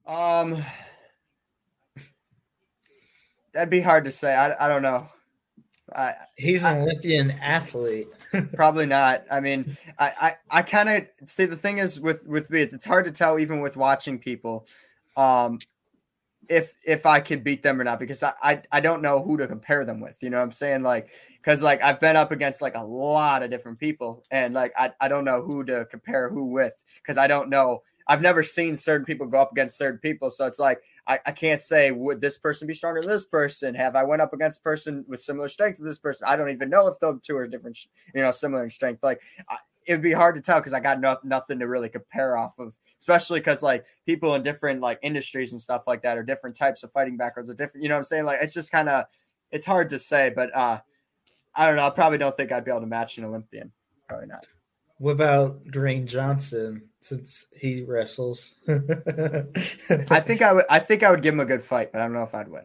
Um, 0.06 0.64
that'd 3.52 3.70
be 3.70 3.80
hard 3.80 4.04
to 4.04 4.10
say. 4.10 4.34
I, 4.34 4.64
I 4.64 4.68
don't 4.68 4.82
know. 4.82 5.06
I, 5.94 6.14
He's 6.36 6.64
an 6.64 6.78
I, 6.78 6.80
Olympian 6.80 7.30
athlete. 7.32 8.08
probably 8.54 8.86
not. 8.86 9.24
I 9.30 9.40
mean, 9.40 9.76
I 9.98 10.12
I, 10.20 10.58
I 10.58 10.62
kind 10.62 10.88
of 10.88 11.28
see 11.28 11.46
the 11.46 11.56
thing 11.56 11.78
is 11.78 12.00
with 12.00 12.26
with 12.26 12.50
me, 12.50 12.60
it's 12.60 12.74
it's 12.74 12.84
hard 12.84 13.04
to 13.06 13.12
tell 13.12 13.38
even 13.38 13.60
with 13.60 13.76
watching 13.76 14.18
people, 14.18 14.66
um, 15.16 15.58
if 16.48 16.74
if 16.84 17.06
I 17.06 17.20
could 17.20 17.44
beat 17.44 17.62
them 17.62 17.80
or 17.80 17.84
not 17.84 17.98
because 17.98 18.22
I 18.22 18.32
I, 18.42 18.62
I 18.72 18.80
don't 18.80 19.02
know 19.02 19.22
who 19.22 19.36
to 19.36 19.46
compare 19.46 19.84
them 19.84 20.00
with. 20.00 20.16
You 20.22 20.30
know 20.30 20.38
what 20.38 20.44
I'm 20.44 20.52
saying? 20.52 20.82
Like 20.82 21.08
because 21.36 21.62
like 21.62 21.82
I've 21.82 22.00
been 22.00 22.16
up 22.16 22.32
against 22.32 22.62
like 22.62 22.74
a 22.74 22.84
lot 22.84 23.42
of 23.42 23.50
different 23.50 23.78
people 23.78 24.24
and 24.30 24.54
like 24.54 24.72
I 24.76 24.92
I 25.00 25.08
don't 25.08 25.24
know 25.24 25.42
who 25.42 25.64
to 25.64 25.86
compare 25.86 26.28
who 26.28 26.46
with 26.46 26.74
because 26.96 27.16
I 27.16 27.26
don't 27.26 27.48
know 27.48 27.82
I've 28.08 28.22
never 28.22 28.42
seen 28.42 28.74
certain 28.74 29.04
people 29.04 29.26
go 29.26 29.40
up 29.40 29.52
against 29.52 29.76
certain 29.76 29.98
people. 29.98 30.30
So 30.30 30.46
it's 30.46 30.58
like 30.58 30.80
I, 31.06 31.18
I 31.26 31.32
can't 31.32 31.60
say 31.60 31.90
would 31.90 32.20
this 32.20 32.38
person 32.38 32.66
be 32.66 32.74
stronger 32.74 33.00
than 33.00 33.10
this 33.10 33.26
person? 33.26 33.74
Have 33.74 33.96
I 33.96 34.04
went 34.04 34.22
up 34.22 34.32
against 34.32 34.60
a 34.60 34.62
person 34.62 35.04
with 35.08 35.20
similar 35.20 35.48
strength 35.48 35.76
to 35.78 35.82
this 35.82 35.98
person? 35.98 36.26
I 36.28 36.36
don't 36.36 36.50
even 36.50 36.70
know 36.70 36.86
if 36.86 36.98
the 36.98 37.18
two 37.22 37.36
are 37.36 37.46
different, 37.46 37.78
you 38.14 38.22
know, 38.22 38.30
similar 38.30 38.64
in 38.64 38.70
strength. 38.70 39.02
Like 39.02 39.20
I, 39.48 39.58
it 39.86 39.92
would 39.92 40.02
be 40.02 40.12
hard 40.12 40.34
to 40.36 40.40
tell 40.40 40.58
because 40.58 40.72
I 40.72 40.80
got 40.80 41.00
no, 41.00 41.16
nothing 41.24 41.58
to 41.58 41.68
really 41.68 41.88
compare 41.88 42.36
off 42.36 42.58
of. 42.58 42.72
Especially 42.98 43.40
because 43.40 43.62
like 43.62 43.84
people 44.04 44.34
in 44.34 44.42
different 44.42 44.80
like 44.80 44.98
industries 45.02 45.52
and 45.52 45.60
stuff 45.60 45.84
like 45.86 46.02
that, 46.02 46.16
or 46.16 46.22
different 46.22 46.56
types 46.56 46.82
of 46.82 46.90
fighting 46.90 47.16
backgrounds, 47.16 47.50
are 47.50 47.54
different. 47.54 47.82
You 47.82 47.88
know 47.88 47.94
what 47.94 48.00
I'm 48.00 48.04
saying? 48.04 48.24
Like 48.24 48.38
it's 48.40 48.54
just 48.54 48.72
kind 48.72 48.88
of 48.88 49.04
it's 49.50 49.66
hard 49.66 49.88
to 49.90 49.98
say, 49.98 50.32
but 50.34 50.54
uh 50.56 50.80
I 51.54 51.66
don't 51.66 51.76
know. 51.76 51.86
I 51.86 51.90
probably 51.90 52.18
don't 52.18 52.36
think 52.36 52.52
I'd 52.52 52.64
be 52.64 52.70
able 52.70 52.82
to 52.82 52.86
match 52.86 53.18
an 53.18 53.24
Olympian. 53.24 53.72
Probably 54.08 54.26
not. 54.26 54.46
What 54.98 55.12
about 55.12 55.64
Dwayne 55.66 56.06
Johnson 56.06 56.82
since 57.08 57.46
he 57.56 57.82
wrestles? 57.82 58.56
I 58.68 60.20
think 60.20 60.42
I 60.42 60.52
would. 60.52 60.64
I 60.68 60.78
think 60.78 61.02
I 61.02 61.10
would 61.10 61.22
give 61.22 61.34
him 61.34 61.40
a 61.40 61.44
good 61.44 61.62
fight, 61.62 61.92
but 61.92 62.00
I 62.00 62.04
don't 62.04 62.14
know 62.14 62.22
if 62.22 62.34
I'd 62.34 62.48
win. 62.48 62.64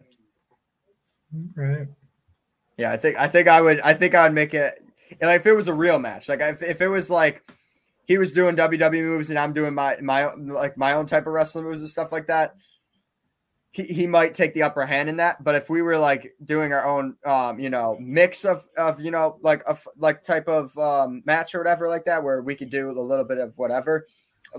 Right. 1.54 1.88
Yeah, 2.76 2.92
I 2.92 2.96
think 2.96 3.18
I 3.18 3.28
think 3.28 3.48
I 3.48 3.60
would. 3.60 3.80
I 3.80 3.94
think 3.94 4.14
I 4.14 4.24
would 4.24 4.34
make 4.34 4.54
it. 4.54 4.82
Like 5.20 5.40
if 5.40 5.46
it 5.46 5.54
was 5.54 5.68
a 5.68 5.74
real 5.74 5.98
match, 5.98 6.28
like 6.28 6.40
if, 6.40 6.62
if 6.62 6.80
it 6.80 6.88
was 6.88 7.10
like 7.10 7.50
he 8.06 8.18
was 8.18 8.32
doing 8.32 8.56
WWE 8.56 9.04
moves 9.04 9.30
and 9.30 9.38
I'm 9.38 9.52
doing 9.52 9.74
my 9.74 9.96
my 10.00 10.32
like 10.34 10.76
my 10.76 10.94
own 10.94 11.06
type 11.06 11.26
of 11.26 11.32
wrestling 11.32 11.64
moves 11.64 11.80
and 11.80 11.88
stuff 11.88 12.12
like 12.12 12.26
that 12.26 12.54
he, 13.72 13.84
he 13.84 14.06
might 14.06 14.34
take 14.34 14.52
the 14.54 14.62
upper 14.62 14.84
hand 14.84 15.08
in 15.08 15.16
that. 15.16 15.42
But 15.42 15.54
if 15.54 15.68
we 15.68 15.82
were 15.82 15.98
like 15.98 16.34
doing 16.44 16.72
our 16.72 16.86
own, 16.86 17.16
um, 17.24 17.58
you 17.58 17.70
know, 17.70 17.96
mix 18.00 18.44
of, 18.44 18.68
of, 18.76 19.00
you 19.00 19.10
know, 19.10 19.38
like 19.40 19.62
a 19.66 19.76
like 19.96 20.22
type 20.22 20.46
of 20.46 20.76
um, 20.78 21.22
match 21.24 21.54
or 21.54 21.58
whatever 21.58 21.88
like 21.88 22.04
that, 22.04 22.22
where 22.22 22.42
we 22.42 22.54
could 22.54 22.70
do 22.70 22.90
a 22.90 23.00
little 23.00 23.24
bit 23.24 23.38
of 23.38 23.56
whatever, 23.58 24.06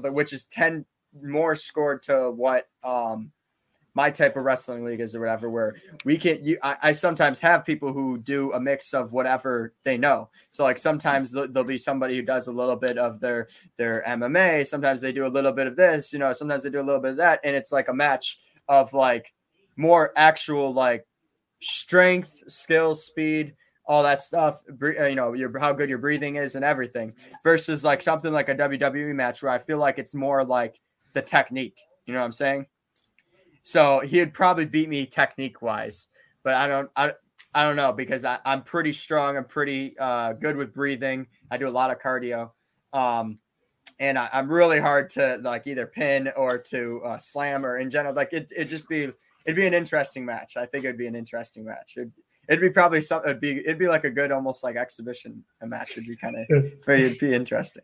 which 0.01 0.33
is 0.33 0.45
10 0.45 0.85
more 1.21 1.55
scored 1.55 2.03
to 2.03 2.31
what 2.31 2.67
um, 2.83 3.31
my 3.95 4.09
type 4.09 4.35
of 4.35 4.43
wrestling 4.43 4.83
league 4.83 4.99
is 4.99 5.15
or 5.15 5.19
whatever, 5.19 5.49
where 5.49 5.75
we 6.03 6.17
can, 6.17 6.43
you, 6.43 6.57
I, 6.63 6.77
I 6.81 6.91
sometimes 6.91 7.39
have 7.39 7.65
people 7.65 7.93
who 7.93 8.17
do 8.17 8.51
a 8.53 8.59
mix 8.59 8.93
of 8.93 9.13
whatever 9.13 9.73
they 9.83 9.97
know. 9.97 10.29
So 10.51 10.63
like 10.63 10.77
sometimes 10.77 11.31
there'll 11.31 11.63
be 11.63 11.77
somebody 11.77 12.15
who 12.15 12.23
does 12.23 12.47
a 12.47 12.51
little 12.51 12.75
bit 12.75 12.97
of 12.97 13.19
their, 13.19 13.47
their 13.77 14.03
MMA. 14.07 14.65
Sometimes 14.65 15.01
they 15.01 15.11
do 15.11 15.27
a 15.27 15.27
little 15.27 15.51
bit 15.51 15.67
of 15.67 15.75
this, 15.75 16.11
you 16.11 16.19
know, 16.19 16.33
sometimes 16.33 16.63
they 16.63 16.71
do 16.71 16.81
a 16.81 16.83
little 16.83 17.01
bit 17.01 17.11
of 17.11 17.17
that. 17.17 17.39
And 17.43 17.55
it's 17.55 17.71
like 17.71 17.87
a 17.87 17.93
match 17.93 18.39
of 18.67 18.93
like 18.93 19.31
more 19.77 20.11
actual 20.15 20.73
like 20.73 21.05
strength, 21.61 22.43
skill, 22.47 22.95
speed, 22.95 23.55
all 23.85 24.03
that 24.03 24.21
stuff. 24.21 24.61
Uh, 24.81 25.05
you 25.05 25.15
know, 25.15 25.33
your 25.33 25.57
how 25.59 25.73
good 25.73 25.89
your 25.89 25.97
breathing 25.97 26.37
is 26.37 26.55
and 26.55 26.65
everything. 26.65 27.13
Versus 27.43 27.83
like 27.83 28.01
something 28.01 28.31
like 28.31 28.49
a 28.49 28.55
WWE 28.55 29.13
match 29.13 29.43
where 29.43 29.51
I 29.51 29.59
feel 29.59 29.77
like 29.77 29.99
it's 29.99 30.13
more 30.13 30.43
like 30.43 30.79
the 31.13 31.21
technique. 31.21 31.79
You 32.05 32.13
know 32.13 32.19
what 32.19 32.25
I'm 32.25 32.31
saying? 32.31 32.65
So 33.63 33.99
he'd 34.01 34.33
probably 34.33 34.65
beat 34.65 34.89
me 34.89 35.05
technique 35.05 35.61
wise, 35.61 36.09
but 36.43 36.53
I 36.53 36.67
don't. 36.67 36.89
I, 36.95 37.13
I 37.55 37.63
don't 37.63 37.75
know 37.75 37.93
because 37.93 38.25
I, 38.25 38.39
am 38.45 38.63
pretty 38.63 38.91
strong. 38.91 39.37
I'm 39.37 39.45
pretty 39.45 39.95
uh, 39.99 40.33
good 40.33 40.57
with 40.57 40.73
breathing. 40.73 41.27
I 41.51 41.57
do 41.57 41.67
a 41.67 41.69
lot 41.69 41.91
of 41.91 41.99
cardio. 41.99 42.49
Um, 42.93 43.37
and 43.99 44.17
I, 44.17 44.27
am 44.33 44.51
really 44.51 44.79
hard 44.79 45.09
to 45.11 45.39
like 45.43 45.67
either 45.67 45.85
pin 45.85 46.29
or 46.35 46.57
to 46.57 47.01
uh, 47.05 47.17
slam 47.17 47.65
or 47.65 47.77
in 47.77 47.89
general. 47.89 48.13
Like 48.15 48.33
it, 48.33 48.51
it 48.55 48.65
just 48.65 48.89
be 48.89 49.11
it'd 49.45 49.55
be 49.55 49.67
an 49.67 49.73
interesting 49.73 50.25
match. 50.25 50.57
I 50.57 50.65
think 50.65 50.85
it'd 50.85 50.97
be 50.97 51.07
an 51.07 51.15
interesting 51.15 51.63
match. 51.65 51.93
It'd, 51.97 52.11
it'd 52.47 52.61
be 52.61 52.69
probably 52.69 53.01
something. 53.01 53.29
It'd 53.29 53.41
be 53.41 53.59
it'd 53.59 53.79
be 53.79 53.87
like 53.87 54.03
a 54.03 54.09
good 54.09 54.31
almost 54.31 54.63
like 54.63 54.75
exhibition 54.75 55.43
a 55.61 55.67
match. 55.67 55.91
It'd 55.91 56.05
be 56.05 56.15
kind 56.15 56.35
of 56.35 56.63
it'd 56.87 57.19
be 57.19 57.33
interesting. 57.33 57.83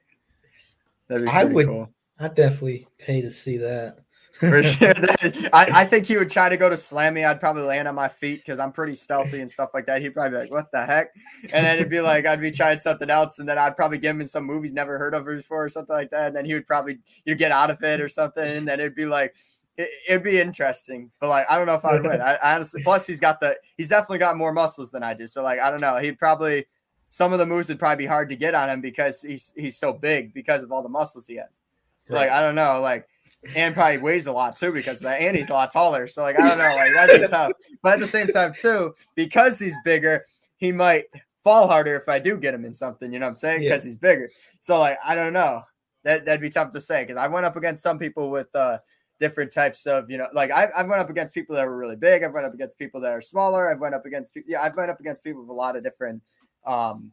That'd 1.08 1.26
be 1.26 1.32
I 1.32 1.44
would. 1.46 1.68
Cool. 1.68 1.90
I'd 2.20 2.36
definitely 2.36 2.88
pay 2.98 3.22
to 3.22 3.32
see 3.32 3.58
that 3.58 4.00
for 4.34 4.62
sure. 4.64 4.94
I, 5.54 5.70
I 5.74 5.86
think 5.86 6.06
he 6.06 6.18
would 6.18 6.30
try 6.30 6.50
to 6.50 6.58
go 6.58 6.70
to 6.70 6.78
slam 6.78 7.14
me. 7.14 7.24
I'd 7.24 7.40
probably 7.40 7.64
land 7.64 7.88
on 7.88 7.96
my 7.96 8.08
feet 8.08 8.42
because 8.42 8.60
I'm 8.60 8.72
pretty 8.72 8.96
stealthy 8.96 9.40
and 9.40 9.50
stuff 9.50 9.70
like 9.74 9.86
that. 9.88 10.02
He'd 10.02 10.14
probably 10.14 10.32
be 10.32 10.38
like, 10.38 10.52
"What 10.52 10.72
the 10.72 10.86
heck?" 10.86 11.10
And 11.54 11.66
then 11.66 11.78
it'd 11.78 11.90
be 11.90 12.02
like 12.02 12.26
I'd 12.26 12.42
be 12.42 12.52
trying 12.52 12.78
something 12.78 13.10
else, 13.10 13.40
and 13.40 13.48
then 13.48 13.58
I'd 13.58 13.76
probably 13.76 13.98
give 13.98 14.16
him 14.16 14.26
some 14.26 14.46
movies 14.46 14.74
never 14.74 14.98
heard 14.98 15.14
of 15.14 15.26
before 15.26 15.66
or 15.66 15.70
something 15.70 15.96
like 15.96 16.12
that. 16.12 16.28
And 16.28 16.36
then 16.36 16.46
he 16.46 16.54
would 16.54 16.68
probably 16.68 17.00
you 17.26 17.36
get 17.36 17.52
out 17.52 17.72
of 17.72 17.82
it 17.84 18.02
or 18.02 18.10
something, 18.10 18.46
and 18.46 18.68
then 18.68 18.80
it'd 18.80 18.96
be 18.96 19.06
like 19.06 19.36
it, 19.80 20.12
would 20.12 20.24
be 20.24 20.40
interesting. 20.40 21.10
But 21.20 21.30
like 21.30 21.46
I 21.50 21.58
don't 21.58 21.66
know 21.66 21.76
if 21.76 21.86
I'd 21.86 22.04
win. 22.04 22.22
I, 22.22 22.34
I 22.36 22.56
honestly, 22.56 22.84
plus 22.84 23.08
he's 23.08 23.20
got 23.20 23.40
the 23.40 23.58
he's 23.78 23.88
definitely 23.88 24.20
got 24.20 24.38
more 24.38 24.54
muscles 24.54 24.92
than 24.92 25.04
I 25.04 25.14
do. 25.14 25.28
So 25.28 25.42
like 25.42 25.60
I 25.60 25.70
don't 25.70 25.82
know. 25.82 25.98
He'd 25.98 26.20
probably 26.20 26.66
some 27.10 27.34
of 27.34 27.40
the 27.40 27.46
moves 27.46 27.70
would 27.70 27.80
probably 27.80 28.04
be 28.04 28.08
hard 28.08 28.30
to 28.30 28.36
get 28.36 28.54
on 28.54 28.70
him 28.70 28.82
because 28.82 29.22
he's 29.22 29.54
he's 29.56 29.78
so 29.78 29.94
big 29.94 30.34
because 30.34 30.64
of 30.64 30.72
all 30.72 30.84
the 30.84 30.90
muscles 30.90 31.26
he 31.26 31.38
has. 31.38 31.60
So 32.06 32.16
right. 32.16 32.24
like 32.24 32.32
I 32.32 32.42
don't 32.42 32.56
know 32.56 32.82
like 32.82 33.08
and 33.56 33.74
probably 33.74 34.00
weighs 34.00 34.28
a 34.28 34.32
lot 34.32 34.58
too 34.58 34.74
because 34.74 35.00
that 35.00 35.22
and 35.22 35.36
he's 35.36 35.50
a 35.50 35.54
lot 35.54 35.72
taller. 35.72 36.08
So 36.08 36.24
like 36.24 36.40
I 36.40 36.48
don't 36.48 36.58
know, 36.58 36.76
like 36.76 36.92
that's 36.94 37.30
tough. 37.32 37.54
But 37.82 37.94
at 37.94 38.00
the 38.02 38.08
same 38.08 38.28
time 38.28 38.54
too, 38.54 38.94
because 39.16 39.58
he's 39.58 39.78
bigger, 39.86 40.26
he 40.58 40.72
might 40.72 41.06
fall 41.42 41.68
harder 41.68 41.96
if 41.96 42.10
I 42.10 42.20
do 42.20 42.38
get 42.38 42.54
him 42.54 42.66
in 42.66 42.74
something. 42.74 43.14
You 43.14 43.20
know 43.20 43.28
what 43.28 43.32
I'm 43.32 43.38
saying? 43.38 43.62
Because 43.62 43.86
yeah. 43.86 43.90
he's 43.90 43.96
bigger. 43.96 44.30
So 44.60 44.80
like 44.80 44.98
I 45.06 45.16
don't 45.16 45.34
know. 45.34 45.64
That 46.04 46.26
that'd 46.26 46.42
be 46.42 46.50
tough 46.50 46.72
to 46.72 46.82
say 46.82 47.04
because 47.04 47.18
I 47.18 47.28
went 47.28 47.46
up 47.46 47.56
against 47.56 47.82
some 47.82 47.98
people 47.98 48.30
with 48.30 48.54
uh 48.56 48.80
different 49.20 49.52
types 49.52 49.86
of 49.86 50.10
you 50.10 50.18
know 50.18 50.28
like 50.34 50.52
I've, 50.52 50.70
I've 50.76 50.88
went 50.88 51.02
up 51.02 51.10
against 51.10 51.34
people 51.34 51.56
that 51.56 51.66
were 51.66 51.78
really 51.78 51.96
big 51.96 52.24
i've 52.24 52.34
went 52.34 52.46
up 52.46 52.54
against 52.54 52.78
people 52.80 53.02
that 53.02 53.12
are 53.12 53.22
smaller 53.22 53.70
i've 53.70 53.80
went 53.80 53.94
up 53.94 54.06
against 54.06 54.34
people 54.34 54.50
yeah 54.50 54.62
i've 54.62 54.76
went 54.78 54.90
up 54.90 55.00
against 55.00 55.24
people 55.24 55.42
with 55.42 55.50
a 55.50 55.54
lot 55.54 55.76
of 55.76 55.84
different 55.84 56.22
um 56.66 57.12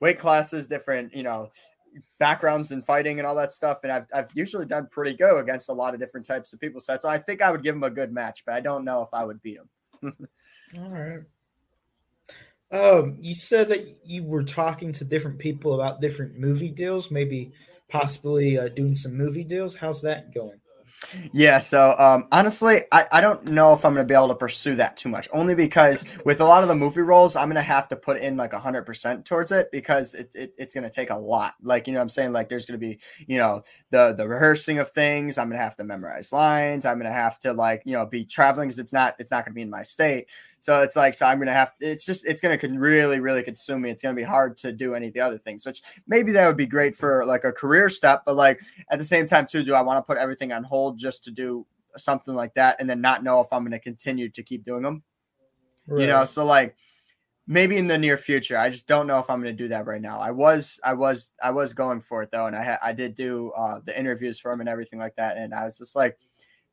weight 0.00 0.18
classes 0.18 0.66
different 0.66 1.14
you 1.14 1.22
know 1.22 1.50
backgrounds 2.18 2.72
in 2.72 2.82
fighting 2.82 3.18
and 3.18 3.26
all 3.26 3.34
that 3.34 3.52
stuff. 3.52 3.78
And 3.82 3.92
I've, 3.92 4.06
I've 4.14 4.28
usually 4.34 4.66
done 4.66 4.88
pretty 4.90 5.14
good 5.14 5.38
against 5.38 5.68
a 5.68 5.72
lot 5.72 5.94
of 5.94 6.00
different 6.00 6.26
types 6.26 6.52
of 6.52 6.60
people. 6.60 6.80
So, 6.80 6.96
so 7.00 7.08
I 7.08 7.18
think 7.18 7.42
I 7.42 7.50
would 7.50 7.62
give 7.62 7.74
him 7.74 7.84
a 7.84 7.90
good 7.90 8.12
match, 8.12 8.44
but 8.44 8.54
I 8.54 8.60
don't 8.60 8.84
know 8.84 9.02
if 9.02 9.08
I 9.12 9.24
would 9.24 9.42
beat 9.42 9.58
him. 9.58 9.68
all 10.78 10.90
right. 10.90 11.20
Um, 12.72 13.16
you 13.20 13.32
said 13.32 13.68
that 13.68 13.98
you 14.04 14.24
were 14.24 14.42
talking 14.42 14.92
to 14.92 15.04
different 15.04 15.38
people 15.38 15.74
about 15.74 16.00
different 16.00 16.38
movie 16.38 16.70
deals, 16.70 17.10
maybe 17.10 17.52
possibly 17.88 18.58
uh, 18.58 18.68
doing 18.68 18.94
some 18.94 19.16
movie 19.16 19.44
deals. 19.44 19.76
How's 19.76 20.02
that 20.02 20.34
going? 20.34 20.60
Yeah, 21.32 21.60
so 21.60 21.94
um, 21.98 22.26
honestly, 22.32 22.80
I, 22.90 23.06
I 23.12 23.20
don't 23.20 23.44
know 23.44 23.72
if 23.72 23.84
I'm 23.84 23.94
going 23.94 24.06
to 24.06 24.10
be 24.10 24.14
able 24.16 24.28
to 24.28 24.34
pursue 24.34 24.74
that 24.76 24.96
too 24.96 25.08
much. 25.08 25.28
Only 25.32 25.54
because 25.54 26.04
with 26.24 26.40
a 26.40 26.44
lot 26.44 26.62
of 26.62 26.68
the 26.68 26.74
movie 26.74 27.02
roles, 27.02 27.36
I'm 27.36 27.46
going 27.48 27.56
to 27.56 27.62
have 27.62 27.86
to 27.88 27.96
put 27.96 28.18
in 28.18 28.36
like 28.36 28.52
100% 28.52 29.24
towards 29.24 29.52
it 29.52 29.70
because 29.70 30.14
it, 30.14 30.34
it 30.34 30.54
it's 30.58 30.74
going 30.74 30.84
to 30.84 30.90
take 30.90 31.10
a 31.10 31.16
lot. 31.16 31.54
Like, 31.62 31.86
you 31.86 31.92
know 31.92 32.00
I'm 32.00 32.08
saying? 32.08 32.32
Like, 32.32 32.48
there's 32.48 32.66
going 32.66 32.80
to 32.80 32.86
be, 32.86 32.98
you 33.26 33.38
know, 33.38 33.62
the, 33.90 34.14
the 34.14 34.26
rehearsing 34.26 34.78
of 34.78 34.90
things. 34.90 35.38
I'm 35.38 35.48
going 35.48 35.58
to 35.58 35.64
have 35.64 35.76
to 35.76 35.84
memorize 35.84 36.32
lines. 36.32 36.84
I'm 36.86 36.98
going 36.98 37.10
to 37.10 37.18
have 37.18 37.38
to, 37.40 37.52
like, 37.52 37.82
you 37.84 37.92
know, 37.92 38.06
be 38.06 38.24
traveling 38.24 38.68
because 38.68 38.78
it's 38.78 38.92
not, 38.92 39.14
it's 39.18 39.30
not 39.30 39.44
going 39.44 39.52
to 39.52 39.56
be 39.56 39.62
in 39.62 39.70
my 39.70 39.82
state. 39.82 40.26
So 40.66 40.82
it's 40.82 40.96
like, 40.96 41.14
so 41.14 41.26
I'm 41.26 41.38
going 41.38 41.46
to 41.46 41.52
have, 41.52 41.70
it's 41.78 42.04
just, 42.04 42.26
it's 42.26 42.42
going 42.42 42.58
to 42.58 42.68
really, 42.76 43.20
really 43.20 43.44
consume 43.44 43.82
me. 43.82 43.90
It's 43.90 44.02
going 44.02 44.16
to 44.16 44.20
be 44.20 44.24
hard 44.24 44.56
to 44.56 44.72
do 44.72 44.96
any 44.96 45.06
of 45.06 45.14
the 45.14 45.20
other 45.20 45.38
things, 45.38 45.64
which 45.64 45.80
maybe 46.08 46.32
that 46.32 46.44
would 46.44 46.56
be 46.56 46.66
great 46.66 46.96
for 46.96 47.24
like 47.24 47.44
a 47.44 47.52
career 47.52 47.88
step. 47.88 48.24
But 48.26 48.34
like 48.34 48.60
at 48.90 48.98
the 48.98 49.04
same 49.04 49.26
time, 49.26 49.46
too, 49.46 49.62
do 49.62 49.74
I 49.74 49.80
want 49.80 49.98
to 49.98 50.02
put 50.02 50.18
everything 50.18 50.50
on 50.50 50.64
hold 50.64 50.98
just 50.98 51.22
to 51.22 51.30
do 51.30 51.64
something 51.96 52.34
like 52.34 52.52
that 52.54 52.80
and 52.80 52.90
then 52.90 53.00
not 53.00 53.22
know 53.22 53.40
if 53.40 53.46
I'm 53.52 53.62
going 53.62 53.70
to 53.70 53.78
continue 53.78 54.28
to 54.28 54.42
keep 54.42 54.64
doing 54.64 54.82
them? 54.82 55.04
Right. 55.86 56.00
You 56.00 56.08
know, 56.08 56.24
so 56.24 56.44
like, 56.44 56.74
maybe 57.46 57.76
in 57.76 57.86
the 57.86 57.96
near 57.96 58.18
future. 58.18 58.58
I 58.58 58.68
just 58.68 58.88
don't 58.88 59.06
know 59.06 59.20
if 59.20 59.30
I'm 59.30 59.40
going 59.40 59.56
to 59.56 59.62
do 59.62 59.68
that 59.68 59.86
right 59.86 60.02
now. 60.02 60.18
I 60.18 60.32
was, 60.32 60.80
I 60.82 60.94
was, 60.94 61.30
I 61.40 61.52
was 61.52 61.74
going 61.74 62.00
for 62.00 62.24
it 62.24 62.32
though, 62.32 62.46
and 62.46 62.56
I 62.56 62.64
had, 62.64 62.78
I 62.82 62.92
did 62.92 63.14
do 63.14 63.52
uh, 63.56 63.78
the 63.84 63.96
interviews 63.96 64.40
for 64.40 64.50
him 64.50 64.58
and 64.58 64.68
everything 64.68 64.98
like 64.98 65.14
that, 65.14 65.36
and 65.36 65.54
I 65.54 65.62
was 65.62 65.78
just 65.78 65.94
like, 65.94 66.18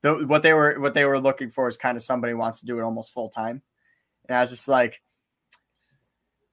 the, 0.01 0.25
what 0.25 0.41
they 0.41 0.53
were, 0.53 0.79
what 0.79 0.95
they 0.95 1.05
were 1.05 1.19
looking 1.19 1.51
for 1.51 1.67
is 1.67 1.77
kind 1.77 1.95
of 1.95 2.01
somebody 2.01 2.33
wants 2.33 2.59
to 2.61 2.65
do 2.65 2.79
it 2.79 2.81
almost 2.81 3.13
full 3.13 3.29
time. 3.29 3.61
And 4.27 4.37
I 4.37 4.41
was 4.41 4.49
just 4.49 4.67
like, 4.67 5.01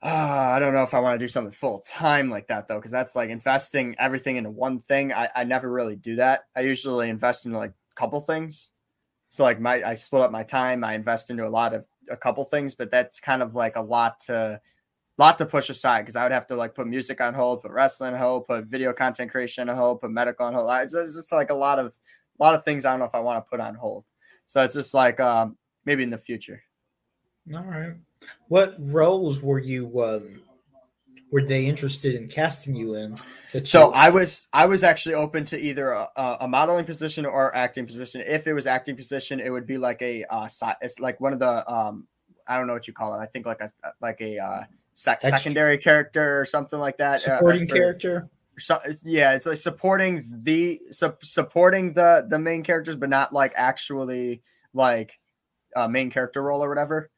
oh, 0.03 0.09
I 0.09 0.59
don't 0.59 0.75
know 0.75 0.83
if 0.83 0.95
I 0.95 1.01
want 1.01 1.19
to 1.19 1.25
do 1.25 1.29
something 1.29 1.53
full 1.53 1.83
time 1.87 2.31
like 2.31 2.49
that 2.49 2.69
though, 2.69 2.77
because 2.77 2.91
that's 2.91 3.15
like 3.15 3.31
investing 3.31 3.97
everything 3.99 4.37
into 4.37 4.51
one 4.51 4.81
thing. 4.81 5.13
I, 5.13 5.29
I 5.35 5.45
never 5.45 5.71
really 5.71 5.97
do 5.97 6.17
that. 6.17 6.45
I 6.57 6.61
usually 6.61 7.09
invest 7.09 7.47
in 7.47 7.53
like 7.53 7.71
a 7.71 7.95
couple 7.95 8.21
things. 8.21 8.71
So 9.29 9.45
like 9.45 9.61
my 9.61 9.83
I 9.85 9.95
split 9.95 10.23
up 10.23 10.33
my 10.33 10.43
time. 10.43 10.83
I 10.83 10.95
invest 10.95 11.31
into 11.31 11.47
a 11.47 11.49
lot 11.49 11.75
of 11.75 11.87
a 12.11 12.17
couple 12.17 12.45
things, 12.45 12.75
but 12.75 12.91
that's 12.91 13.21
kind 13.21 13.43
of 13.43 13.55
like 13.55 13.77
a 13.77 13.83
lot 13.83 14.19
to 14.27 14.61
lot 15.19 15.39
to 15.39 15.47
push 15.47 15.69
aside 15.69 16.01
because 16.01 16.17
I 16.17 16.23
would 16.25 16.33
have 16.33 16.47
to 16.49 16.57
like 16.57 16.75
put 16.75 16.89
music 16.89 17.21
on 17.21 17.35
hold, 17.35 17.63
put 17.63 17.71
wrestling 17.71 18.15
on 18.15 18.19
hold, 18.19 18.47
put 18.47 18.65
video 18.65 18.93
content 18.93 19.31
creation 19.31 19.69
on 19.69 19.77
hold, 19.77 20.01
put 20.01 20.11
medical 20.11 20.47
on 20.47 20.55
hold. 20.55 20.69
It's, 20.83 20.93
just 20.93 21.31
like 21.31 21.51
a 21.51 21.55
lot 21.55 21.79
of 21.79 21.93
a 22.41 22.43
lot 22.43 22.55
of 22.55 22.65
things 22.65 22.85
I 22.85 22.91
don't 22.91 23.01
know 23.01 23.07
if 23.07 23.15
I 23.15 23.21
want 23.21 23.45
to 23.45 23.49
put 23.49 23.61
on 23.61 23.75
hold. 23.75 24.05
So 24.47 24.65
it's 24.65 24.75
just 24.75 24.95
like 24.95 25.21
um, 25.21 25.57
maybe 25.85 26.03
in 26.03 26.11
the 26.11 26.19
future. 26.19 26.63
All 27.55 27.65
right. 27.65 27.95
What 28.49 28.77
roles 28.79 29.43
were 29.43 29.59
you 29.59 30.03
um 30.03 30.43
were 31.33 31.43
they 31.43 31.67
interested 31.67 32.15
in 32.15 32.29
casting 32.29 32.75
you 32.75 32.95
in? 32.95 33.17
So 33.65 33.89
you- 33.89 33.93
I 33.95 34.11
was 34.11 34.49
I 34.53 34.67
was 34.67 34.83
actually 34.83 35.15
open 35.15 35.45
to 35.47 35.61
either 35.61 35.91
a, 35.91 36.09
a, 36.41 36.49
modeling 36.49 36.85
position 36.85 37.25
or 37.25 37.55
acting 37.55 37.87
position. 37.87 38.23
If 38.27 38.47
it 38.47 38.53
was 38.53 38.67
acting 38.67 38.97
position, 38.97 39.41
it 39.41 39.51
would 39.51 39.67
be 39.67 39.79
like 39.79 40.03
a 40.03 40.25
uh 40.25 40.49
it's 40.81 41.01
like 41.01 41.21
one 41.21 41.33
of 41.33 41.39
the 41.39 41.71
um 41.73 42.07
I 42.47 42.57
don't 42.57 42.67
know 42.67 42.73
what 42.73 42.87
you 42.89 42.95
call 42.95 43.15
it. 43.15 43.19
I 43.19 43.27
think 43.27 43.47
like 43.47 43.61
a 43.61 43.71
like 44.01 44.21
a 44.21 44.39
uh 44.39 44.65
sec- 44.95 45.23
secondary 45.23 45.79
character 45.79 46.41
or 46.41 46.45
something 46.45 46.79
like 46.79 46.99
that. 46.99 47.17
Uh, 47.17 47.39
Supporting 47.39 47.65
uh, 47.65 47.67
for, 47.67 47.75
character. 47.75 48.31
So, 48.59 48.79
yeah, 49.05 49.33
it's 49.33 49.47
like 49.47 49.57
supporting 49.57 50.27
the 50.43 50.81
su- 50.91 51.17
supporting 51.23 51.95
the 51.95 52.27
the 52.29 52.39
main 52.39 52.63
characters, 52.63 52.97
but 52.97 53.09
not 53.09 53.33
like 53.33 53.53
actually 53.57 54.43
like 54.75 55.19
a 55.77 55.89
main 55.89 56.11
character 56.11 56.43
role 56.43 56.63
or 56.63 56.69
whatever. 56.69 57.11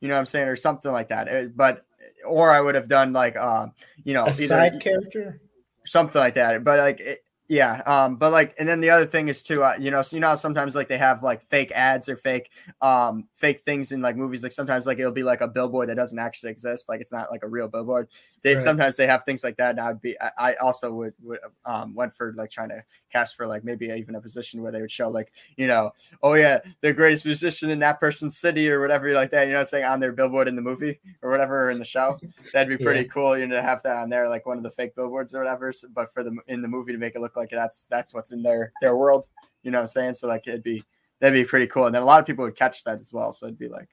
You 0.00 0.08
know 0.08 0.14
what 0.14 0.20
I'm 0.20 0.26
saying, 0.26 0.48
or 0.48 0.56
something 0.56 0.92
like 0.92 1.08
that. 1.08 1.56
But 1.56 1.84
or 2.26 2.50
I 2.50 2.60
would 2.60 2.74
have 2.74 2.88
done 2.88 3.12
like 3.12 3.36
uh, 3.36 3.68
you 4.04 4.14
know, 4.14 4.26
a 4.26 4.32
side 4.32 4.80
character, 4.80 5.40
something 5.84 6.20
like 6.20 6.34
that. 6.34 6.64
But 6.64 6.78
like 6.78 7.00
it, 7.00 7.24
yeah, 7.48 7.80
um, 7.86 8.16
but 8.16 8.30
like, 8.30 8.54
and 8.58 8.68
then 8.68 8.80
the 8.80 8.90
other 8.90 9.06
thing 9.06 9.28
is 9.28 9.42
too, 9.42 9.64
uh, 9.64 9.72
you 9.80 9.90
know, 9.90 10.02
so 10.02 10.14
you 10.14 10.20
know, 10.20 10.34
sometimes 10.34 10.74
like 10.74 10.86
they 10.86 10.98
have 10.98 11.22
like 11.22 11.40
fake 11.40 11.72
ads 11.74 12.06
or 12.06 12.16
fake, 12.16 12.50
um, 12.82 13.26
fake 13.32 13.60
things 13.60 13.90
in 13.90 14.02
like 14.02 14.16
movies. 14.16 14.42
Like 14.42 14.52
sometimes 14.52 14.86
like 14.86 14.98
it'll 14.98 15.12
be 15.12 15.22
like 15.22 15.40
a 15.40 15.48
billboard 15.48 15.88
that 15.88 15.94
doesn't 15.94 16.18
actually 16.18 16.50
exist, 16.50 16.90
like 16.90 17.00
it's 17.00 17.12
not 17.12 17.30
like 17.30 17.42
a 17.42 17.48
real 17.48 17.66
billboard. 17.66 18.08
They 18.42 18.54
right. 18.54 18.62
sometimes 18.62 18.96
they 18.96 19.06
have 19.06 19.24
things 19.24 19.42
like 19.42 19.56
that. 19.56 19.70
And 19.70 19.80
I 19.80 19.88
would 19.88 20.02
be, 20.02 20.14
I, 20.20 20.30
I 20.38 20.54
also 20.56 20.92
would 20.92 21.14
would 21.22 21.38
um 21.64 21.94
went 21.94 22.14
for 22.14 22.34
like 22.36 22.50
trying 22.50 22.68
to 22.68 22.84
cast 23.10 23.36
for 23.36 23.46
like 23.46 23.64
maybe 23.64 23.86
even 23.86 24.14
a 24.14 24.20
position 24.20 24.62
where 24.62 24.72
they 24.72 24.80
would 24.80 24.90
show 24.90 25.08
like 25.08 25.32
you 25.56 25.66
know, 25.66 25.92
oh 26.22 26.34
yeah, 26.34 26.58
the 26.80 26.92
greatest 26.92 27.24
musician 27.24 27.70
in 27.70 27.78
that 27.80 28.00
person's 28.00 28.38
city 28.38 28.70
or 28.70 28.80
whatever 28.80 29.12
like 29.12 29.30
that. 29.30 29.46
You 29.46 29.54
know, 29.54 29.62
saying 29.64 29.84
on 29.84 30.00
their 30.00 30.12
billboard 30.12 30.48
in 30.48 30.56
the 30.56 30.62
movie 30.62 31.00
or 31.22 31.30
whatever 31.30 31.70
in 31.70 31.78
the 31.78 31.84
show. 31.84 32.18
That'd 32.52 32.76
be 32.76 32.82
pretty 32.82 33.00
yeah. 33.00 33.06
cool. 33.06 33.38
You 33.38 33.46
know, 33.46 33.56
to 33.56 33.62
have 33.62 33.82
that 33.82 33.96
on 33.96 34.08
there, 34.08 34.28
like 34.28 34.46
one 34.46 34.56
of 34.56 34.62
the 34.62 34.70
fake 34.70 34.94
billboards 34.94 35.34
or 35.34 35.38
whatever. 35.38 35.72
But 35.94 36.12
for 36.12 36.22
the 36.22 36.36
in 36.48 36.62
the 36.62 36.68
movie 36.68 36.92
to 36.92 36.98
make 36.98 37.14
it 37.14 37.20
look 37.20 37.36
like 37.36 37.50
that's 37.50 37.84
that's 37.84 38.14
what's 38.14 38.32
in 38.32 38.42
their 38.42 38.72
their 38.80 38.96
world. 38.96 39.28
You 39.62 39.70
know 39.70 39.78
what 39.78 39.82
I'm 39.82 39.86
saying? 39.88 40.14
So 40.14 40.28
like 40.28 40.46
it'd 40.46 40.62
be 40.62 40.82
that'd 41.20 41.34
be 41.34 41.48
pretty 41.48 41.66
cool. 41.66 41.86
And 41.86 41.94
then 41.94 42.02
a 42.02 42.06
lot 42.06 42.20
of 42.20 42.26
people 42.26 42.44
would 42.44 42.56
catch 42.56 42.84
that 42.84 43.00
as 43.00 43.12
well. 43.12 43.32
So 43.32 43.46
it'd 43.46 43.58
be 43.58 43.68
like 43.68 43.88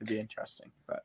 it'd 0.00 0.08
be 0.08 0.20
interesting. 0.20 0.70
But 0.86 1.02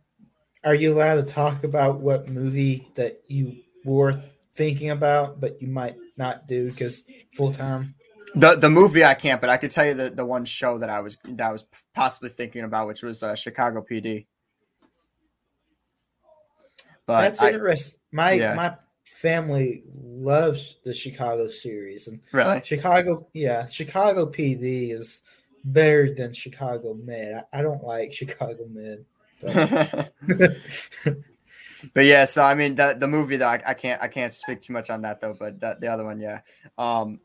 are 0.64 0.76
you 0.76 0.94
allowed 0.94 1.16
to 1.16 1.24
talk 1.24 1.64
about 1.64 2.00
what 2.00 2.30
movie 2.30 2.88
that 2.96 3.22
you 3.28 3.58
were 3.86 4.22
thinking 4.56 4.90
about, 4.90 5.40
but 5.40 5.62
you 5.62 5.68
might 5.68 5.96
not 6.18 6.48
do 6.48 6.70
because 6.70 7.04
full 7.34 7.52
time? 7.52 7.96
The 8.36 8.56
the 8.56 8.70
movie 8.70 9.04
I 9.04 9.14
can't, 9.14 9.42
but 9.42 9.50
I 9.50 9.58
could 9.58 9.72
tell 9.72 9.86
you 9.86 9.94
the, 9.94 10.10
the 10.10 10.26
one 10.26 10.46
show 10.46 10.78
that 10.78 10.90
I 10.90 11.02
was 11.02 11.18
that 11.26 11.48
I 11.48 11.52
was 11.52 11.66
possibly 11.94 12.30
thinking 12.30 12.64
about, 12.64 12.88
which 12.88 13.04
was 13.04 13.24
uh, 13.24 13.36
Chicago 13.36 13.84
PD. 13.90 14.26
But 17.06 17.22
that's 17.22 17.44
interesting. 17.44 18.00
My 18.12 18.34
yeah. 18.34 18.54
my 18.54 18.76
family 19.04 19.84
loves 19.94 20.78
the 20.84 20.94
Chicago 20.94 21.50
series, 21.50 22.08
and 22.08 22.22
really 22.32 22.62
Chicago, 22.64 23.28
yeah, 23.34 23.66
Chicago 23.66 24.26
PD 24.26 24.94
is 24.94 25.22
better 25.64 26.14
than 26.14 26.34
Chicago 26.34 26.94
Med. 26.94 27.44
I, 27.52 27.60
I 27.60 27.62
don't 27.62 27.84
like 27.84 28.14
Chicago 28.14 28.66
Med. 28.70 29.06
But. 31.94 32.06
yeah, 32.06 32.26
so 32.26 32.44
I 32.44 32.54
mean 32.54 32.76
the 32.76 32.96
the 32.98 33.08
movie 33.08 33.38
though 33.38 33.48
I, 33.48 33.62
I, 33.66 33.74
can't 33.74 34.02
I 34.02 34.08
can't 34.08 34.34
speak 34.34 34.62
too 34.62 34.74
much 34.74 34.90
on 34.90 35.02
that 35.02 35.22
though, 35.22 35.36
but 35.38 35.60
that 35.62 35.82
the 35.82 35.88
other 35.88 36.06
one, 36.06 36.20
yeah. 36.20 36.42
Um 36.78 37.20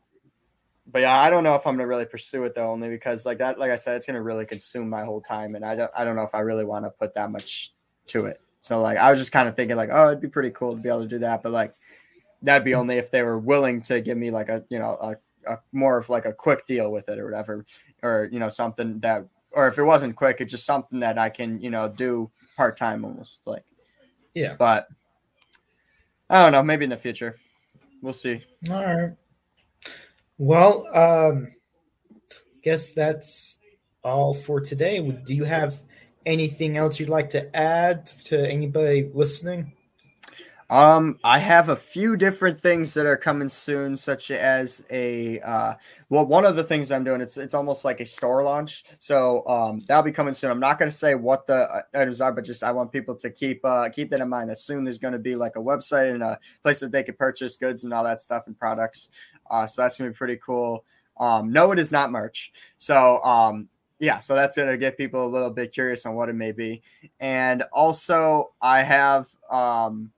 but 0.89 1.01
yeah, 1.01 1.19
I 1.19 1.29
don't 1.29 1.43
know 1.43 1.55
if 1.55 1.67
I'm 1.67 1.75
gonna 1.75 1.87
really 1.87 2.05
pursue 2.05 2.43
it 2.45 2.55
though, 2.55 2.71
only 2.71 2.89
because 2.89 3.25
like 3.25 3.39
that, 3.39 3.59
like 3.59 3.71
I 3.71 3.75
said, 3.75 3.97
it's 3.97 4.05
gonna 4.05 4.21
really 4.21 4.45
consume 4.45 4.89
my 4.89 5.03
whole 5.03 5.21
time, 5.21 5.55
and 5.55 5.65
I 5.65 5.75
don't 5.75 5.91
I 5.95 6.05
don't 6.05 6.15
know 6.15 6.23
if 6.23 6.33
I 6.33 6.39
really 6.39 6.65
want 6.65 6.85
to 6.85 6.89
put 6.89 7.13
that 7.15 7.29
much 7.29 7.73
to 8.07 8.25
it. 8.25 8.39
So 8.61 8.81
like 8.81 8.97
I 8.97 9.09
was 9.09 9.19
just 9.19 9.31
kind 9.31 9.47
of 9.47 9.55
thinking 9.55 9.75
like, 9.75 9.89
oh, 9.91 10.07
it'd 10.07 10.21
be 10.21 10.29
pretty 10.29 10.51
cool 10.51 10.75
to 10.75 10.81
be 10.81 10.89
able 10.89 11.01
to 11.01 11.07
do 11.07 11.19
that, 11.19 11.43
but 11.43 11.51
like 11.51 11.75
that'd 12.41 12.63
be 12.63 12.75
only 12.75 12.97
if 12.97 13.11
they 13.11 13.23
were 13.23 13.37
willing 13.37 13.81
to 13.81 13.99
give 14.01 14.17
me 14.17 14.31
like 14.31 14.49
a 14.49 14.63
you 14.69 14.79
know 14.79 14.97
a, 15.01 15.15
a 15.51 15.59
more 15.73 15.97
of 15.97 16.09
like 16.09 16.25
a 16.25 16.33
quick 16.33 16.65
deal 16.65 16.91
with 16.91 17.09
it 17.09 17.19
or 17.19 17.25
whatever, 17.25 17.65
or 18.01 18.29
you 18.31 18.39
know 18.39 18.49
something 18.49 18.99
that, 19.01 19.25
or 19.51 19.67
if 19.67 19.77
it 19.77 19.83
wasn't 19.83 20.15
quick, 20.15 20.39
it's 20.39 20.51
just 20.51 20.65
something 20.65 21.01
that 21.01 21.17
I 21.17 21.29
can 21.29 21.59
you 21.59 21.69
know 21.69 21.89
do 21.89 22.31
part 22.55 22.77
time 22.77 23.03
almost 23.03 23.41
like. 23.45 23.63
Yeah. 24.37 24.55
But 24.57 24.87
I 26.29 26.43
don't 26.43 26.51
know. 26.51 26.61
Maybe 26.61 26.83
in 26.83 26.91
the 26.91 26.97
future, 26.97 27.37
we'll 28.01 28.13
see. 28.13 28.41
All 28.69 28.85
right. 28.85 29.13
Well, 30.37 30.85
um, 30.93 31.53
guess 32.61 32.91
that's 32.91 33.57
all 34.03 34.35
for 34.35 34.61
today. 34.61 34.99
Do 34.99 35.33
you 35.33 35.45
have 35.45 35.81
anything 36.25 36.77
else 36.77 36.99
you'd 36.99 37.09
like 37.09 37.31
to 37.31 37.55
add 37.55 38.05
to 38.25 38.39
anybody 38.47 39.09
listening? 39.11 39.73
Um, 40.69 41.17
I 41.23 41.39
have 41.39 41.69
a 41.69 41.75
few 41.75 42.17
different 42.17 42.59
things 42.59 42.93
that 42.93 43.05
are 43.05 43.15
coming 43.15 43.47
soon, 43.47 43.95
such 43.95 44.31
as 44.31 44.85
a 44.91 45.39
uh, 45.39 45.75
well, 46.09 46.25
one 46.25 46.43
of 46.43 46.57
the 46.57 46.63
things 46.63 46.91
I'm 46.91 47.05
doing 47.05 47.21
it's 47.21 47.37
it's 47.37 47.53
almost 47.53 47.85
like 47.85 48.01
a 48.01 48.05
store 48.05 48.43
launch, 48.43 48.83
so 48.99 49.47
um, 49.47 49.79
that'll 49.87 50.03
be 50.03 50.11
coming 50.11 50.33
soon. 50.33 50.51
I'm 50.51 50.59
not 50.59 50.77
going 50.77 50.91
to 50.91 50.95
say 50.95 51.15
what 51.15 51.47
the 51.47 51.73
uh, 51.73 51.81
items 51.93 52.19
are, 52.19 52.33
but 52.33 52.43
just 52.43 52.63
I 52.63 52.71
want 52.71 52.91
people 52.91 53.15
to 53.15 53.29
keep 53.29 53.63
uh, 53.63 53.87
keep 53.89 54.09
that 54.09 54.19
in 54.19 54.27
mind. 54.27 54.49
That 54.49 54.59
soon 54.59 54.83
there's 54.83 54.97
going 54.97 55.13
to 55.13 55.19
be 55.19 55.35
like 55.35 55.55
a 55.55 55.59
website 55.59 56.13
and 56.13 56.21
a 56.21 56.37
place 56.63 56.81
that 56.81 56.91
they 56.91 57.03
can 57.03 57.15
purchase 57.15 57.55
goods 57.55 57.85
and 57.85 57.93
all 57.93 58.03
that 58.03 58.19
stuff 58.19 58.43
and 58.47 58.57
products. 58.57 59.09
Uh, 59.49 59.65
so 59.67 59.83
that's 59.83 59.95
to 59.97 60.03
be 60.03 60.09
pretty 60.09 60.37
cool. 60.45 60.83
Um, 61.17 61.49
no, 61.51 61.71
it 61.71 61.79
is 61.79 61.93
not 61.93 62.11
merch. 62.11 62.51
So 62.77 63.23
um, 63.23 63.69
yeah, 63.99 64.19
so 64.19 64.35
that's 64.35 64.55
to 64.55 64.77
get 64.77 64.97
people 64.97 65.25
a 65.25 65.29
little 65.29 65.49
bit 65.49 65.73
curious 65.73 66.05
on 66.05 66.13
what 66.15 66.27
it 66.27 66.33
may 66.33 66.51
be. 66.51 66.81
And 67.21 67.63
also, 67.71 68.51
I 68.61 68.83
have 68.83 69.27
um, 69.49 70.11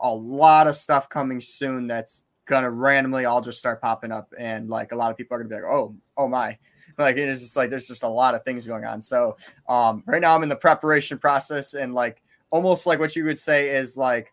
a 0.00 0.14
lot 0.14 0.66
of 0.66 0.76
stuff 0.76 1.08
coming 1.08 1.40
soon 1.40 1.86
that's 1.86 2.24
gonna 2.46 2.70
randomly 2.70 3.26
all 3.26 3.40
just 3.40 3.58
start 3.58 3.80
popping 3.80 4.12
up, 4.12 4.32
and 4.38 4.68
like 4.68 4.92
a 4.92 4.96
lot 4.96 5.10
of 5.10 5.16
people 5.16 5.36
are 5.36 5.42
gonna 5.42 5.48
be 5.48 5.54
like, 5.62 5.70
"Oh, 5.70 5.94
oh 6.16 6.28
my." 6.28 6.58
Like 6.96 7.16
it 7.16 7.28
is 7.28 7.40
just 7.40 7.56
like 7.56 7.70
there's 7.70 7.86
just 7.86 8.02
a 8.02 8.08
lot 8.08 8.34
of 8.34 8.42
things 8.44 8.66
going 8.66 8.84
on. 8.84 9.00
So 9.00 9.36
um, 9.68 10.02
right 10.06 10.20
now 10.20 10.34
I'm 10.34 10.42
in 10.42 10.48
the 10.48 10.56
preparation 10.56 11.18
process 11.18 11.74
and 11.74 11.94
like 11.94 12.22
almost 12.50 12.86
like 12.86 12.98
what 12.98 13.14
you 13.14 13.24
would 13.24 13.38
say 13.38 13.76
is 13.76 13.96
like 13.96 14.32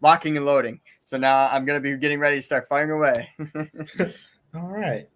locking 0.00 0.36
and 0.36 0.46
loading. 0.46 0.80
So 1.04 1.18
now 1.18 1.44
I'm 1.46 1.64
gonna 1.64 1.80
be 1.80 1.96
getting 1.96 2.18
ready 2.18 2.36
to 2.36 2.42
start 2.42 2.66
firing 2.68 2.90
away. 2.90 3.28
all 4.54 4.68
right. 4.68 5.08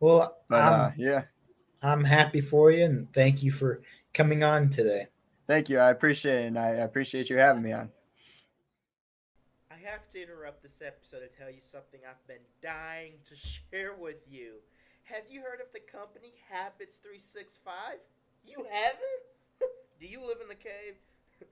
Well, 0.00 0.38
but, 0.48 0.56
uh, 0.56 0.90
yeah, 0.96 1.24
I'm 1.82 2.04
happy 2.04 2.40
for 2.40 2.70
you 2.70 2.84
and 2.84 3.12
thank 3.12 3.42
you 3.42 3.52
for 3.52 3.82
coming 4.12 4.42
on 4.42 4.70
today. 4.70 5.08
Thank 5.46 5.68
you. 5.68 5.78
I 5.78 5.90
appreciate 5.90 6.44
it, 6.44 6.46
and 6.46 6.58
I 6.58 6.70
appreciate 6.70 7.28
you 7.28 7.36
having 7.36 7.62
me 7.62 7.72
on. 7.72 7.90
Have 9.84 10.08
to 10.10 10.22
interrupt 10.22 10.62
this 10.62 10.80
episode 10.80 11.20
to 11.20 11.28
tell 11.28 11.50
you 11.50 11.60
something 11.60 12.00
I've 12.08 12.26
been 12.26 12.46
dying 12.62 13.12
to 13.28 13.36
share 13.70 13.92
with 13.92 14.24
you. 14.26 14.54
Have 15.02 15.24
you 15.28 15.42
heard 15.42 15.60
of 15.60 15.70
the 15.74 15.80
company 15.80 16.32
Habits 16.48 16.96
365? 16.96 18.00
You 18.46 18.64
haven't? 18.70 19.24
Do 20.00 20.06
you 20.06 20.26
live 20.26 20.38
in 20.40 20.48
the 20.48 20.54
cave? 20.54 20.96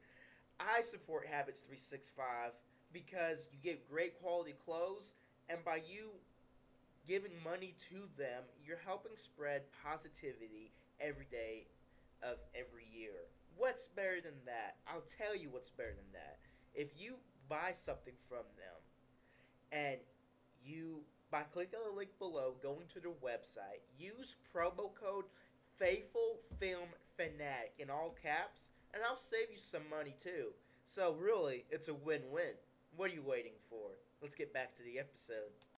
I 0.60 0.80
support 0.80 1.26
Habits 1.26 1.60
365 1.60 2.52
because 2.94 3.50
you 3.52 3.58
get 3.62 3.86
great 3.90 4.18
quality 4.22 4.54
clothes, 4.64 5.12
and 5.50 5.62
by 5.62 5.82
you 5.86 6.08
giving 7.06 7.32
money 7.44 7.74
to 7.90 8.08
them, 8.16 8.44
you're 8.64 8.80
helping 8.82 9.12
spread 9.14 9.60
positivity 9.84 10.72
every 11.00 11.26
day 11.30 11.66
of 12.22 12.38
every 12.54 12.88
year. 12.96 13.28
What's 13.58 13.88
better 13.88 14.22
than 14.22 14.40
that? 14.46 14.76
I'll 14.88 15.04
tell 15.04 15.36
you 15.36 15.50
what's 15.50 15.70
better 15.70 15.92
than 15.92 16.12
that. 16.14 16.38
If 16.74 16.88
you 16.96 17.16
buy 17.53 17.72
something 17.72 18.14
from 18.26 18.44
them 18.57 18.80
and 19.70 19.98
you 20.64 21.00
by 21.30 21.42
clicking 21.42 21.78
the 21.86 21.96
link 21.96 22.11
below, 22.18 22.55
going 22.62 22.86
to 22.92 23.00
their 23.00 23.12
website, 23.12 23.80
use 23.98 24.36
promo 24.55 24.90
code 24.94 25.24
Faithful 25.76 26.40
Film 26.59 26.88
Fanatic 27.16 27.72
in 27.78 27.88
all 27.90 28.14
caps, 28.22 28.68
and 28.92 29.03
I'll 29.03 29.16
save 29.16 29.50
you 29.50 29.59
some 29.59 29.82
money 29.90 30.14
too. 30.22 30.48
So 30.84 31.16
really, 31.18 31.64
it's 31.70 31.88
a 31.88 31.94
win-win. 31.94 32.55
What 32.96 33.11
are 33.11 33.14
you 33.14 33.22
waiting 33.22 33.57
for? 33.70 33.88
Let's 34.20 34.34
get 34.34 34.53
back 34.53 34.74
to 34.74 34.82
the 34.82 34.98
episode. 34.98 35.53